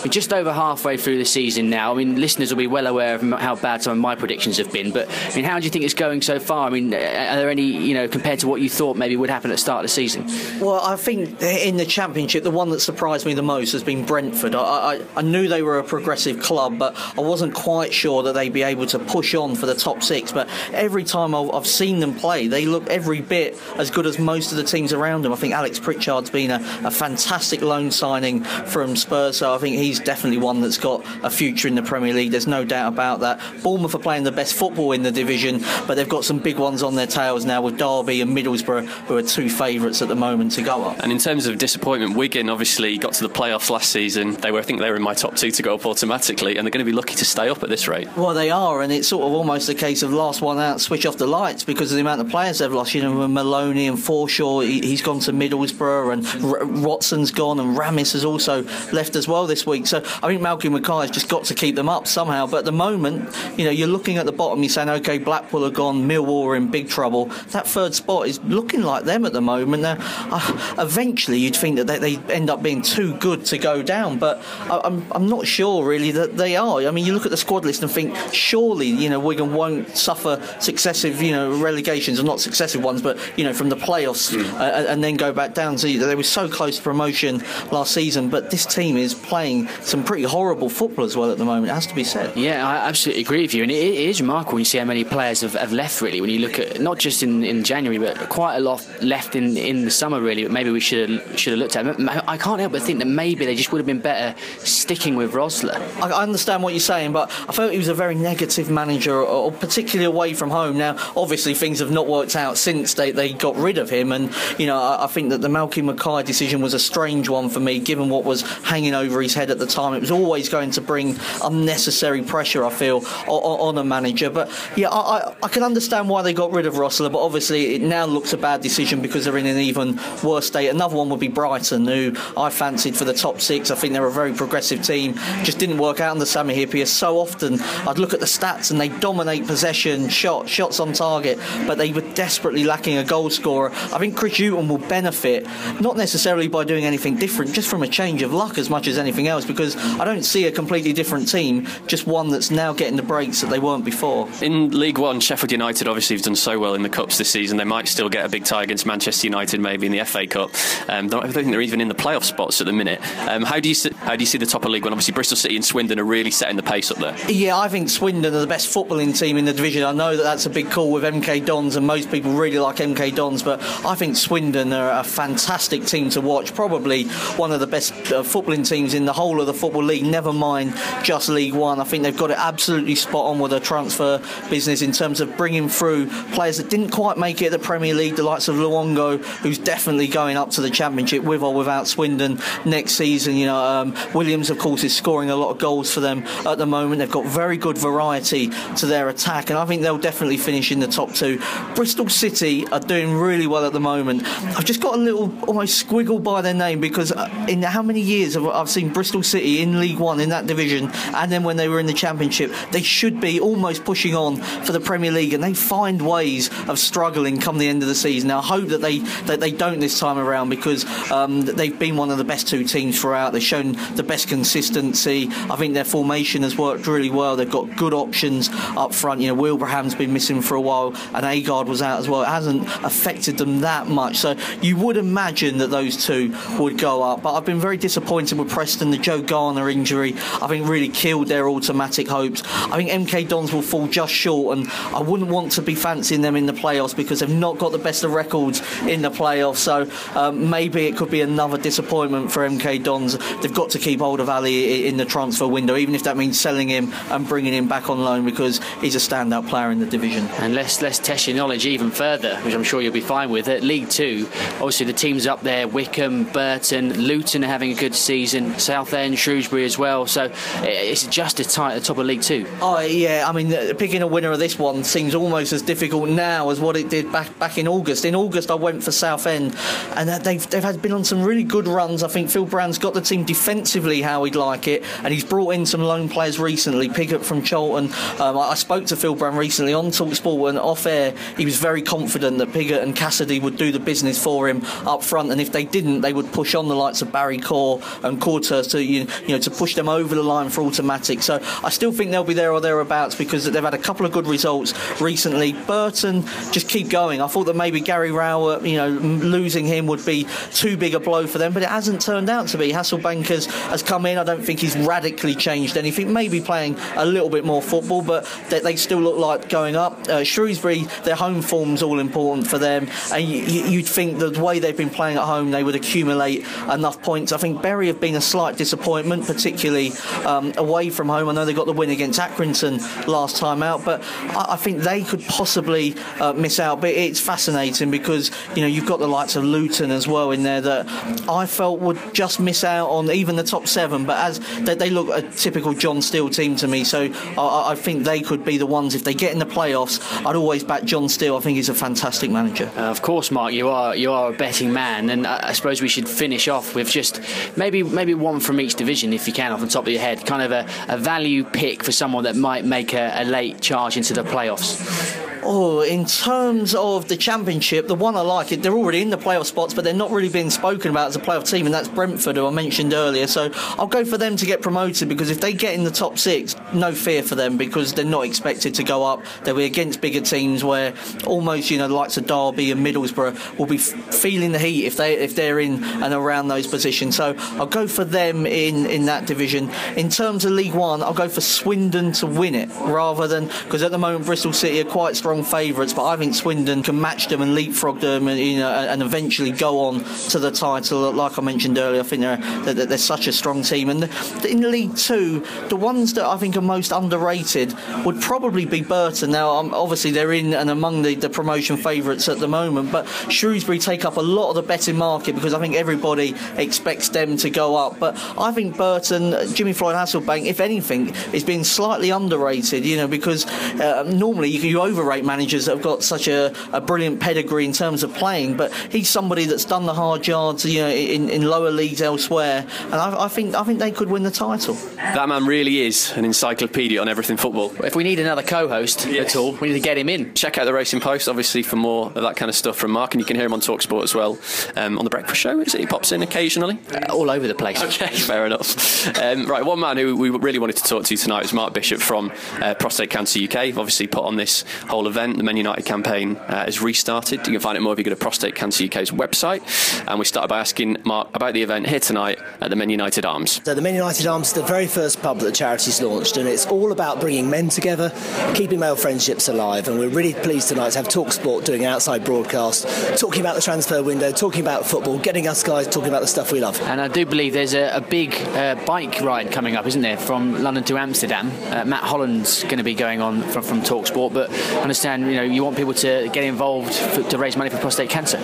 we're 0.04 0.12
just 0.12 0.32
over 0.32 0.54
halfway 0.54 0.98
through 0.98 1.18
the 1.18 1.26
season 1.26 1.70
now. 1.70 1.92
I 1.92 1.96
mean, 1.96 2.22
listeners 2.22 2.52
will 2.52 2.60
be 2.60 2.68
well 2.68 2.86
aware 2.86 3.16
of 3.16 3.22
how 3.40 3.56
bad 3.56 3.82
some 3.82 3.94
of 3.94 3.98
my 3.98 4.16
predictions 4.16 4.58
have 4.58 4.72
been. 4.72 4.92
But 4.92 5.10
I 5.10 5.36
mean, 5.36 5.46
how 5.46 5.58
do 5.58 5.66
you 5.66 5.72
think 5.72 5.86
it's 5.86 5.96
going 5.96 6.22
so 6.22 6.40
far? 6.40 6.68
I 6.68 6.70
mean, 6.70 6.94
are 6.94 7.36
there 7.36 7.50
any 7.50 7.64
you 7.64 7.96
know 7.96 8.08
compared 8.08 8.40
to 8.40 8.48
what 8.48 8.62
you 8.62 8.70
thought 8.70 8.96
maybe 8.96 9.16
would 9.16 9.32
happen 9.32 9.50
at 9.50 9.56
the 9.56 9.58
start 9.58 9.80
of 9.80 9.90
the 9.90 9.94
season? 9.94 10.28
Well, 10.60 10.80
I 10.82 10.96
think 10.96 11.42
in 11.42 11.78
the 11.78 11.86
Championship, 11.86 12.44
the 12.44 12.52
one 12.52 12.70
that 12.70 12.80
surprised 12.80 13.26
me 13.26 13.34
the 13.34 13.42
most 13.42 13.72
has 13.72 13.84
been 13.84 14.06
Brentford. 14.06 14.54
I, 14.54 14.60
I, 14.60 15.02
I 15.16 15.22
knew 15.24 15.48
they 15.48 15.64
were 15.64 15.80
a 15.80 15.84
progressive 15.84 16.40
club, 16.42 16.78
but 16.78 16.96
I 17.18 17.22
wasn't 17.22 17.55
quite 17.56 17.94
sure 17.94 18.22
that 18.24 18.34
they'd 18.34 18.54
be 18.54 18.64
able 18.64 18.86
to 18.88 19.00
push 19.00 19.34
on 19.34 19.56
for 19.56 19.66
the 19.66 19.74
top 19.74 20.04
six. 20.04 20.32
But 20.32 20.50
every 20.74 21.04
time 21.04 21.34
I've 21.34 21.66
seen 21.66 22.00
them 22.00 22.14
play, 22.14 22.48
they 22.48 22.66
look 22.66 22.88
every 22.90 23.22
bit 23.22 23.58
as 23.78 23.90
good 23.90 24.06
as 24.06 24.20
most 24.20 24.52
of 24.52 24.58
the 24.58 24.64
teams 24.64 24.94
around 24.94 25.24
them. 25.24 25.32
I 25.34 25.38
think 25.38 25.54
Alex 25.54 25.80
Pritchard's 25.80 26.30
been 26.30 26.52
a, 26.52 26.56
a 26.84 26.92
fantastic 26.92 27.62
loan 27.62 27.92
signing 27.92 28.44
from 28.44 28.96
Spurs, 28.96 29.38
so 29.38 29.56
I 29.56 29.58
think 29.58 29.78
he's 29.78 30.00
definitely 30.00 30.38
one 30.38 30.62
that's 30.62 30.78
got 30.78 31.06
a 31.24 31.30
future 31.30 31.68
in 31.68 31.76
the 31.76 31.82
Premier 31.82 32.14
League. 32.14 32.32
There's 32.32 32.48
no 32.48 32.66
doubt 32.66 32.92
about 32.94 33.22
that. 33.22 33.40
Bournemouth 33.64 33.96
are 33.96 34.00
playing 34.00 34.24
the 34.24 34.32
best 34.32 34.54
football 34.54 34.92
in 34.92 35.04
the 35.04 35.12
division, 35.12 35.62
but 35.88 35.96
they've 35.96 36.10
got 36.10 36.26
some 36.26 36.40
big 36.40 36.60
ones 36.60 36.84
on 36.84 36.96
their 36.96 37.08
tails 37.08 37.46
now 37.46 37.62
with 37.62 37.78
Derby 37.78 38.22
and 38.22 38.36
Middlesbrough, 38.36 38.86
who 39.08 39.16
are 39.18 39.24
two 39.24 39.50
favourites 39.50 40.02
at 40.02 40.10
the 40.10 40.16
moment 40.16 40.52
to 40.54 40.62
go 40.62 40.84
up. 40.84 41.00
And 41.00 41.12
in 41.12 41.18
terms 41.18 41.48
of 41.48 41.58
disappointment, 41.58 42.16
Wigan 42.16 42.50
obviously 42.50 42.98
got 42.98 43.14
to 43.14 43.28
the 43.28 43.34
playoffs 43.34 43.70
last 43.70 43.92
season. 43.92 44.34
They 44.34 44.52
were, 44.52 44.60
I 44.60 44.64
think, 44.64 44.80
they 44.80 44.90
were 44.90 44.98
in 44.98 45.02
my 45.02 45.14
top 45.14 45.36
two 45.36 45.52
to 45.52 45.64
go 45.64 45.76
up 45.76 45.86
automatically, 45.86 46.58
and 46.58 46.66
they're 46.66 46.72
going 46.72 46.86
to 46.86 46.92
be 46.92 46.96
lucky 46.96 47.16
to 47.16 47.26
stay 47.26 47.45
up 47.50 47.64
at 47.64 47.70
this 47.70 47.88
rate. 47.88 48.08
Well, 48.16 48.34
they 48.34 48.50
are, 48.50 48.82
and 48.82 48.92
it's 48.92 49.08
sort 49.08 49.26
of 49.26 49.34
almost 49.34 49.70
a 49.70 49.74
case 49.76 50.04
of 50.04 50.14
last 50.14 50.42
one 50.42 50.60
out, 50.60 50.82
switch 50.82 51.06
off 51.06 51.18
the 51.18 51.28
lights 51.28 51.64
because 51.64 51.92
of 51.92 51.96
the 51.96 52.02
amount 52.02 52.22
of 52.22 52.30
players 52.30 52.60
they've 52.60 52.72
lost. 52.72 52.94
You 52.94 53.02
know, 53.02 53.28
Maloney 53.28 53.88
and 53.88 53.98
Forshaw, 53.98 54.66
he, 54.66 54.92
has 54.92 55.02
gone 55.02 55.20
to 55.22 55.32
Middlesbrough, 55.32 56.14
and 56.14 56.46
R- 56.46 56.66
Watson's 56.66 57.32
gone, 57.32 57.60
and 57.60 57.78
Ramis 57.78 58.14
has 58.14 58.26
also 58.26 58.64
left 58.92 59.16
as 59.16 59.28
well 59.28 59.48
this 59.48 59.66
week. 59.66 59.88
So 59.88 60.00
I 60.00 60.28
think 60.28 60.42
Malcolm 60.42 60.74
Mackay 60.74 61.02
has 61.02 61.12
just 61.12 61.30
got 61.30 61.46
to 61.46 61.56
keep 61.56 61.76
them 61.76 61.90
up 61.90 62.08
somehow. 62.08 62.48
But 62.48 62.60
at 62.60 62.66
the 62.66 62.72
moment, 62.72 63.36
you 63.58 63.66
know, 63.66 63.72
you're 63.72 63.88
looking 63.88 64.18
at 64.18 64.26
the 64.26 64.32
bottom, 64.32 64.62
you're 64.62 64.70
saying, 64.70 64.90
okay, 64.90 65.18
Blackpool 65.18 65.66
are 65.66 65.72
gone, 65.72 66.08
Millwall 66.08 66.46
are 66.46 66.56
in 66.56 66.70
big 66.70 66.90
trouble. 66.90 67.26
That 67.52 67.68
third 67.68 67.94
spot 67.94 68.28
is 68.28 68.42
looking 68.44 68.82
like 68.82 69.04
them 69.04 69.26
at 69.26 69.34
the 69.34 69.42
moment. 69.42 69.84
Now, 69.84 69.98
uh, 70.00 70.76
eventually, 70.80 71.40
you'd 71.40 71.56
think 71.56 71.78
that 71.78 71.88
they, 72.02 72.16
end 72.26 72.50
up 72.50 72.64
being 72.64 72.82
too 72.82 73.16
good 73.18 73.46
to 73.46 73.58
go 73.58 73.82
down, 73.82 74.18
but 74.18 74.42
I, 74.70 74.82
I'm, 74.84 75.06
I'm 75.12 75.28
not 75.30 75.48
sure 75.48 75.86
really 75.86 76.12
that 76.12 76.38
they 76.38 76.56
are. 76.56 76.82
I 76.82 76.92
mean, 76.92 77.06
you 77.06 77.14
look 77.14 77.26
at 77.26 77.32
the 77.36 77.42
squad 77.42 77.66
list 77.66 77.82
and 77.84 77.92
think, 77.92 78.16
surely, 78.32 78.88
you 78.88 79.10
know, 79.10 79.20
Wigan 79.20 79.54
won't 79.54 79.96
suffer 79.96 80.42
successive, 80.60 81.22
you 81.22 81.32
know, 81.32 81.58
relegations, 81.60 82.20
or 82.20 82.24
not 82.24 82.40
successive 82.40 82.82
ones, 82.84 83.02
but, 83.02 83.18
you 83.38 83.44
know, 83.44 83.54
from 83.54 83.70
the 83.70 83.76
playoffs 83.76 84.34
mm. 84.34 84.44
uh, 84.54 84.92
and 84.92 85.04
then 85.04 85.16
go 85.16 85.34
back 85.34 85.54
down. 85.54 85.78
So 85.78 85.88
they 85.88 86.16
were 86.16 86.24
so 86.24 86.48
close 86.48 86.78
to 86.78 86.84
promotion 86.84 87.44
last 87.72 87.94
season, 87.94 88.30
but 88.30 88.52
this 88.52 88.66
team 88.66 88.98
is 88.98 89.14
playing 89.14 89.68
some 89.82 90.04
pretty 90.04 90.24
horrible 90.24 90.70
football 90.70 91.06
as 91.06 91.18
well 91.18 91.32
at 91.32 91.38
the 91.38 91.46
moment, 91.46 91.72
it 91.72 91.74
has 91.74 91.88
to 91.88 91.96
be 91.96 92.04
said. 92.04 92.36
Yeah, 92.38 92.68
I 92.68 92.88
absolutely 92.88 93.24
agree 93.24 93.42
with 93.42 93.54
you. 93.54 93.64
And 93.64 93.72
it 93.72 93.76
is 93.76 94.22
remarkable 94.22 94.56
when 94.56 94.62
you 94.62 94.66
see 94.66 94.78
how 94.78 94.86
many 94.86 95.04
players 95.04 95.42
have, 95.42 95.54
have 95.54 95.74
left, 95.74 96.02
really, 96.02 96.22
when 96.22 96.30
you 96.30 96.40
look 96.40 96.60
at 96.60 96.80
not 96.80 96.98
just 96.98 97.24
in, 97.24 97.44
in 97.44 97.64
January, 97.64 97.98
but 97.98 98.30
quite 98.30 98.56
a 98.56 98.60
lot 98.62 98.86
left 99.02 99.36
in, 99.36 99.58
in 99.58 99.84
the 99.84 99.92
summer, 99.92 100.22
really, 100.22 100.44
but 100.44 100.52
maybe 100.52 100.72
we 100.72 100.80
should 100.80 101.10
have, 101.10 101.40
should 101.40 101.52
have 101.52 101.60
looked 101.60 101.76
at. 101.76 101.86
I 102.28 102.38
can't 102.38 102.60
help 102.60 102.72
but 102.72 102.82
think 102.82 103.00
that 103.00 103.08
maybe 103.08 103.46
they 103.46 103.56
just 103.56 103.72
would 103.72 103.80
have 103.80 103.86
been 103.86 104.00
better 104.00 104.38
sticking 104.60 105.16
with 105.16 105.34
Rosler. 105.34 105.76
I 106.02 106.24
understand 106.24 106.64
what 106.64 106.74
you're 106.74 106.80
saying, 106.80 107.12
but 107.12 107.25
I 107.48 107.52
felt 107.52 107.72
he 107.72 107.78
was 107.78 107.88
a 107.88 107.94
very 107.94 108.16
negative 108.16 108.70
manager, 108.70 109.22
or 109.22 109.52
particularly 109.52 110.06
away 110.06 110.34
from 110.34 110.50
home. 110.50 110.78
Now, 110.78 110.98
obviously, 111.16 111.54
things 111.54 111.80
have 111.80 111.92
not 111.92 112.08
worked 112.08 112.36
out 112.36 112.58
since 112.58 112.94
they, 112.94 113.12
they 113.12 113.34
got 113.34 113.56
rid 113.56 113.78
of 113.78 113.90
him, 113.90 114.12
and 114.12 114.34
you 114.58 114.68
know, 114.68 114.78
I, 114.78 115.06
I 115.06 115.08
think 115.08 115.30
that 115.30 115.42
the 115.42 115.48
Malky 115.48 115.84
Mackay 115.84 116.24
decision 116.24 116.62
was 116.62 116.74
a 116.74 116.80
strange 116.80 117.30
one 117.30 117.50
for 117.50 117.60
me, 117.60 117.80
given 117.80 118.10
what 118.10 118.24
was 118.26 118.42
hanging 118.64 118.94
over 118.94 119.22
his 119.22 119.34
head 119.34 119.50
at 119.50 119.60
the 119.60 119.66
time. 119.66 119.94
It 119.94 120.02
was 120.02 120.12
always 120.12 120.50
going 120.50 120.72
to 120.72 120.82
bring 120.82 121.18
unnecessary 121.44 122.22
pressure, 122.22 122.66
I 122.66 122.70
feel, 122.70 123.04
on, 123.28 123.76
on 123.76 123.78
a 123.78 123.84
manager. 123.84 124.30
But 124.30 124.52
yeah, 124.76 124.90
I, 124.90 125.34
I, 125.42 125.48
can 125.48 125.64
understand 125.64 126.10
why 126.10 126.22
they 126.22 126.34
got 126.34 126.52
rid 126.52 126.66
of 126.66 126.76
Rosler, 126.76 127.12
but 127.12 127.24
obviously 127.24 127.76
it 127.76 127.82
now 127.82 128.06
looks 128.06 128.34
a 128.34 128.38
bad 128.38 128.62
decision 128.62 129.02
because 129.02 129.26
they're 129.26 129.38
in 129.38 129.46
an 129.46 129.58
even 129.58 130.00
worse 130.24 130.48
state. 130.48 130.68
Another 130.68 130.96
one 130.96 131.10
would 131.10 131.20
be 131.20 131.28
Brighton, 131.28 131.86
who 131.86 132.14
I 132.38 132.50
fancied 132.50 132.96
for 132.96 133.06
the 133.06 133.14
top 133.14 133.42
six. 133.42 133.72
I 133.72 133.76
think 133.76 133.94
they're 133.94 134.06
a 134.06 134.12
very 134.12 134.34
progressive 134.34 134.84
team. 134.84 135.16
Just 135.44 135.60
didn't 135.60 135.78
work 135.78 136.00
out 136.00 136.12
under 136.12 136.26
Sami 136.26 136.56
Hyypiä. 136.56 136.88
So 136.88 137.15
often 137.18 137.60
I'd 137.88 137.98
look 137.98 138.14
at 138.14 138.20
the 138.20 138.26
stats 138.26 138.72
and 138.72 138.80
they 138.80 138.90
dominate 138.90 139.48
possession, 139.48 140.10
shot, 140.10 140.48
shots 140.50 140.80
on 140.80 140.94
target, 140.94 141.40
but 141.68 141.78
they 141.78 141.92
were 141.92 142.02
desperately 142.14 142.64
lacking 142.64 142.98
a 142.98 143.04
goal 143.04 143.30
scorer. 143.30 143.72
I 143.72 144.00
think 144.00 144.16
Chris 144.16 144.38
Hughton 144.38 144.68
will 144.68 144.78
benefit, 144.78 145.48
not 145.80 145.98
necessarily 145.98 146.48
by 146.48 146.64
doing 146.64 146.86
anything 146.86 147.16
different, 147.16 147.54
just 147.54 147.70
from 147.70 147.84
a 147.84 147.88
change 147.88 148.22
of 148.22 148.34
luck 148.34 148.58
as 148.58 148.70
much 148.70 148.88
as 148.88 148.98
anything 148.98 149.28
else, 149.28 149.46
because 149.46 149.76
I 150.00 150.06
don't 150.06 150.24
see 150.24 150.46
a 150.46 150.52
completely 150.52 150.94
different 150.94 151.28
team, 151.30 151.68
just 151.88 152.08
one 152.08 152.30
that's 152.30 152.52
now 152.52 152.74
getting 152.74 152.96
the 152.96 153.04
breaks 153.04 153.42
that 153.42 153.50
they 153.50 153.60
weren't 153.60 153.86
before. 153.86 154.30
In 154.42 154.78
League 154.78 154.98
One, 154.98 155.20
Sheffield 155.20 155.52
United 155.52 155.88
obviously 155.88 156.16
have 156.16 156.26
done 156.26 156.36
so 156.36 156.60
well 156.60 156.74
in 156.74 156.84
the 156.84 156.90
Cups 156.90 157.18
this 157.18 157.30
season. 157.30 157.58
They 157.58 157.64
might 157.64 157.88
still 157.88 158.10
get 158.10 158.26
a 158.26 158.30
big 158.30 158.46
tie 158.46 158.64
against 158.64 158.86
Manchester 158.86 159.28
United, 159.28 159.60
maybe 159.60 159.86
in 159.86 159.92
the 159.92 160.04
FA 160.06 160.28
Cup. 160.28 160.52
Um, 160.88 161.06
I 161.08 161.10
don't 161.10 161.32
think 161.32 161.52
they're 161.52 161.62
even 161.62 161.82
in 161.82 161.88
the 161.88 161.96
playoff 161.96 162.24
spots 162.24 162.62
at 162.62 162.68
the 162.68 162.74
minute. 162.74 163.02
Um, 163.28 163.44
how 163.44 163.60
do 163.60 163.70
you 163.70 163.76
see, 163.76 163.92
how 163.94 164.16
do 164.16 164.22
you 164.22 164.26
see 164.26 164.38
the 164.38 164.46
top 164.46 164.66
of 164.66 164.72
League 164.72 164.84
One? 164.84 164.94
Obviously, 164.94 165.14
Bristol 165.14 165.38
City 165.38 165.56
and 165.56 165.66
Swindon 165.66 166.00
are 166.00 166.06
really 166.06 166.32
setting 166.32 166.56
the 166.56 166.64
pace 166.64 166.92
up 166.92 166.98
there. 166.98 167.05
Yeah, 167.28 167.58
I 167.58 167.68
think 167.68 167.90
Swindon 167.90 168.34
are 168.34 168.40
the 168.40 168.48
best 168.48 168.74
footballing 168.74 169.18
team 169.18 169.38
in 169.38 169.46
the 169.46 169.54
division. 169.54 169.84
I 169.84 169.92
know 169.92 170.16
that 170.16 170.24
that's 170.24 170.46
a 170.46 170.50
big 170.50 170.72
call 170.72 170.92
with 170.92 171.04
MK 171.04 171.46
Dons, 171.46 171.76
and 171.76 171.86
most 171.86 172.12
people 172.12 172.32
really 172.34 172.60
like 172.60 172.78
MK 172.78 173.16
Dons, 173.16 173.44
but 173.44 173.62
I 173.86 173.96
think 173.96 174.16
Swindon 174.16 174.74
are 174.74 175.00
a 175.00 175.04
fantastic 175.04 175.86
team 175.86 176.10
to 176.12 176.22
watch. 176.22 176.54
Probably 176.54 177.06
one 177.38 177.52
of 177.52 177.60
the 177.60 177.68
best 177.68 177.94
uh, 178.12 178.24
footballing 178.24 178.68
teams 178.68 178.94
in 178.94 179.06
the 179.06 179.14
whole 179.14 179.40
of 179.40 179.48
the 179.48 179.54
Football 179.54 179.84
League, 179.84 180.06
never 180.06 180.34
mind 180.34 180.74
just 181.04 181.30
League 181.30 181.54
One. 181.54 181.80
I 181.80 181.84
think 181.84 182.04
they've 182.04 182.18
got 182.18 182.32
it 182.32 182.38
absolutely 182.38 182.96
spot 182.96 183.26
on 183.26 183.40
with 183.40 183.52
their 183.52 183.60
transfer 183.60 184.22
business 184.50 184.82
in 184.82 184.92
terms 184.92 185.22
of 185.22 185.36
bringing 185.38 185.70
through 185.70 186.08
players 186.34 186.58
that 186.58 186.70
didn't 186.70 186.92
quite 186.92 187.18
make 187.18 187.42
it 187.42 187.52
the 187.52 187.60
Premier 187.60 187.94
League, 187.94 188.16
the 188.16 188.24
likes 188.24 188.48
of 188.48 188.56
Luongo, 188.56 189.24
who's 189.40 189.58
definitely 189.58 190.08
going 190.08 190.38
up 190.38 190.52
to 190.52 190.62
the 190.62 190.70
Championship 190.70 191.24
with 191.24 191.42
or 191.42 191.54
without 191.54 191.88
Swindon 191.88 192.40
next 192.66 192.94
season. 192.94 193.36
You 193.36 193.48
know, 193.48 193.58
um, 193.58 193.96
Williams, 194.14 194.50
of 194.50 194.60
course, 194.60 194.84
is 194.84 194.96
scoring 194.96 195.30
a 195.30 195.36
lot 195.36 195.52
of 195.52 195.58
goals 195.58 195.94
for 195.94 196.00
them 196.00 196.24
at 196.46 196.58
the 196.58 196.66
moment. 196.66 196.95
They've 197.00 197.12
got 197.12 197.26
very 197.26 197.58
good 197.58 197.78
variety 197.78 198.50
to 198.78 198.86
their 198.86 199.10
attack, 199.10 199.50
and 199.50 199.60
I 199.60 199.66
think 199.66 199.82
they'll 199.82 199.98
definitely 199.98 200.38
finish 200.38 200.72
in 200.72 200.80
the 200.80 200.88
top 200.88 201.14
two. 201.14 201.42
Bristol 201.76 202.10
City 202.10 202.68
are 202.68 202.80
doing 202.80 203.16
really 203.16 203.48
well 203.48 203.66
at 203.66 203.74
the 203.74 203.80
moment. 203.80 204.24
I've 204.58 204.66
just 204.66 204.82
got 204.82 204.96
a 204.96 204.98
little 204.98 205.34
almost 205.46 205.86
squiggle 205.86 206.24
by 206.24 206.42
their 206.42 206.54
name 206.54 206.80
because 206.80 207.12
uh, 207.12 207.30
in 207.48 207.62
how 207.62 207.82
many 207.82 208.02
years 208.02 208.34
have 208.34 208.46
I've 208.46 208.70
seen 208.70 208.90
Bristol 208.90 209.24
City 209.24 209.62
in 209.62 209.80
League 209.80 210.00
One 210.00 210.20
in 210.20 210.30
that 210.30 210.48
division, 210.48 210.92
and 211.14 211.32
then 211.32 211.44
when 211.44 211.58
they 211.58 211.70
were 211.70 211.80
in 211.80 211.86
the 211.86 211.94
Championship, 211.94 212.52
they 212.72 212.82
should 212.82 213.20
be 213.20 213.40
almost 213.40 213.86
pushing 213.86 214.16
on 214.16 214.38
for 214.38 214.72
the 214.72 214.80
Premier 214.80 215.12
League, 215.12 215.34
and 215.34 215.44
they 215.44 215.54
find 215.54 216.02
ways 216.02 216.50
of 216.68 216.80
struggling 216.80 217.40
come 217.40 217.58
the 217.58 217.68
end 217.68 217.82
of 217.82 217.88
the 217.88 217.96
season. 217.96 218.30
Now, 218.30 218.40
I 218.40 218.44
hope 218.44 218.70
that 218.70 218.82
they 218.82 219.00
that 219.00 219.40
they 219.40 219.52
don't 219.52 219.80
this 219.80 220.00
time 220.00 220.18
around 220.18 220.50
because 220.50 220.86
um, 221.12 221.42
they've 221.42 221.78
been 221.78 221.98
one 221.98 222.12
of 222.12 222.18
the 222.18 222.24
best 222.24 222.48
two 222.48 222.64
teams 222.64 223.00
throughout. 223.00 223.34
They've 223.34 223.44
shown 223.44 223.74
the 223.96 224.04
best 224.04 224.28
consistency. 224.28 225.30
I 225.50 225.56
think 225.56 225.74
their 225.74 225.84
formation 225.84 226.44
has 226.44 226.58
worked 226.58 226.85
really 226.88 227.10
well. 227.10 227.36
They've 227.36 227.50
got 227.50 227.76
good 227.76 227.94
options 227.94 228.50
up 228.52 228.94
front. 228.94 229.22
You 229.22 229.34
know, 229.34 229.42
Wilbraham's 229.42 229.96
been 229.96 230.14
missing 230.14 230.42
for 230.42 230.56
a 230.56 230.62
while, 230.62 230.88
and 231.14 231.26
Agard 231.26 231.68
was 231.68 231.82
out 231.82 232.00
as 232.00 232.10
well. 232.10 232.24
It 232.24 232.28
hasn't 232.28 232.64
affected 232.84 233.38
them 233.38 233.62
that 233.62 233.88
much. 233.88 234.18
So 234.18 234.36
you 234.62 234.78
would 234.78 234.98
imagine 234.98 235.58
that 235.60 235.68
those 235.68 236.06
two 236.06 236.36
would 236.60 236.78
go 236.78 237.04
up. 237.04 237.22
But 237.22 237.36
I've 237.36 237.46
been 237.46 237.60
very 237.60 237.78
disappointed 237.78 238.38
with 238.38 238.50
Preston. 238.50 238.92
The 238.92 238.98
Joe 238.98 239.22
Garner 239.22 239.70
injury, 239.70 240.14
I 240.42 240.48
think, 240.48 240.68
really 240.68 240.90
killed 240.90 241.28
their 241.28 241.50
automatic 241.50 242.08
hopes. 242.08 242.44
I 242.46 242.78
think 242.78 242.90
MK 242.90 243.28
Dons 243.28 243.54
will 243.54 243.62
fall 243.62 243.88
just 243.88 244.14
short, 244.14 244.58
and 244.58 244.68
I 244.94 245.02
wouldn't 245.02 245.30
want 245.30 245.54
to 245.54 245.62
be 245.62 245.76
fancying 245.76 246.22
them 246.22 246.36
in 246.36 246.46
the 246.46 246.54
playoffs 246.54 246.96
because 246.96 247.20
they've 247.20 247.30
not 247.30 247.58
got 247.58 247.72
the 247.72 247.78
best 247.78 248.04
of 248.04 248.14
records 248.14 248.62
in 248.84 249.02
the 249.02 249.12
playoffs. 249.12 249.58
So 249.58 249.90
um, 250.20 250.50
maybe 250.50 250.86
it 250.86 250.98
could 250.98 251.12
be 251.12 251.22
another 251.22 251.58
disappointment 251.58 252.32
for 252.32 252.48
MK 252.48 252.84
Dons. 252.84 253.18
They've 253.42 253.54
got 253.54 253.70
to 253.72 253.80
keep 253.80 254.00
hold 254.00 254.20
of 254.20 254.30
Alli 254.30 254.88
in 254.88 254.98
the 254.98 255.06
transfer 255.06 255.48
window, 255.48 255.76
even 255.76 255.96
if 255.96 256.04
that 256.04 256.18
means 256.18 256.40
selling 256.40 256.65
signing 256.66 256.90
him 256.90 256.94
and 257.12 257.28
bringing 257.28 257.54
him 257.54 257.68
back 257.68 257.90
on 257.90 258.04
loan 258.04 258.26
because 258.26 258.60
he's 258.82 258.96
a 258.96 259.00
standout 259.00 259.48
player 259.48 259.72
in 259.72 259.80
the 259.80 259.86
division. 259.86 260.28
And 260.40 260.54
let's 260.54 260.82
let's 260.82 261.00
test 261.00 261.28
your 261.28 261.36
knowledge 261.36 261.66
even 261.66 261.92
further, 261.92 262.38
which 262.42 262.54
I'm 262.54 262.64
sure 262.64 262.82
you'll 262.82 262.94
be 262.94 263.02
fine 263.02 263.30
with. 263.30 263.48
At 263.48 263.64
League 263.64 263.90
Two, 263.90 264.28
obviously 264.56 264.86
the 264.86 264.94
teams 264.94 265.28
up 265.28 265.42
there: 265.42 265.68
Wycombe, 265.68 266.26
Burton, 266.26 266.94
Luton 266.94 267.44
are 267.44 267.48
having 267.48 267.72
a 267.72 267.76
good 267.76 267.96
season, 267.96 268.58
Southend, 268.60 269.18
Shrewsbury 269.18 269.66
as 269.66 269.78
well. 269.78 270.06
So 270.08 270.32
it's 270.62 271.06
just 271.08 271.40
as 271.40 271.54
tight 271.54 271.76
at 271.76 271.82
the 271.82 271.86
top 271.86 271.98
of 271.98 272.06
League 272.06 272.22
Two. 272.22 272.46
Oh 272.62 272.80
yeah, 272.80 273.26
I 273.28 273.32
mean 273.32 273.54
uh, 273.54 273.74
picking 273.78 274.02
a 274.02 274.08
winner 274.08 274.32
of 274.32 274.40
this 274.40 274.58
one 274.58 274.84
seems 274.84 275.16
almost 275.16 275.54
as 275.54 275.62
difficult 275.62 276.10
now 276.10 276.50
as 276.50 276.60
what 276.60 276.76
it 276.78 276.90
did 276.90 277.12
back 277.12 277.38
back 277.40 277.58
in 277.58 277.68
August. 277.68 278.06
In 278.06 278.16
August, 278.16 278.52
I 278.52 278.56
went 278.56 278.84
for 278.84 278.92
Southend, 278.92 279.56
and 279.96 280.10
uh, 280.10 280.20
they've 280.20 280.50
they've 280.50 280.64
had 280.64 280.82
been 280.82 280.92
on 280.92 281.04
some 281.04 281.24
really 281.24 281.44
good 281.44 281.68
runs. 281.68 282.04
I 282.04 282.08
think 282.08 282.30
Phil 282.30 282.46
Brown's 282.46 282.78
got 282.78 282.94
the 282.94 283.02
team 283.02 283.24
defensively 283.24 284.02
how 284.02 284.24
he'd 284.24 284.36
like 284.36 284.68
it, 284.68 284.84
and 285.04 285.14
he's 285.14 285.24
brought 285.24 285.52
in 285.52 285.66
some 285.66 285.82
loan 285.82 286.10
players 286.10 286.40
recently. 286.40 286.55
Pigott 286.56 287.24
from 287.24 287.42
Charlton. 287.42 287.92
Um, 288.20 288.38
I, 288.38 288.56
spoke 288.56 288.86
to 288.88 288.96
Phil 288.96 289.16
Brown 289.16 289.36
recently 289.36 289.74
on 289.74 289.88
Talksport, 289.88 290.50
and 290.50 290.60
off 290.60 290.86
air, 290.86 291.14
he 291.38 291.46
was 291.46 291.58
very 291.58 291.82
confident 291.82 292.38
that 292.38 292.50
Pigott 292.50 292.82
and 292.82 292.96
Cassidy 292.96 293.40
would 293.40 293.58
do 293.58 293.72
the 293.72 293.80
business 293.80 294.22
for 294.22 294.48
him 294.48 294.64
up 294.86 295.04
front, 295.04 295.32
and 295.32 295.42
if 295.42 295.52
they 295.52 295.66
didn't, 295.66 296.02
they 296.02 296.14
would 296.14 296.32
push 296.32 296.56
on 296.56 296.68
the 296.68 296.76
likes 296.76 297.02
of 297.02 297.12
Barry 297.12 297.38
Corr 297.38 297.82
and 298.04 298.20
Courter 298.22 298.64
to 298.64 298.84
you, 298.84 299.08
you 299.28 299.30
know 299.30 299.40
to 299.40 299.52
push 299.52 299.76
them 299.76 299.90
over 299.90 300.16
the 300.16 300.24
line 300.24 300.50
for 300.50 300.62
automatic. 300.62 301.22
So 301.22 301.40
I 301.64 301.70
still 301.70 301.92
think 301.92 302.12
they'll 302.12 302.24
be 302.24 302.34
there 302.34 302.52
or 302.52 302.62
thereabouts 302.62 303.16
because 303.16 303.46
they've 303.46 303.64
had 303.64 303.74
a 303.74 303.80
couple 303.80 304.06
of 304.06 304.12
good 304.12 304.28
results 304.28 304.74
recently. 305.02 305.54
Burton 305.54 306.24
just 306.52 306.70
keep 306.70 306.90
going. 306.90 307.22
I 307.22 307.28
thought 307.28 307.46
that 307.46 307.56
maybe 307.56 307.82
Gary 307.82 308.12
Rowett, 308.12 308.66
you 308.66 308.78
know, 308.78 308.90
losing 308.90 309.66
him 309.66 309.88
would 309.88 310.06
be 310.06 310.28
too 310.52 310.78
big 310.78 310.96
a 310.96 311.00
blow 311.00 311.28
for 311.28 311.38
them, 311.38 311.54
but 311.54 311.64
it 311.64 311.70
hasn't 311.70 312.02
turned 312.02 312.30
out 312.30 312.48
to 312.50 312.58
be. 312.58 312.72
Hasselbaink 312.72 313.28
has, 313.28 313.46
has 313.46 313.84
come 313.84 314.06
in. 314.06 314.18
I 314.18 314.24
don't 314.24 314.44
think 314.44 314.60
he's 314.60 314.78
radically 314.78 315.36
changed 315.36 315.78
anything. 315.78 316.12
Maybe 316.14 316.40
playing 316.46 316.78
a 316.96 317.06
little 317.06 317.30
bit 317.30 317.46
more 317.46 317.62
football, 317.62 318.02
but 318.02 318.26
they, 318.50 318.60
they 318.60 318.76
still 318.76 319.00
look 319.00 319.18
like 319.18 319.50
going 319.50 319.76
up. 319.76 320.08
Uh, 320.08 320.24
Shrewsbury, 320.24 320.84
their 321.04 321.16
home 321.16 321.42
form's 321.42 321.82
all 321.82 322.00
important 322.00 322.48
for 322.48 322.58
them, 322.58 322.88
and 323.12 323.24
you, 323.28 323.78
would 323.78 323.88
think 323.88 324.20
the 324.20 324.32
way 324.42 324.60
they've 324.60 324.78
been 324.78 324.90
playing 324.90 325.18
at 325.18 325.24
home, 325.24 325.52
they 325.52 325.64
would 325.64 325.76
accumulate 325.76 326.46
enough 326.72 327.02
points. 327.02 327.32
I 327.32 327.38
think 327.38 327.62
Bury 327.62 327.88
have 327.88 328.00
been 328.00 328.16
a 328.16 328.22
slight 328.22 328.58
disappointment, 328.58 329.26
particularly 329.26 329.92
um, 330.26 330.54
away 330.58 330.90
from 330.90 331.10
home. 331.10 331.30
I 331.30 331.34
know 331.34 331.46
they 331.46 331.54
got 331.54 331.66
the 331.66 331.74
win 331.74 331.90
against 331.90 332.20
Accrington 332.20 333.08
last 333.08 333.38
time 333.38 333.64
out, 333.64 333.84
but 333.84 334.02
I, 334.36 334.46
I 334.50 334.56
think 334.56 334.80
they 334.80 335.04
could 335.04 335.22
possibly 335.24 335.96
uh, 336.20 336.34
miss 336.34 336.60
out. 336.60 336.82
But 336.82 336.92
it's 336.92 337.20
fascinating 337.20 337.92
because 337.92 338.32
you 338.56 338.62
know 338.62 338.68
you've 338.68 338.86
got 338.86 339.00
the 339.00 339.08
likes 339.08 339.36
of 339.36 339.44
Luton 339.44 339.92
as 339.92 340.08
well 340.08 340.32
in 340.32 340.44
there 340.44 340.62
that 340.62 340.88
I 341.30 341.46
felt 341.46 341.80
would 341.80 342.00
just 342.14 342.40
miss 342.40 342.64
out 342.64 342.90
on 342.90 343.10
even 343.12 343.36
the 343.36 343.44
top 343.44 343.68
seven. 343.68 344.06
But 344.06 344.18
as 344.18 344.40
they, 344.62 344.76
they 344.76 344.90
look 344.90 345.10
a 345.10 345.22
typical 345.32 345.74
John 345.74 346.02
Still 346.02 346.30
team 346.36 346.56
to 346.58 346.68
me, 346.68 346.84
so 346.84 347.10
I, 347.38 347.72
I, 347.72 347.76
think 347.76 348.04
they 348.04 348.22
could 348.22 348.44
be 348.44 348.58
the 348.58 348.66
ones 348.66 348.96
if 348.96 349.04
they 349.04 349.14
get 349.14 349.32
in 349.34 349.40
the 349.40 349.46
playoffs. 349.46 350.00
I'd 350.26 350.36
always 350.36 350.64
back 350.64 350.84
John 350.84 351.10
Steele. 351.10 351.38
I 351.38 351.40
think 351.40 351.56
he's 351.56 351.70
a 351.70 351.74
fantastic 351.74 352.30
manager. 352.30 352.72
Uh, 352.76 352.82
of 352.82 353.02
course, 353.02 353.32
Mark, 353.32 353.54
you 353.54 353.70
are 353.70 353.96
you 353.96 354.12
are 354.12 354.30
a 354.30 354.34
betting 354.34 354.74
man, 354.74 355.10
and 355.10 355.26
I, 355.26 355.50
I 355.50 355.52
suppose 355.54 355.82
we 355.82 355.88
should 355.88 356.08
finish 356.08 356.48
off 356.48 356.76
with 356.76 356.90
just 356.90 357.22
maybe 357.56 357.84
maybe 357.84 358.14
one 358.14 358.40
from 358.40 358.60
each 358.60 358.76
division 358.76 359.14
if 359.14 359.28
you 359.28 359.34
can 359.34 359.52
off 359.52 359.62
the 359.62 359.68
top 359.68 359.86
of 359.86 359.92
your 359.92 360.02
head, 360.02 360.26
kind 360.26 360.42
of 360.42 360.52
a, 360.52 360.68
a 360.88 360.98
value 360.98 361.44
pick 361.44 361.84
for 361.84 361.92
someone 361.92 362.24
that 362.26 362.36
might 362.36 362.66
make 362.66 362.94
a, 362.94 363.12
a 363.16 363.26
late 363.26 363.62
charge 363.62 363.98
into 363.98 364.14
the 364.14 364.24
playoffs. 364.24 365.25
Oh, 365.48 365.82
in 365.82 366.06
terms 366.06 366.74
of 366.74 367.08
the 367.08 367.16
championship, 367.16 367.88
the 367.88 367.94
one 367.94 368.16
I 368.16 368.22
like 368.22 368.52
it. 368.52 368.64
They're 368.64 368.74
already 368.74 369.04
in 369.04 369.12
the 369.12 369.18
playoff 369.18 369.46
spots, 369.46 369.76
but 369.76 369.84
they're 369.84 369.94
not 369.94 370.10
really 370.10 370.28
being 370.28 370.50
spoken 370.50 370.90
about 370.90 371.10
as 371.10 371.16
a 371.16 371.20
playoff 371.20 371.48
team, 371.48 371.68
and 371.68 371.74
that's 371.74 371.88
Brentford, 371.88 372.36
who 372.36 372.48
I 372.48 372.50
mentioned 372.50 372.94
earlier. 372.94 373.28
So 373.28 373.52
I'll 373.78 373.86
go 373.86 374.04
for 374.04 374.18
them 374.18 374.38
to 374.38 374.46
get 374.48 374.64
promoted 374.64 375.08
because 375.08 375.30
if 375.30 375.42
they 375.42 375.54
get 375.54 375.76
in 375.76 375.84
the 375.84 375.92
top 375.92 376.18
six, 376.18 376.56
no 376.74 376.94
fear 376.94 377.22
for 377.22 377.36
them 377.36 377.58
because 377.58 377.94
they're 377.94 378.04
not 378.04 378.26
expected 378.26 378.74
to 378.74 378.84
go 378.84 379.04
up. 379.04 379.24
They'll 379.44 379.56
be 379.56 379.66
against 379.66 380.02
bigger 380.02 380.20
teams 380.20 380.64
where 380.64 380.96
almost 381.28 381.70
you 381.70 381.78
know 381.78 381.88
the 381.88 381.94
likes 381.94 382.18
of 382.18 382.26
Derby 382.26 382.72
and 382.72 382.84
Middlesbrough 382.84 383.60
will 383.60 383.68
be 383.68 383.78
feeling 383.78 384.52
the 384.52 384.60
heat 384.60 384.86
if 384.86 384.98
they 384.98 385.14
if 385.14 385.36
they're 385.36 385.60
in 385.60 385.84
and 385.84 386.12
around 386.12 386.48
those 386.48 386.66
positions. 386.66 387.16
So 387.16 387.36
I'll 387.38 387.68
go 387.68 387.88
for 387.88 388.04
them 388.04 388.48
in 388.48 388.88
in 388.88 389.06
that 389.06 389.28
division. 389.28 389.70
In 389.96 390.10
terms 390.10 390.44
of 390.44 390.54
League 390.54 390.74
One, 390.74 391.04
I'll 391.04 391.14
go 391.14 391.30
for 391.30 391.42
Swindon 391.42 392.14
to 392.14 392.26
win 392.26 392.56
it 392.56 392.70
rather 392.82 393.28
than 393.28 393.46
because 393.46 393.84
at 393.84 393.92
the 393.92 394.00
moment 394.00 394.26
Bristol 394.26 394.52
City 394.52 394.82
are 394.82 394.86
quite 394.86 395.16
strong 395.16 395.35
strong 395.36 395.62
favourites, 395.62 395.94
but 395.94 396.06
I 396.06 396.18
think 396.18 396.34
Swindon 396.34 396.84
can 396.84 397.00
match 397.00 397.28
them 397.28 397.42
and 397.42 397.56
leapfrog 397.56 398.00
them, 398.00 398.28
and 398.28 398.40
you 398.40 398.60
know, 398.60 398.70
and 398.70 399.02
eventually 399.02 399.52
go 399.52 399.80
on 399.80 400.04
to 400.30 400.40
the 400.40 400.52
title. 400.52 401.12
Like 401.12 401.38
I 401.38 401.42
mentioned 401.42 401.78
earlier, 401.78 402.02
I 402.02 402.04
think 402.04 402.22
they're 402.22 402.38
they're, 402.74 402.86
they're 402.86 402.98
such 402.98 403.28
a 403.28 403.34
strong 403.34 403.64
team. 403.64 403.90
And 403.90 404.10
in 404.46 404.72
League 404.72 404.96
Two, 404.96 405.46
the 405.70 405.76
ones 405.76 406.14
that 406.14 406.26
I 406.26 406.38
think 406.38 406.56
are 406.56 406.62
most 406.62 406.92
underrated 406.92 407.74
would 408.06 408.22
probably 408.22 408.66
be 408.66 408.82
Burton. 408.82 409.32
Now, 409.32 409.56
um, 409.56 409.74
obviously, 409.74 410.12
they're 410.12 410.34
in 410.34 410.54
and 410.54 410.70
among 410.70 411.02
the, 411.02 411.16
the 411.16 411.30
promotion 411.30 411.78
favourites 411.78 412.30
at 412.30 412.40
the 412.40 412.48
moment, 412.48 412.92
but 412.92 413.08
Shrewsbury 413.30 413.80
take 413.80 414.06
up 414.06 414.18
a 414.18 414.22
lot 414.22 414.50
of 414.50 414.56
the 414.56 414.64
betting 414.64 414.98
market 414.98 415.36
because 415.36 415.54
I 415.54 415.60
think 415.60 415.76
everybody 415.76 416.36
expects 416.58 417.10
them 417.10 417.38
to 417.38 417.50
go 417.50 417.76
up. 417.76 418.00
But 418.00 418.16
I 418.38 418.52
think 418.52 418.78
Burton, 418.78 419.54
Jimmy 419.54 419.74
Floyd 419.74 419.96
Hasselbaink, 419.96 420.46
if 420.46 420.60
anything, 420.60 421.14
is 421.34 421.44
being 421.44 421.64
slightly 421.64 422.12
underrated. 422.12 422.86
You 422.86 422.98
know, 422.98 423.08
because 423.08 423.46
uh, 423.80 424.04
normally 424.08 424.50
you, 424.50 424.62
you 424.62 424.82
overrate 424.82 425.25
managers 425.26 425.66
that 425.66 425.76
have 425.76 425.84
got 425.84 426.04
such 426.04 426.28
a, 426.28 426.54
a 426.72 426.82
brilliant 426.82 427.20
pedigree 427.20 427.66
in 427.66 427.74
terms 427.74 428.04
of 428.04 428.14
playing, 428.14 428.58
but 428.58 428.74
he's 428.90 429.10
somebody 429.10 429.46
that's 429.46 429.66
done 429.66 429.86
the 429.86 429.94
hard 429.94 430.28
yards, 430.28 430.66
you 430.66 430.82
know, 430.82 430.90
in, 430.90 431.30
in 431.30 431.44
lower 431.44 431.72
leagues 431.72 432.02
elsewhere, 432.02 432.66
and 432.84 432.96
I, 432.96 433.26
I, 433.26 433.28
think 433.28 433.56
I 433.56 433.64
think 433.64 433.80
they 433.80 433.92
could 433.92 434.10
win 434.10 434.24
the 434.24 434.32
title. 434.32 434.76
That 434.96 435.28
man 435.30 435.46
really 435.46 435.82
is 435.82 436.12
an 436.14 436.26
encyclopedia 436.26 437.02
on 437.02 437.10
everything 437.10 437.38
football. 437.38 437.74
If 437.84 437.96
we 437.96 438.04
need 438.04 438.20
another 438.20 438.44
co-host 438.44 439.06
yes. 439.08 439.32
at 439.32 439.40
all, 439.40 439.54
we 439.54 439.70
need 439.70 439.76
to 439.76 439.80
get 439.80 439.98
him 439.98 440.10
in. 440.10 440.34
Check 440.34 440.58
out 440.58 440.66
the 440.66 440.74
Racing 440.74 441.00
Post, 441.00 441.28
obviously, 441.28 441.64
for 441.64 441.76
more 441.76 442.08
of 442.08 442.22
that 442.22 442.36
kind 442.36 442.50
of 442.50 442.56
stuff 442.56 442.78
from 442.78 442.92
Mark, 442.92 443.14
and 443.14 443.22
you 443.22 443.26
can 443.26 443.36
hear 443.36 443.46
him 443.46 443.54
on 443.54 443.62
Talksport 443.62 444.04
as 444.04 444.16
well 444.16 444.38
um, 444.76 444.98
on 444.98 445.04
the 445.04 445.10
Breakfast 445.10 445.40
Show. 445.40 445.60
Is 445.60 445.74
it? 445.74 445.82
He 445.82 445.88
pops 445.88 446.12
in 446.12 446.22
occasionally. 446.22 446.80
Uh, 446.92 447.14
all 447.14 447.30
over 447.30 447.48
the 447.48 447.56
place. 447.56 447.82
Okay, 447.82 448.08
fair 448.16 448.46
enough. 448.46 449.08
Um, 449.20 449.46
right, 449.46 449.66
one 449.66 449.80
man 449.80 449.98
who 449.98 450.16
we 450.16 450.30
really 450.30 450.60
wanted 450.60 450.78
to 450.78 450.84
talk 450.84 451.06
to 451.06 451.18
tonight 451.18 451.46
is 451.46 451.54
Mark 451.54 451.74
Bishop 451.74 452.00
from 452.00 452.32
uh, 452.62 452.76
Prostate 452.76 453.10
Cancer 453.10 453.40
UK. 453.44 453.78
Obviously, 453.78 454.08
put 454.08 454.24
on 454.24 454.36
this 454.36 454.64
whole 454.88 455.05
event, 455.08 455.38
the 455.38 455.44
Men 455.44 455.58
United 455.58 455.86
campaign 455.86 456.36
uh, 456.36 456.66
has 456.66 456.82
restarted. 456.82 457.46
You 457.46 457.54
can 457.54 457.60
find 457.60 457.78
out 457.78 457.84
more 457.84 457.94
if 457.94 458.00
you 458.00 458.06
go 458.06 458.10
to 458.10 458.16
Prostate 458.16 458.56
Cancer 458.56 458.86
UK's 458.86 459.12
website. 459.12 459.62
And 460.08 460.20
we 460.20 460.26
started 460.26 460.48
by 460.48 460.60
asking 460.60 460.98
Mark 461.04 461.30
about 461.34 461.54
the 461.54 461.62
event 461.62 461.88
here 461.88 462.00
tonight 462.00 462.40
at 462.62 462.70
the 462.70 462.76
Men 462.76 462.90
United 462.90 463.26
Arms. 463.26 463.62
So, 463.64 463.74
the 463.74 463.82
Men 463.82 463.96
United 463.96 464.28
Arms 464.28 464.48
is 464.48 464.54
the 464.54 464.64
very 464.64 464.88
first 464.88 465.22
pub 465.22 465.40
that 465.40 465.46
the 465.46 465.52
charity's 465.52 466.02
launched, 466.02 466.38
and 466.38 466.48
it's 466.48 466.66
all 466.68 466.92
about 466.92 467.20
bringing 467.20 467.50
men 467.50 467.70
together, 467.70 468.12
keeping 468.54 468.80
male 468.80 468.96
friendships 468.96 469.48
alive. 469.48 469.88
And 469.88 470.00
we're 470.00 470.10
really 470.10 470.34
pleased 470.34 470.70
tonight 470.70 470.92
to 470.92 471.00
have 471.00 471.08
Talksport 471.08 471.66
doing 471.66 471.86
an 471.86 471.92
outside 471.92 472.24
broadcast, 472.24 472.88
talking 473.20 473.42
about 473.42 473.56
the 473.56 473.62
transfer 473.62 474.02
window, 474.04 474.32
talking 474.32 474.62
about 474.62 474.86
football, 474.86 475.20
getting 475.20 475.48
us 475.48 475.64
guys 475.64 475.88
talking 475.88 476.10
about 476.10 476.22
the 476.22 476.28
stuff 476.28 476.52
we 476.52 476.60
love. 476.60 476.80
And 476.82 477.02
I 477.02 477.08
do 477.08 477.26
believe 477.26 477.54
there's 477.54 477.74
a, 477.74 477.96
a 477.96 478.02
big 478.02 478.34
uh, 478.34 478.76
bike 478.86 479.22
ride 479.22 479.52
coming 479.52 479.76
up, 479.76 479.86
isn't 479.86 480.02
there, 480.02 480.18
from 480.18 480.62
London 480.64 480.84
to 480.86 480.98
Amsterdam? 480.98 481.52
Uh, 481.72 481.86
Matt 481.86 482.04
Holland's 482.04 482.64
going 482.64 482.78
to 482.78 482.84
be 482.84 482.94
going 482.94 483.22
on 483.22 483.42
from, 483.44 483.64
from 483.64 483.82
Talksport, 483.82 484.34
but 484.34 484.50
I 484.52 484.88
understand 484.96 485.28
you 485.28 485.36
know 485.36 485.44
you 485.44 485.62
want 485.62 485.76
people 485.76 485.94
to 485.94 486.30
get 486.32 486.46
involved 486.46 486.94
for, 486.94 487.22
to 487.24 487.38
raise 487.38 487.58
money 487.58 487.70
for 487.70 487.78
prostate 487.78 488.10
cancer. 488.10 488.40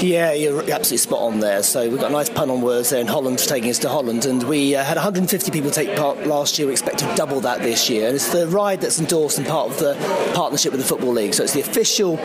Yeah, 0.00 0.32
you're 0.32 0.58
absolutely 0.58 0.96
spot 0.96 1.20
on 1.20 1.38
there. 1.38 1.62
So 1.62 1.88
we've 1.88 2.00
got 2.00 2.10
a 2.10 2.12
nice 2.12 2.28
pun 2.28 2.50
on 2.50 2.60
words 2.60 2.90
there, 2.90 3.00
and 3.00 3.08
Holland's 3.08 3.46
taking 3.46 3.70
us 3.70 3.78
to 3.80 3.88
Holland, 3.88 4.24
and 4.24 4.42
we 4.42 4.74
uh, 4.74 4.82
had 4.82 4.96
150 4.96 5.50
people 5.52 5.70
take 5.70 5.96
part 5.96 6.26
last 6.26 6.58
year. 6.58 6.66
We 6.66 6.72
expect 6.72 6.98
to 6.98 7.14
double 7.14 7.40
that 7.42 7.60
this 7.60 7.88
year, 7.88 8.08
and 8.08 8.16
it's 8.16 8.32
the 8.32 8.48
ride 8.48 8.80
that's 8.80 8.98
endorsed 8.98 9.38
and 9.38 9.46
part 9.46 9.70
of 9.70 9.78
the 9.78 9.94
partnership 10.34 10.72
with 10.72 10.80
the 10.80 10.86
Football 10.86 11.12
League. 11.12 11.34
So 11.34 11.44
it's 11.44 11.52
the 11.52 11.60
official 11.60 12.16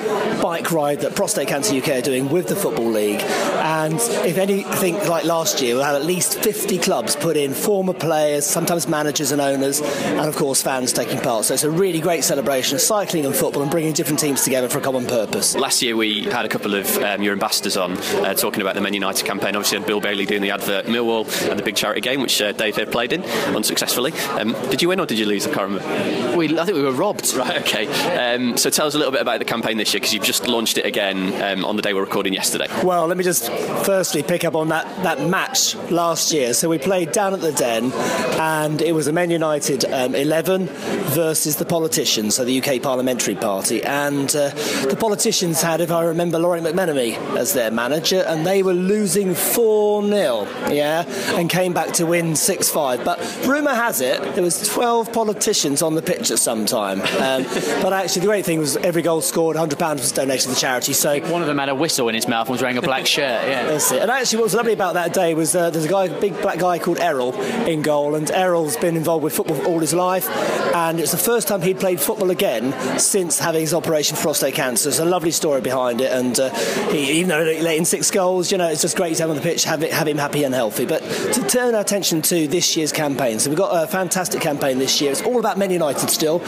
bike 0.42 0.72
ride 0.72 1.02
that 1.02 1.16
Prostate 1.16 1.48
Cancer 1.48 1.76
UK 1.76 1.90
are 1.90 2.02
doing 2.02 2.30
with 2.30 2.48
the 2.48 2.56
Football 2.56 2.90
League. 2.90 3.22
And 3.22 4.00
if 4.26 4.40
anything 4.40 4.96
like 5.08 5.24
last 5.24 5.62
year, 5.62 5.76
we'll 5.76 5.84
have 5.84 5.96
at 5.96 6.06
least 6.06 6.40
50 6.40 6.80
clubs 6.80 7.16
put 7.16 7.38
in 7.38 7.54
former 7.54 7.94
players, 7.94 8.46
sometimes 8.46 8.88
managers 8.88 9.32
and 9.32 9.40
owners, 9.40 9.82
and 9.82 10.28
of 10.28 10.36
course 10.36 10.64
fans 10.64 10.94
taking 10.94 11.20
part. 11.20 11.46
So 11.46 11.54
it's 11.54 11.64
a 11.64 11.70
really 11.70 12.00
great 12.00 12.24
celebration 12.24 12.76
of 12.76 12.82
cycling 12.82 13.26
and 13.26 13.36
football 13.36 13.67
and 13.68 13.72
bringing 13.74 13.92
different 13.92 14.18
teams 14.18 14.44
together 14.44 14.70
for 14.70 14.78
a 14.78 14.82
common 14.82 15.06
purpose. 15.06 15.54
Last 15.54 15.82
year 15.82 15.98
we 15.98 16.24
had 16.24 16.46
a 16.46 16.48
couple 16.48 16.74
of 16.74 16.98
um, 17.00 17.22
your 17.22 17.34
ambassadors 17.34 17.76
on 17.76 17.98
uh, 17.98 18.34
talking 18.34 18.62
about 18.62 18.76
the 18.76 18.82
Men 18.82 18.94
United 18.94 19.26
campaign. 19.26 19.58
Obviously, 19.58 19.80
had 19.80 19.86
Bill 19.86 20.00
Bailey 20.00 20.26
doing 20.26 20.42
the 20.42 20.52
advert 20.52 20.86
Millwall 20.86 21.26
and 21.50 21.60
the 21.60 21.64
big 21.64 21.76
charity 21.76 22.00
game, 22.00 22.22
which 22.22 22.42
uh, 22.42 22.54
Dave 22.54 22.78
here 22.78 22.86
played 22.86 23.12
in 23.12 23.24
unsuccessfully. 23.24 24.14
Um, 24.40 24.54
did 24.70 24.82
you 24.82 24.88
win 24.88 25.02
or 25.02 25.06
did 25.06 25.20
you 25.20 25.26
lose? 25.26 25.46
I 25.46 25.54
can't 25.54 25.70
remember. 25.70 26.38
We, 26.38 26.58
I 26.58 26.64
think 26.64 26.78
we 26.78 26.84
were 26.84 26.94
robbed. 26.94 27.34
Right. 27.34 27.62
Okay. 27.62 27.88
Um, 28.16 28.58
so 28.58 28.70
tell 28.70 28.88
us 28.88 28.96
a 28.96 28.98
little 28.98 29.12
bit 29.12 29.22
about 29.22 29.40
the 29.40 29.46
campaign 29.46 29.78
this 29.78 29.94
year 29.94 30.00
because 30.00 30.14
you've 30.14 30.24
just 30.24 30.48
launched 30.48 30.78
it 30.78 30.86
again 30.86 31.42
um, 31.44 31.66
on 31.66 31.76
the 31.76 31.82
day 31.82 31.94
we're 31.94 32.02
recording 32.02 32.34
yesterday. 32.34 32.68
Well, 32.84 33.06
let 33.08 33.18
me 33.18 33.24
just 33.24 33.52
firstly 33.86 34.24
pick 34.24 34.46
up 34.46 34.56
on 34.56 34.70
that 34.70 34.86
that 35.04 35.28
match 35.28 35.76
last 35.92 36.32
year. 36.32 36.54
So 36.54 36.70
we 36.70 36.78
played 36.78 37.12
down 37.12 37.34
at 37.34 37.42
the 37.42 37.52
Den, 37.52 37.92
and 38.40 38.82
it 38.82 38.94
was 38.94 39.08
a 39.08 39.12
Men 39.12 39.30
United 39.30 39.84
um, 39.92 40.16
11 40.16 40.68
versus 40.68 41.58
the 41.58 41.66
politicians, 41.66 42.36
so 42.36 42.46
the 42.46 42.62
UK 42.62 42.82
Parliamentary 42.82 43.36
Party 43.36 43.57
party, 43.58 43.84
and 43.84 44.36
uh, 44.36 44.50
the 44.88 44.98
politicians 45.00 45.62
had, 45.62 45.82
if 45.82 45.92
I 45.92 46.04
remember, 46.04 46.38
Lawrie 46.38 46.62
McMenemy 46.62 47.18
as 47.36 47.54
their 47.54 47.72
manager, 47.72 48.24
and 48.28 48.46
they 48.46 48.62
were 48.62 48.74
losing 48.74 49.34
4 49.34 50.04
0, 50.08 50.48
yeah, 50.70 51.04
and 51.36 51.50
came 51.50 51.74
back 51.74 51.94
to 51.94 52.06
win 52.06 52.36
6 52.36 52.70
5. 52.70 53.04
But 53.04 53.20
rumour 53.48 53.74
has 53.74 54.02
it 54.02 54.22
there 54.36 54.44
was 54.44 54.68
12 54.68 55.12
politicians 55.12 55.82
on 55.82 55.96
the 55.96 56.02
pitch 56.02 56.30
at 56.30 56.38
some 56.38 56.66
time. 56.66 57.02
Um, 57.02 57.44
but 57.82 57.94
actually, 57.94 58.22
the 58.22 58.28
great 58.28 58.46
thing 58.46 58.60
was 58.60 58.78
every 58.78 59.02
goal 59.02 59.22
scored, 59.22 59.58
£100 59.58 59.94
was 59.94 60.12
donated 60.12 60.44
to 60.44 60.50
the 60.50 60.56
charity. 60.56 60.94
So 60.94 61.20
one 61.32 61.42
of 61.42 61.48
them 61.48 61.58
had 61.58 61.70
a 61.70 61.76
whistle 61.76 62.10
in 62.10 62.16
his 62.16 62.28
mouth 62.28 62.48
and 62.48 62.54
was 62.54 62.62
wearing 62.62 62.78
a 62.78 62.82
black 62.82 63.08
shirt. 63.08 63.48
Yeah, 63.48 63.66
that's 63.68 63.92
it. 63.92 64.02
And 64.04 64.12
actually, 64.12 64.38
what 64.38 64.44
was 64.44 64.54
lovely 64.54 64.74
about 64.74 64.94
that 64.94 65.14
day 65.14 65.34
was 65.34 65.56
uh, 65.56 65.72
there's 65.72 65.86
a 65.86 65.90
guy, 65.90 66.06
a 66.06 66.20
big 66.20 66.40
black 66.42 66.60
guy 66.60 66.78
called 66.78 67.00
Errol 67.00 67.34
in 67.66 67.82
goal, 67.82 68.14
and 68.14 68.30
Errol's 68.30 68.78
been 68.78 68.96
involved 68.96 69.24
with 69.24 69.34
football 69.34 69.66
all 69.66 69.80
his 69.80 69.94
life, 69.94 70.30
and 70.76 71.00
it's 71.00 71.12
the 71.12 71.18
first 71.18 71.48
time 71.48 71.62
he'd 71.62 71.80
played 71.80 72.00
football 72.00 72.30
again 72.30 73.00
since 73.00 73.40
having 73.48 73.62
his 73.62 73.74
operation 73.74 74.18
for 74.18 74.24
prostate 74.24 74.54
cancer. 74.54 74.90
It's 74.90 75.00
a 75.00 75.06
lovely 75.06 75.32
story 75.32 75.62
behind 75.62 76.02
it, 76.02 76.12
and 76.12 76.38
uh, 76.38 76.54
he, 76.90 77.20
even 77.20 77.30
though 77.30 77.46
he 77.46 77.62
let 77.62 77.78
in 77.78 77.86
six 77.86 78.12
goals, 78.12 78.52
you 78.52 78.58
know, 78.58 78.68
it's 78.68 78.82
just 78.82 78.98
great 78.98 79.16
to 79.16 79.24
have 79.24 79.30
him 79.30 79.38
on 79.38 79.42
the 79.42 79.50
pitch, 79.50 79.64
have, 79.64 79.82
it, 79.84 79.94
have 79.94 80.08
him 80.08 80.18
happy 80.18 80.44
and 80.44 80.54
healthy. 80.54 80.86
But 80.86 81.00
to 81.34 81.48
turn 81.48 81.76
our 81.76 81.82
attention 81.82 82.22
to 82.24 82.48
this 82.48 82.76
year's 82.76 82.92
campaign, 82.92 83.40
so 83.40 83.50
we've 83.50 83.58
got 83.58 83.84
a 83.84 83.88
fantastic 83.88 84.42
campaign 84.42 84.80
this 84.80 85.00
year. 85.00 85.12
It's 85.12 85.22
all 85.22 85.40
about 85.40 85.58
Men 85.58 85.72
United 85.72 86.10
still, 86.10 86.42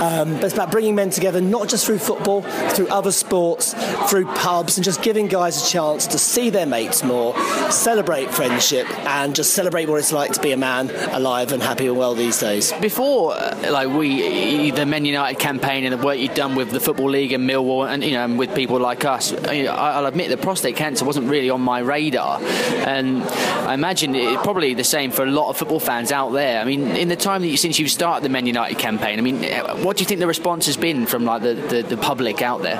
um, 0.00 0.34
but 0.34 0.44
it's 0.44 0.54
about 0.54 0.70
bringing 0.70 0.94
men 0.94 1.10
together, 1.10 1.40
not 1.40 1.68
just 1.68 1.84
through 1.84 1.98
football, 1.98 2.40
through 2.70 2.88
other 2.88 3.12
sports, 3.12 3.74
through 4.08 4.24
pubs, 4.34 4.78
and 4.78 4.84
just 4.84 5.02
giving 5.02 5.26
guys 5.26 5.62
a 5.62 5.68
chance 5.68 6.06
to 6.06 6.18
see 6.18 6.48
their 6.48 6.66
mates 6.66 7.02
more, 7.02 7.36
celebrate 7.70 8.30
friendship, 8.30 8.86
and 9.06 9.34
just 9.34 9.52
celebrate 9.52 9.88
what 9.88 9.98
it's 9.98 10.12
like 10.12 10.32
to 10.32 10.40
be 10.40 10.52
a 10.52 10.56
man 10.56 10.90
alive 11.12 11.52
and 11.52 11.62
happy 11.62 11.86
and 11.86 11.98
well 11.98 12.14
these 12.14 12.38
days. 12.38 12.72
Before, 12.80 13.34
uh, 13.34 13.70
like 13.70 13.88
we, 13.88 14.70
the 14.70 14.86
Men 14.86 15.04
United 15.04 15.38
campaign 15.38 15.84
and 15.84 15.92
the 15.92 16.04
work 16.04 16.18
you've 16.18 16.34
done 16.34 16.45
with 16.54 16.70
the 16.70 16.80
Football 16.80 17.10
League 17.10 17.32
and 17.32 17.48
Millwall, 17.48 17.88
and 17.88 18.04
you 18.04 18.12
know, 18.12 18.34
with 18.36 18.54
people 18.54 18.78
like 18.78 19.04
us, 19.04 19.32
I'll 19.32 20.06
admit 20.06 20.28
that 20.28 20.42
prostate 20.42 20.76
cancer 20.76 21.04
wasn't 21.04 21.28
really 21.28 21.50
on 21.50 21.60
my 21.60 21.80
radar, 21.80 22.40
and 22.40 23.22
I 23.22 23.74
imagine 23.74 24.14
it's 24.14 24.42
probably 24.42 24.74
the 24.74 24.84
same 24.84 25.10
for 25.10 25.24
a 25.24 25.30
lot 25.30 25.48
of 25.48 25.56
football 25.56 25.80
fans 25.80 26.12
out 26.12 26.30
there. 26.30 26.60
I 26.60 26.64
mean, 26.64 26.88
in 26.88 27.08
the 27.08 27.16
time 27.16 27.42
that 27.42 27.48
you, 27.48 27.56
since 27.56 27.78
you've 27.78 27.90
started 27.90 28.24
the 28.24 28.28
Men 28.28 28.46
United 28.46 28.78
campaign, 28.78 29.18
I 29.18 29.22
mean, 29.22 29.44
eh, 29.44 29.82
what 29.82 29.96
do 29.96 30.02
you 30.02 30.06
think 30.06 30.20
the 30.20 30.26
response 30.26 30.66
has 30.66 30.76
been 30.76 31.06
from 31.06 31.24
like 31.24 31.42
the, 31.42 31.54
the, 31.54 31.82
the 31.82 31.96
public 31.96 32.42
out 32.42 32.62
there? 32.62 32.76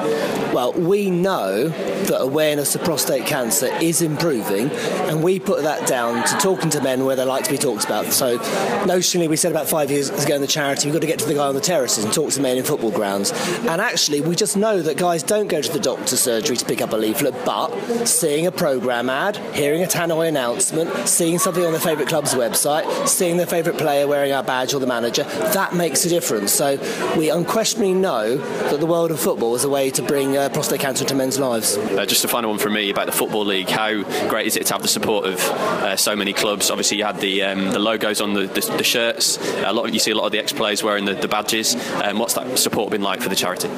Well, 0.54 0.72
we 0.72 1.10
know 1.10 1.68
that 1.68 2.20
awareness 2.20 2.74
of 2.74 2.84
prostate 2.84 3.26
cancer 3.26 3.66
is 3.80 4.02
improving, 4.02 4.70
and 4.70 5.22
we 5.22 5.40
put 5.40 5.62
that 5.62 5.88
down 5.88 6.26
to 6.26 6.34
talking 6.36 6.70
to 6.70 6.82
men 6.82 7.04
where 7.04 7.16
they 7.16 7.24
like 7.24 7.44
to 7.44 7.50
be 7.50 7.58
talked 7.58 7.84
about. 7.84 8.06
So, 8.06 8.38
notionally, 8.86 9.28
we 9.28 9.36
said 9.36 9.50
about 9.50 9.68
five 9.68 9.90
years 9.90 10.10
ago 10.10 10.34
in 10.34 10.40
the 10.40 10.46
charity, 10.46 10.88
we've 10.88 10.94
got 10.94 11.00
to 11.00 11.06
get 11.06 11.18
to 11.20 11.26
the 11.26 11.34
guy 11.34 11.46
on 11.46 11.54
the 11.54 11.60
terraces 11.60 12.04
and 12.04 12.12
talk 12.12 12.30
to 12.32 12.40
men 12.40 12.56
in 12.56 12.64
football 12.64 12.90
grounds. 12.90 13.32
And 13.68 13.80
actually, 13.80 14.20
we 14.20 14.36
just 14.36 14.56
know 14.56 14.82
that 14.82 14.96
guys 14.96 15.22
don't 15.22 15.48
go 15.48 15.60
to 15.60 15.72
the 15.72 15.80
doctor's 15.80 16.20
surgery 16.20 16.56
to 16.56 16.64
pick 16.64 16.80
up 16.80 16.92
a 16.92 16.96
leaflet, 16.96 17.34
but 17.44 17.70
seeing 18.06 18.46
a 18.46 18.52
programme 18.52 19.08
ad, 19.10 19.36
hearing 19.54 19.82
a 19.82 19.86
tannoy 19.86 20.28
announcement, 20.28 21.08
seeing 21.08 21.38
something 21.38 21.64
on 21.64 21.72
their 21.72 21.80
favourite 21.80 22.08
club's 22.08 22.34
website, 22.34 23.08
seeing 23.08 23.36
their 23.36 23.46
favourite 23.46 23.78
player 23.78 24.06
wearing 24.06 24.32
our 24.32 24.42
badge 24.42 24.74
or 24.74 24.80
the 24.80 24.86
manager, 24.86 25.24
that 25.24 25.74
makes 25.74 26.04
a 26.04 26.08
difference. 26.08 26.52
So, 26.52 26.78
we 27.16 27.30
unquestionably 27.30 27.94
know 27.94 28.36
that 28.36 28.80
the 28.80 28.86
world 28.86 29.10
of 29.10 29.20
football 29.20 29.54
is 29.54 29.64
a 29.64 29.70
way 29.70 29.90
to 29.90 30.02
bring 30.02 30.36
uh, 30.36 30.48
prostate 30.50 30.80
cancer 30.80 31.04
into 31.04 31.14
men's 31.14 31.38
lives. 31.38 31.76
Uh, 31.76 32.06
just 32.06 32.24
a 32.24 32.28
final 32.28 32.50
one 32.50 32.58
from 32.58 32.74
me 32.74 32.90
about 32.90 33.06
the 33.06 33.12
Football 33.12 33.44
League. 33.44 33.68
How 33.68 34.02
great 34.28 34.46
is 34.46 34.56
it 34.56 34.66
to 34.66 34.72
have 34.74 34.82
the 34.82 34.88
support 34.88 35.26
of 35.26 35.40
uh, 35.40 35.96
so 35.96 36.16
many 36.16 36.32
clubs? 36.32 36.70
Obviously, 36.70 36.98
you 36.98 37.04
had 37.04 37.20
the 37.20 37.42
um, 37.42 37.70
the 37.70 37.78
logos 37.78 38.20
on 38.20 38.34
the, 38.34 38.46
the, 38.46 38.60
the 38.76 38.84
shirts. 38.84 39.38
A 39.64 39.72
lot 39.72 39.88
of, 39.88 39.94
you 39.94 40.00
see 40.00 40.10
a 40.10 40.14
lot 40.14 40.26
of 40.26 40.32
the 40.32 40.38
ex 40.38 40.52
players 40.52 40.82
wearing 40.82 41.04
the, 41.04 41.14
the 41.14 41.28
badges. 41.28 41.74
Um, 42.02 42.18
what's 42.18 42.34
that 42.34 42.58
support 42.58 42.90
been 42.90 43.02
like 43.02 43.20
for 43.20 43.28
the 43.28 43.36
charity? 43.46 43.68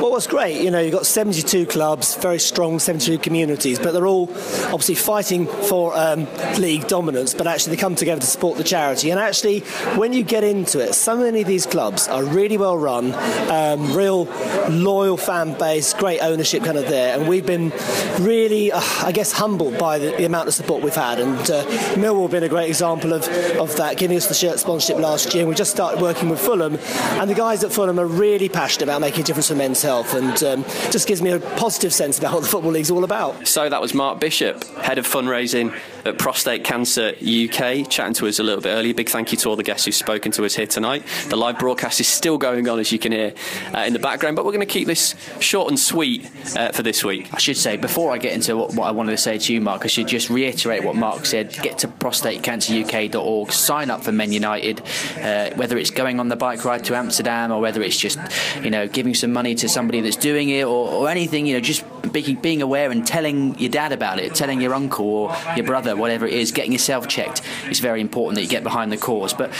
Well, 0.00 0.10
what's 0.10 0.26
great, 0.26 0.60
you 0.62 0.70
know, 0.70 0.80
you've 0.80 0.92
got 0.92 1.06
72 1.06 1.66
clubs, 1.66 2.16
very 2.16 2.38
strong 2.38 2.78
72 2.78 3.18
communities, 3.18 3.78
but 3.78 3.92
they're 3.92 4.06
all 4.06 4.28
obviously 4.66 4.94
fighting 4.94 5.46
for 5.46 5.94
um, 5.96 6.26
league 6.58 6.86
dominance, 6.88 7.34
but 7.34 7.46
actually 7.46 7.76
they 7.76 7.80
come 7.80 7.94
together 7.94 8.20
to 8.20 8.26
support 8.26 8.56
the 8.56 8.64
charity. 8.64 9.10
And 9.10 9.20
actually, 9.20 9.60
when 9.96 10.12
you 10.12 10.22
get 10.22 10.44
into 10.44 10.80
it, 10.80 10.94
so 10.94 11.16
many 11.16 11.42
of 11.42 11.46
these 11.46 11.66
clubs 11.66 12.08
are 12.08 12.24
really 12.24 12.56
well 12.56 12.78
run, 12.78 13.12
um, 13.50 13.94
real 13.94 14.24
loyal 14.68 15.16
fan 15.16 15.56
base, 15.58 15.92
great 15.94 16.20
ownership 16.20 16.64
kind 16.64 16.78
of 16.78 16.88
there, 16.88 17.18
and 17.18 17.28
we've 17.28 17.46
been 17.46 17.72
really, 18.20 18.72
uh, 18.72 18.80
I 19.02 19.12
guess, 19.12 19.32
humbled 19.32 19.78
by 19.78 19.98
the, 19.98 20.10
the, 20.12 20.24
amount 20.24 20.48
of 20.48 20.54
support 20.54 20.82
we've 20.82 20.94
had. 20.94 21.18
And 21.20 21.38
uh, 21.50 21.64
Millwall 21.96 22.22
have 22.22 22.30
been 22.30 22.42
a 22.42 22.48
great 22.48 22.68
example 22.68 23.12
of, 23.12 23.26
of 23.58 23.74
that, 23.76 23.96
giving 23.96 24.16
us 24.16 24.26
the 24.26 24.34
shirt 24.34 24.58
sponsorship 24.58 25.00
last 25.00 25.34
year. 25.34 25.42
And 25.42 25.48
we 25.48 25.54
just 25.54 25.70
started 25.70 26.00
working 26.00 26.28
with 26.28 26.40
Fulham, 26.40 26.76
and 27.18 27.30
the 27.30 27.34
guys 27.34 27.64
at 27.64 27.72
Fulham 27.72 27.98
are 27.98 28.06
really 28.06 28.48
passionate 28.48 28.84
about 28.84 29.00
making 29.00 29.17
a 29.18 29.24
difference 29.24 29.48
for 29.48 29.54
men's 29.54 29.82
health, 29.82 30.14
and 30.14 30.42
um, 30.44 30.64
just 30.90 31.08
gives 31.08 31.22
me 31.22 31.30
a 31.30 31.40
positive 31.40 31.92
sense 31.92 32.18
about 32.18 32.34
what 32.34 32.42
the 32.42 32.48
Football 32.48 32.72
League's 32.72 32.90
all 32.90 33.04
about. 33.04 33.46
So 33.46 33.68
that 33.68 33.80
was 33.80 33.94
Mark 33.94 34.20
Bishop, 34.20 34.64
head 34.78 34.98
of 34.98 35.06
fundraising 35.06 35.74
at 36.04 36.18
Prostate 36.18 36.64
Cancer 36.64 37.08
UK, 37.20 37.88
chatting 37.88 38.14
to 38.14 38.26
us 38.26 38.38
a 38.38 38.42
little 38.42 38.60
bit 38.60 38.70
earlier. 38.70 38.94
Big 38.94 39.08
thank 39.08 39.32
you 39.32 39.38
to 39.38 39.48
all 39.48 39.56
the 39.56 39.62
guests 39.62 39.84
who've 39.84 39.94
spoken 39.94 40.32
to 40.32 40.44
us 40.44 40.54
here 40.54 40.66
tonight. 40.66 41.04
The 41.28 41.36
live 41.36 41.58
broadcast 41.58 42.00
is 42.00 42.08
still 42.08 42.38
going 42.38 42.68
on, 42.68 42.78
as 42.78 42.92
you 42.92 42.98
can 42.98 43.12
hear 43.12 43.34
uh, 43.74 43.80
in 43.80 43.92
the 43.92 43.98
background, 43.98 44.36
but 44.36 44.44
we're 44.44 44.52
going 44.52 44.66
to 44.66 44.66
keep 44.66 44.86
this 44.86 45.14
short 45.40 45.68
and 45.68 45.78
sweet 45.78 46.30
uh, 46.56 46.72
for 46.72 46.82
this 46.82 47.04
week. 47.04 47.32
I 47.32 47.38
should 47.38 47.56
say, 47.56 47.76
before 47.76 48.12
I 48.12 48.18
get 48.18 48.32
into 48.32 48.56
what, 48.56 48.74
what, 48.74 48.88
I 48.88 48.90
wanted 48.90 49.12
to 49.12 49.18
say 49.18 49.38
to 49.38 49.52
you, 49.52 49.60
Mark, 49.60 49.84
I 49.84 49.88
should 49.88 50.08
just 50.08 50.30
reiterate 50.30 50.84
what 50.84 50.96
Mark 50.96 51.26
said. 51.26 51.52
Get 51.62 51.78
to 51.78 51.88
prostatecanceruk.org, 51.88 53.52
sign 53.52 53.90
up 53.90 54.02
for 54.02 54.12
Men 54.12 54.32
United, 54.32 54.80
uh, 55.18 55.50
whether 55.54 55.76
it's 55.76 55.90
going 55.90 56.20
on 56.20 56.28
the 56.28 56.36
bike 56.36 56.64
ride 56.64 56.84
to 56.84 56.94
Amsterdam 56.94 57.52
or 57.52 57.60
whether 57.60 57.82
it's 57.82 57.98
just, 57.98 58.18
you 58.62 58.70
know, 58.70 58.88
giving 58.98 59.14
some 59.14 59.32
money 59.32 59.54
to 59.54 59.68
somebody 59.68 60.00
that's 60.00 60.16
doing 60.16 60.48
it 60.48 60.64
or, 60.64 60.88
or 60.90 61.08
anything, 61.08 61.46
you 61.46 61.54
know, 61.54 61.60
just 61.60 61.84
being, 62.10 62.34
being 62.40 62.62
aware 62.62 62.90
and 62.90 63.06
telling 63.06 63.56
your 63.56 63.70
dad 63.70 63.92
about 63.92 64.18
it, 64.18 64.34
telling 64.34 64.60
your 64.60 64.74
uncle 64.74 65.06
or 65.06 65.36
your 65.54 65.64
brother, 65.64 65.94
whatever 65.94 66.26
it 66.26 66.32
is, 66.32 66.50
getting 66.50 66.72
yourself 66.72 67.06
checked 67.06 67.42
is 67.70 67.78
very 67.78 68.00
important 68.00 68.34
that 68.34 68.42
you 68.42 68.48
get 68.48 68.64
behind 68.64 68.90
the 68.90 68.96
cause. 68.96 69.32
But 69.32 69.52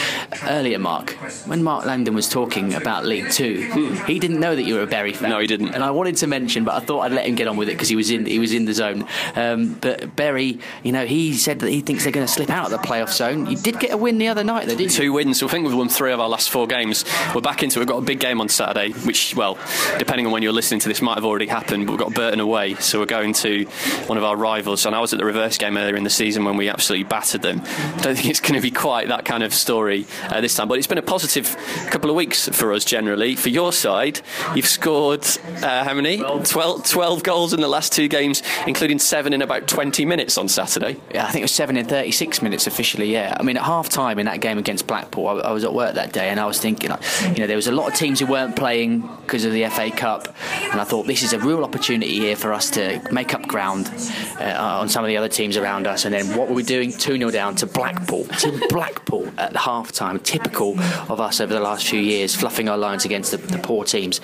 earlier, 0.43 0.80
Mark, 0.80 1.11
when 1.47 1.62
Mark 1.62 1.84
Langdon 1.86 2.14
was 2.16 2.28
talking 2.28 2.74
about 2.74 3.05
League 3.05 3.30
Two, 3.30 3.61
he 4.09 4.18
didn't 4.18 4.41
know 4.41 4.57
that 4.57 4.64
you 4.64 4.74
were 4.74 4.82
a 4.82 4.89
Bury 4.89 5.12
fan. 5.12 5.30
No, 5.30 5.39
he 5.39 5.47
didn't. 5.47 5.68
And 5.68 5.84
I 5.84 5.93
wanted 5.93 6.16
to 6.16 6.26
mention, 6.26 6.64
but 6.64 6.74
I 6.74 6.80
thought 6.80 7.03
I'd 7.03 7.12
let 7.12 7.26
him 7.26 7.36
get 7.36 7.47
on 7.47 7.57
with 7.57 7.68
it 7.68 7.74
because 7.74 7.89
he 7.89 7.95
was 7.95 8.11
in 8.11 8.26
he 8.26 8.41
was 8.41 8.53
in 8.53 8.64
the 8.64 8.74
zone. 8.74 9.07
Um, 9.36 9.74
but 9.74 10.16
Bury, 10.16 10.59
you 10.82 10.91
know, 10.91 11.07
he 11.07 11.34
said 11.34 11.61
that 11.61 11.70
he 11.70 11.80
thinks 11.80 12.03
they're 12.03 12.12
going 12.12 12.26
to 12.26 12.32
slip 12.32 12.51
out 12.51 12.64
of 12.64 12.70
the 12.72 12.78
playoff 12.78 13.12
zone. 13.12 13.47
You 13.47 13.57
did 13.57 13.78
get 13.78 13.93
a 13.93 13.97
win 13.97 14.18
the 14.18 14.26
other 14.26 14.43
night, 14.43 14.66
though, 14.66 14.74
didn't 14.74 14.93
Two 14.95 15.05
you? 15.05 15.12
wins. 15.12 15.39
So 15.39 15.47
I 15.47 15.51
think 15.51 15.64
we've 15.64 15.76
won 15.76 15.89
three 15.89 16.12
of 16.12 16.18
our 16.18 16.28
last 16.28 16.51
four 16.51 16.66
games. 16.66 17.05
We're 17.34 17.41
back 17.41 17.62
into 17.62 17.78
it. 17.78 17.82
We've 17.82 17.89
got 17.89 17.99
a 17.99 18.05
big 18.05 18.18
game 18.18 18.41
on 18.41 18.49
Saturday, 18.49 18.93
which, 19.07 19.28
well, 19.35 19.59
depending 19.99 20.26
on 20.26 20.33
when 20.33 20.43
you're 20.43 20.53
listening 20.53 20.81
to 20.81 20.89
this, 20.89 21.03
might 21.03 21.14
have 21.14 21.24
already 21.24 21.47
happened. 21.47 21.87
But 21.87 21.93
we've 21.93 22.01
got 22.01 22.14
Burton 22.14 22.41
away, 22.41 22.74
so 22.74 22.99
we're 22.99 23.07
going 23.07 23.33
to 23.35 23.64
one 24.07 24.18
of 24.18 24.24
our 24.24 24.37
rivals. 24.37 24.87
And 24.87 24.95
I 24.95 25.01
was 25.01 25.12
at 25.12 25.18
the 25.18 25.24
reverse 25.24 25.59
game 25.59 25.76
earlier 25.76 25.97
in 25.97 26.05
the 26.05 26.11
season 26.11 26.45
when 26.45 26.57
we 26.57 26.68
absolutely 26.68 27.05
battered 27.05 27.43
them. 27.43 27.61
I 27.64 28.01
don't 28.01 28.14
think 28.14 28.26
it's 28.26 28.41
going 28.41 28.55
to 28.55 28.61
be 28.61 28.70
quite 28.70 29.09
that 29.09 29.24
kind 29.24 29.43
of 29.43 29.55
story 29.55 30.07
uh, 30.31 30.41
this 30.41 30.55
time. 30.55 30.68
But 30.68 30.79
it's 30.79 30.87
been 30.87 30.99
a 30.99 31.03
positive 31.03 31.57
couple 31.91 32.11
of 32.11 32.16
weeks 32.16 32.49
for 32.49 32.72
us 32.72 32.85
generally. 32.85 33.37
For 33.37 33.49
your 33.49 33.72
side, 33.72 34.20
you've 34.55 34.66
scored 34.66 35.26
uh, 35.62 35.85
how 35.85 35.95
many? 35.95 36.18
12, 36.18 36.85
12 36.85 37.22
goals 37.22 37.53
in 37.53 37.61
the 37.61 37.68
last 37.68 37.93
two 37.93 38.09
games, 38.09 38.43
including 38.66 38.99
seven 38.99 39.33
in 39.33 39.43
about 39.43 39.66
20 39.66 40.05
minutes 40.05 40.39
on 40.39 40.49
Saturday. 40.49 40.97
Yeah, 41.12 41.26
I 41.26 41.31
think 41.31 41.43
it 41.43 41.45
was 41.45 41.53
seven 41.53 41.76
in 41.76 41.87
36 41.87 42.43
minutes 42.43 42.66
officially. 42.66 43.12
Yeah, 43.12 43.37
I 43.39 43.43
mean 43.43 43.57
at 43.57 43.64
half 43.64 43.89
time 43.89 44.18
in 44.18 44.26
that 44.26 44.41
game 44.41 44.59
against 44.59 44.87
Blackpool, 44.87 45.29
I, 45.29 45.33
I, 45.35 45.53
was 45.53 45.64
at 45.64 45.72
work 45.72 45.95
that 45.95 46.12
day 46.12 46.29
and 46.29 46.39
I 46.39 46.47
was 46.47 46.59
thinking, 46.61 46.91
you 46.91 47.39
know, 47.39 47.47
there 47.47 47.57
was 47.57 47.66
a 47.66 47.72
lot 47.72 47.89
of 47.89 47.95
teams 47.95 48.20
who 48.20 48.26
weren't 48.26 48.57
playing 48.57 49.09
because 49.29 49.45
of 49.45 49.53
the 49.53 49.66
FA 49.66 49.91
Cup, 49.91 50.35
and 50.72 50.81
I 50.81 50.85
thought 50.85 51.07
this 51.07 51.22
is 51.22 51.35
a 51.35 51.39
real 51.39 51.62
opportunity 51.62 52.14
here 52.14 52.35
for 52.35 52.55
us 52.55 52.70
to 52.70 53.01
make 53.12 53.35
up 53.35 53.47
ground 53.47 53.93
uh, 54.41 54.79
on 54.81 54.89
some 54.89 55.05
of 55.05 55.09
the 55.09 55.18
other 55.18 55.29
teams 55.29 55.59
around 55.59 55.87
us. 55.87 56.07
And 56.07 56.14
then 56.14 56.35
what 56.35 56.49
were 56.49 56.55
we 56.55 56.62
doing? 56.62 56.91
2 56.91 57.18
0 57.18 57.31
down 57.31 57.55
to 57.57 57.66
Blackpool. 57.66 58.24
To 58.24 58.66
Blackpool 58.70 59.31
at 59.37 59.55
half 59.55 59.93
time. 59.93 60.18
Typical 60.20 60.81
of 61.11 61.20
us 61.20 61.43
over 61.43 61.53
the 61.53 61.61
last 61.61 61.87
few 61.87 62.01
years, 62.01 62.35
fluffing 62.35 62.70
our 62.70 62.79
lines 62.79 63.05
against 63.05 63.31
the, 63.33 63.37
the 63.37 63.59
poor 63.59 63.85
teams. 63.85 64.22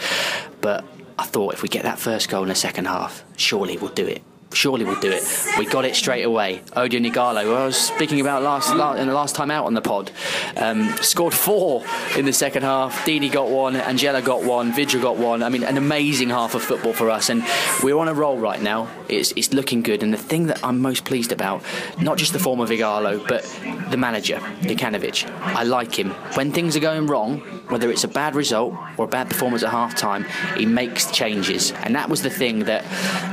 But 0.63 0.85
I 1.19 1.25
thought 1.25 1.53
if 1.53 1.63
we 1.63 1.69
get 1.69 1.83
that 1.83 1.99
first 1.99 2.31
goal 2.31 2.43
in 2.43 2.49
the 2.49 2.55
second 2.55 2.87
half, 2.87 3.25
surely 3.37 3.77
we'll 3.77 3.93
do 3.93 4.07
it 4.07 4.23
surely 4.55 4.85
we'll 4.85 5.01
do 5.01 5.11
it. 5.11 5.25
We 5.59 5.67
got 5.67 5.85
it 5.85 5.97
straight 5.97 6.25
away. 6.25 6.61
Odion 6.77 7.11
Ighalo, 7.11 7.45
who 7.45 7.53
I 7.53 7.67
was 7.67 7.77
speaking 7.77 8.21
about 8.21 8.43
last, 8.43 8.75
last 8.75 8.99
in 8.99 9.09
the 9.09 9.15
last 9.15 9.35
time 9.35 9.51
out 9.51 9.67
on 9.67 9.75
the 9.75 9.81
pod, 9.81 10.11
um, 10.57 10.95
scored 10.97 11.35
four 11.35 11.85
in 12.17 12.25
the 12.25 12.33
second 12.33 12.63
half. 12.63 13.05
Deeney 13.05 13.31
got 13.31 13.49
one, 13.49 13.75
Angella 13.75 14.25
got 14.25 14.45
one, 14.45 14.73
Vydra 14.73 15.01
got 15.01 15.17
one. 15.17 15.43
I 15.43 15.49
mean, 15.49 15.65
an 15.65 15.77
amazing 15.77 16.31
half 16.31 16.55
of 16.55 16.63
football 16.63 16.93
for 16.93 17.11
us, 17.11 17.31
and 17.31 17.43
we're 17.83 17.97
on 17.97 18.09
a 18.09 18.15
roll 18.15 18.39
right 18.39 18.61
now. 18.61 18.89
It's, 19.09 19.33
it's 19.33 19.53
looking 19.53 19.83
good, 19.83 20.03
and 20.03 20.13
the 20.13 20.19
thing 20.19 20.47
that 20.47 20.65
I'm 20.65 20.81
most 20.81 21.05
pleased 21.05 21.33
about, 21.33 21.63
not 22.01 22.19
just 22.19 22.33
the 22.33 22.39
form 22.39 22.61
of 22.61 22.71
but 22.75 23.43
the 23.91 23.97
manager, 23.97 24.37
Jokanovic. 24.63 25.31
I 25.41 25.63
like 25.63 25.99
him. 25.99 26.11
When 26.35 26.53
things 26.53 26.77
are 26.77 26.81
going 26.81 27.07
wrong, 27.07 27.39
whether 27.69 27.91
it's 27.91 28.05
a 28.05 28.09
bad 28.09 28.35
result 28.35 28.75
or 28.97 29.05
a 29.05 29.09
bad 29.09 29.29
performance 29.29 29.63
at 29.63 29.71
half 29.71 29.95
time, 29.95 30.25
he 30.57 30.67
makes 30.67 31.11
changes. 31.11 31.73
And 31.73 31.95
that 31.95 32.09
was 32.09 32.23
the 32.23 32.31
thing 32.31 32.61
that 32.61 32.85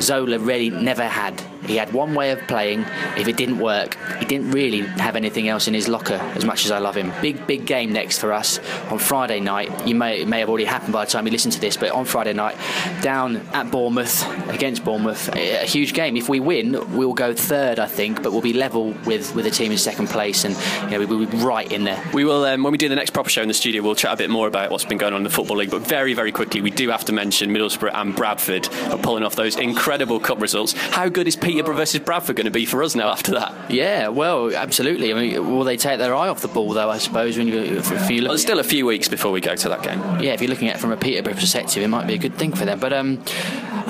Zola 0.01 0.39
really 0.39 0.69
never 0.69 1.03
had 1.11 1.50
He 1.65 1.75
had 1.75 1.93
one 1.93 2.13
way 2.13 2.31
of 2.31 2.39
playing. 2.47 2.85
If 3.17 3.27
it 3.27 3.37
didn't 3.37 3.59
work, 3.59 3.97
he 4.19 4.25
didn't 4.25 4.51
really 4.51 4.81
have 4.81 5.15
anything 5.15 5.47
else 5.47 5.67
in 5.67 5.73
his 5.73 5.87
locker. 5.87 6.15
As 6.35 6.45
much 6.45 6.65
as 6.65 6.71
I 6.71 6.79
love 6.79 6.95
him, 6.95 7.11
big 7.21 7.45
big 7.47 7.65
game 7.65 7.91
next 7.93 8.19
for 8.19 8.33
us 8.33 8.59
on 8.89 8.99
Friday 8.99 9.39
night. 9.39 9.87
You 9.87 9.95
may 9.95 10.21
it 10.21 10.27
may 10.27 10.39
have 10.39 10.49
already 10.49 10.65
happened 10.65 10.93
by 10.93 11.05
the 11.05 11.11
time 11.11 11.25
you 11.25 11.31
listen 11.31 11.51
to 11.51 11.59
this, 11.59 11.77
but 11.77 11.91
on 11.91 12.05
Friday 12.05 12.33
night, 12.33 12.57
down 13.01 13.37
at 13.53 13.71
Bournemouth 13.71 14.25
against 14.49 14.83
Bournemouth, 14.83 15.29
a 15.35 15.65
huge 15.65 15.93
game. 15.93 16.17
If 16.17 16.29
we 16.29 16.39
win, 16.39 16.95
we'll 16.95 17.13
go 17.13 17.33
third, 17.33 17.79
I 17.79 17.87
think, 17.87 18.23
but 18.23 18.31
we'll 18.31 18.41
be 18.41 18.53
level 18.53 18.93
with 19.05 19.33
with 19.35 19.45
the 19.45 19.51
team 19.51 19.71
in 19.71 19.77
second 19.77 20.07
place, 20.07 20.45
and 20.45 20.55
you 20.91 20.97
know 20.97 21.05
we'll 21.05 21.25
be 21.25 21.37
right 21.37 21.71
in 21.71 21.83
there. 21.83 22.01
We 22.13 22.25
will 22.25 22.43
um, 22.45 22.63
when 22.63 22.71
we 22.71 22.77
do 22.77 22.89
the 22.89 22.95
next 22.95 23.11
proper 23.11 23.29
show 23.29 23.41
in 23.41 23.47
the 23.47 23.53
studio. 23.53 23.81
We'll 23.81 23.95
chat 23.95 24.13
a 24.13 24.17
bit 24.17 24.29
more 24.29 24.47
about 24.47 24.71
what's 24.71 24.85
been 24.85 24.97
going 24.97 25.13
on 25.13 25.17
in 25.17 25.23
the 25.23 25.29
football 25.29 25.57
league, 25.57 25.71
but 25.71 25.81
very 25.81 26.13
very 26.13 26.31
quickly, 26.31 26.61
we 26.61 26.71
do 26.71 26.89
have 26.89 27.05
to 27.05 27.13
mention 27.13 27.51
Middlesbrough 27.51 27.91
and 27.93 28.15
Bradford 28.15 28.67
are 28.89 28.97
pulling 28.97 29.23
off 29.23 29.35
those 29.35 29.55
incredible 29.57 30.19
cup 30.19 30.41
results. 30.41 30.73
How 30.73 31.09
good 31.09 31.27
is 31.27 31.35
Peterborough 31.61 31.77
versus 31.77 31.99
Bradford 32.01 32.35
going 32.35 32.45
to 32.45 32.51
be 32.51 32.65
for 32.65 32.81
us 32.83 32.95
now 32.95 33.09
after 33.09 33.31
that? 33.33 33.69
Yeah, 33.71 34.07
well, 34.09 34.53
absolutely. 34.55 35.11
I 35.11 35.15
mean, 35.15 35.47
will 35.49 35.63
they 35.63 35.77
take 35.77 35.99
their 35.99 36.15
eye 36.15 36.27
off 36.27 36.41
the 36.41 36.47
ball 36.47 36.73
though? 36.73 36.89
I 36.89 36.97
suppose 36.97 37.37
when 37.37 37.47
you 37.47 37.59
if 37.59 38.09
you 38.09 38.21
look, 38.21 38.29
Well, 38.29 38.37
still 38.37 38.59
a 38.59 38.63
few 38.63 38.85
weeks 38.85 39.07
before 39.07 39.31
we 39.31 39.41
go 39.41 39.55
to 39.55 39.69
that 39.69 39.83
game. 39.83 39.99
yeah, 40.19 40.33
if 40.33 40.41
you're 40.41 40.49
looking 40.49 40.69
at 40.69 40.77
it 40.77 40.79
from 40.79 40.91
a 40.91 40.97
Peterborough 40.97 41.33
perspective, 41.35 41.83
it 41.83 41.87
might 41.87 42.07
be 42.07 42.13
a 42.15 42.17
good 42.17 42.35
thing 42.35 42.53
for 42.53 42.65
them. 42.65 42.79
But 42.79 42.93
um, 42.93 43.23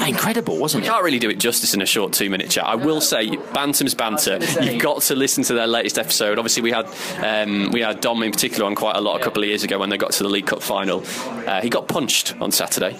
incredible, 0.07 0.57
wasn't 0.57 0.81
We 0.83 0.87
it? 0.87 0.91
can't 0.91 1.03
really 1.03 1.19
do 1.19 1.29
it 1.29 1.39
justice 1.39 1.73
in 1.73 1.81
a 1.81 1.85
short 1.85 2.13
two 2.13 2.29
minute 2.29 2.49
chat. 2.49 2.65
I 2.65 2.75
will 2.75 3.01
say, 3.01 3.35
Bantam's 3.53 3.93
banter. 3.93 4.39
You've 4.61 4.81
got 4.81 5.01
to 5.03 5.15
listen 5.15 5.43
to 5.45 5.53
their 5.53 5.67
latest 5.67 5.97
episode. 5.97 6.37
Obviously, 6.39 6.63
we 6.63 6.71
had 6.71 6.87
um, 7.23 7.71
we 7.71 7.81
had 7.81 8.01
Dom 8.01 8.21
in 8.23 8.31
particular 8.31 8.65
on 8.65 8.75
quite 8.75 8.95
a 8.95 9.01
lot 9.01 9.19
a 9.19 9.23
couple 9.23 9.43
of 9.43 9.49
years 9.49 9.63
ago 9.63 9.79
when 9.79 9.89
they 9.89 9.97
got 9.97 10.11
to 10.13 10.23
the 10.23 10.29
League 10.29 10.47
Cup 10.47 10.61
final. 10.61 11.03
Uh, 11.47 11.61
he 11.61 11.69
got 11.69 11.87
punched 11.87 12.35
on 12.41 12.51
Saturday. 12.51 12.97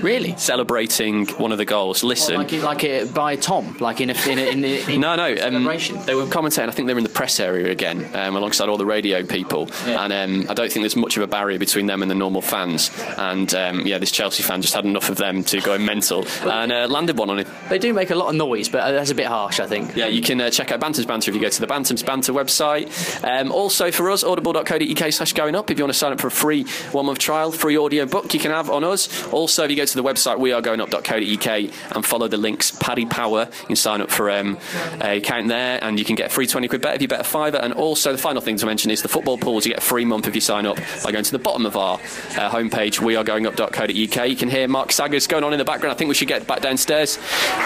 Really? 0.00 0.36
Celebrating 0.36 1.26
one 1.38 1.52
of 1.52 1.58
the 1.58 1.64
goals. 1.64 2.02
Listen. 2.02 2.36
Like 2.36 2.52
it, 2.52 2.62
like 2.62 2.84
it 2.84 3.12
by 3.14 3.36
Tom, 3.36 3.76
like 3.82 4.00
in 4.00 4.10
a 4.10 4.28
in 4.28 4.38
a, 4.38 4.50
in, 4.50 4.64
a, 4.64 4.94
in 4.94 5.00
no, 5.00 5.16
no. 5.16 5.34
Um, 5.40 5.64
they 5.64 6.14
were 6.14 6.26
commentating. 6.26 6.68
I 6.68 6.70
think 6.70 6.86
they're 6.86 6.96
in 6.98 7.04
the 7.04 7.10
press 7.10 7.40
area 7.40 7.70
again, 7.70 8.08
um, 8.14 8.36
alongside 8.36 8.68
all 8.68 8.78
the 8.78 8.86
radio 8.86 9.24
people. 9.24 9.68
And 9.84 10.12
um, 10.12 10.50
I 10.50 10.54
don't 10.54 10.72
think 10.72 10.82
there's 10.82 10.96
much 10.96 11.16
of 11.16 11.22
a 11.22 11.26
barrier 11.26 11.58
between 11.58 11.86
them 11.86 12.02
and 12.02 12.10
the 12.10 12.14
normal 12.14 12.42
fans. 12.42 12.90
And 13.18 13.52
um, 13.54 13.86
yeah, 13.86 13.98
this 13.98 14.10
Chelsea 14.10 14.42
fan 14.42 14.62
just 14.62 14.74
had 14.74 14.84
enough 14.84 15.10
of 15.10 15.16
them 15.16 15.44
to 15.44 15.60
go 15.60 15.78
mental 15.78 16.26
and 16.42 16.72
uh, 16.72 16.86
landed 16.88 17.18
one 17.18 17.30
on 17.30 17.40
him. 17.40 17.46
They 17.68 17.78
do 17.78 17.92
make 17.92 18.10
a 18.10 18.14
lot 18.14 18.28
of 18.28 18.34
noise, 18.34 18.68
but 18.68 18.92
that's 18.92 19.10
a 19.10 19.14
bit 19.14 19.26
harsh, 19.26 19.60
I 19.60 19.66
think. 19.66 19.96
Yeah, 19.96 20.06
you 20.06 20.22
can 20.22 20.40
uh, 20.40 20.50
check 20.50 20.72
out 20.72 20.80
Bantam's 20.80 21.06
Banter 21.06 21.30
if 21.30 21.34
you 21.34 21.40
go 21.40 21.48
to 21.48 21.60
the 21.60 21.66
Bantam's 21.66 22.02
Banter 22.02 22.32
website. 22.32 22.88
Um, 23.24 23.52
also 23.52 23.90
for 23.90 24.10
us, 24.10 24.24
audible.co.uk 24.24 25.12
slash 25.12 25.32
going 25.32 25.54
up. 25.54 25.70
If 25.70 25.78
you 25.78 25.84
want 25.84 25.92
to 25.92 25.98
sign 25.98 26.12
up 26.12 26.20
for 26.20 26.28
a 26.28 26.30
free 26.30 26.64
one 26.92 27.06
month 27.06 27.18
trial, 27.18 27.52
free 27.52 27.76
audio 27.76 28.06
book 28.06 28.32
you 28.34 28.40
can 28.40 28.50
have 28.50 28.70
on 28.70 28.84
us. 28.84 29.26
Also, 29.32 29.64
if 29.64 29.70
you 29.70 29.76
go 29.76 29.84
to 29.84 29.96
the 29.96 30.02
website 30.02 30.38
wearegoingup.co.uk 30.38 31.96
and 31.96 32.06
follow 32.06 32.28
the 32.28 32.36
links 32.36 32.70
Paddy 32.70 33.06
Power, 33.06 33.48
can 33.72 33.76
sign 33.76 34.00
up 34.00 34.10
for 34.10 34.30
um, 34.30 34.58
a 35.00 35.18
account 35.18 35.48
there 35.48 35.82
and 35.82 35.98
you 35.98 36.04
can 36.04 36.14
get 36.14 36.26
a 36.26 36.28
free 36.28 36.46
20 36.46 36.68
quid 36.68 36.80
bet 36.82 36.94
if 36.94 37.02
you 37.02 37.08
bet 37.08 37.20
a 37.20 37.24
fiver. 37.24 37.56
And 37.56 37.72
also, 37.72 38.12
the 38.12 38.18
final 38.18 38.42
thing 38.42 38.56
to 38.56 38.66
mention 38.66 38.90
is 38.90 39.02
the 39.02 39.08
football 39.08 39.38
pools. 39.38 39.64
You 39.64 39.72
get 39.72 39.78
a 39.82 39.86
free 39.86 40.04
month 40.04 40.28
if 40.28 40.34
you 40.34 40.40
sign 40.40 40.66
up 40.66 40.76
by 41.02 41.12
going 41.12 41.24
to 41.24 41.32
the 41.32 41.38
bottom 41.38 41.64
of 41.64 41.76
our 41.76 41.94
uh, 41.94 42.50
homepage, 42.50 43.00
wearegoingup.co.uk. 43.00 44.28
You 44.28 44.36
can 44.36 44.48
hear 44.48 44.68
Mark 44.68 44.92
Saggers 44.92 45.26
going 45.26 45.44
on 45.44 45.52
in 45.52 45.58
the 45.58 45.64
background. 45.64 45.92
I 45.92 45.96
think 45.96 46.08
we 46.08 46.14
should 46.14 46.28
get 46.28 46.46
back 46.46 46.60
downstairs. 46.60 47.18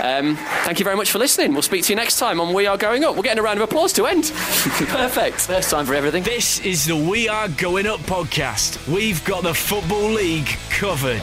Um, 0.02 0.36
thank 0.64 0.78
you 0.78 0.84
very 0.84 0.96
much 0.96 1.10
for 1.10 1.18
listening. 1.18 1.52
We'll 1.52 1.62
speak 1.62 1.84
to 1.84 1.92
you 1.92 1.96
next 1.96 2.18
time 2.18 2.40
on 2.40 2.54
We 2.54 2.66
Are 2.66 2.76
Going 2.78 3.04
Up. 3.04 3.16
We're 3.16 3.22
getting 3.22 3.40
a 3.40 3.42
round 3.42 3.58
of 3.58 3.68
applause 3.68 3.92
to 3.94 4.06
end. 4.06 4.24
Perfect. 4.34 5.40
First 5.40 5.70
time 5.70 5.86
for 5.86 5.94
everything. 5.94 6.22
This 6.22 6.60
is 6.60 6.86
the 6.86 6.96
We 6.96 7.28
Are 7.28 7.48
Going 7.48 7.86
Up 7.86 8.00
podcast. 8.00 8.86
We've 8.92 9.24
got 9.24 9.42
the 9.42 9.54
Football 9.54 10.10
League 10.10 10.56
covered. 10.70 11.22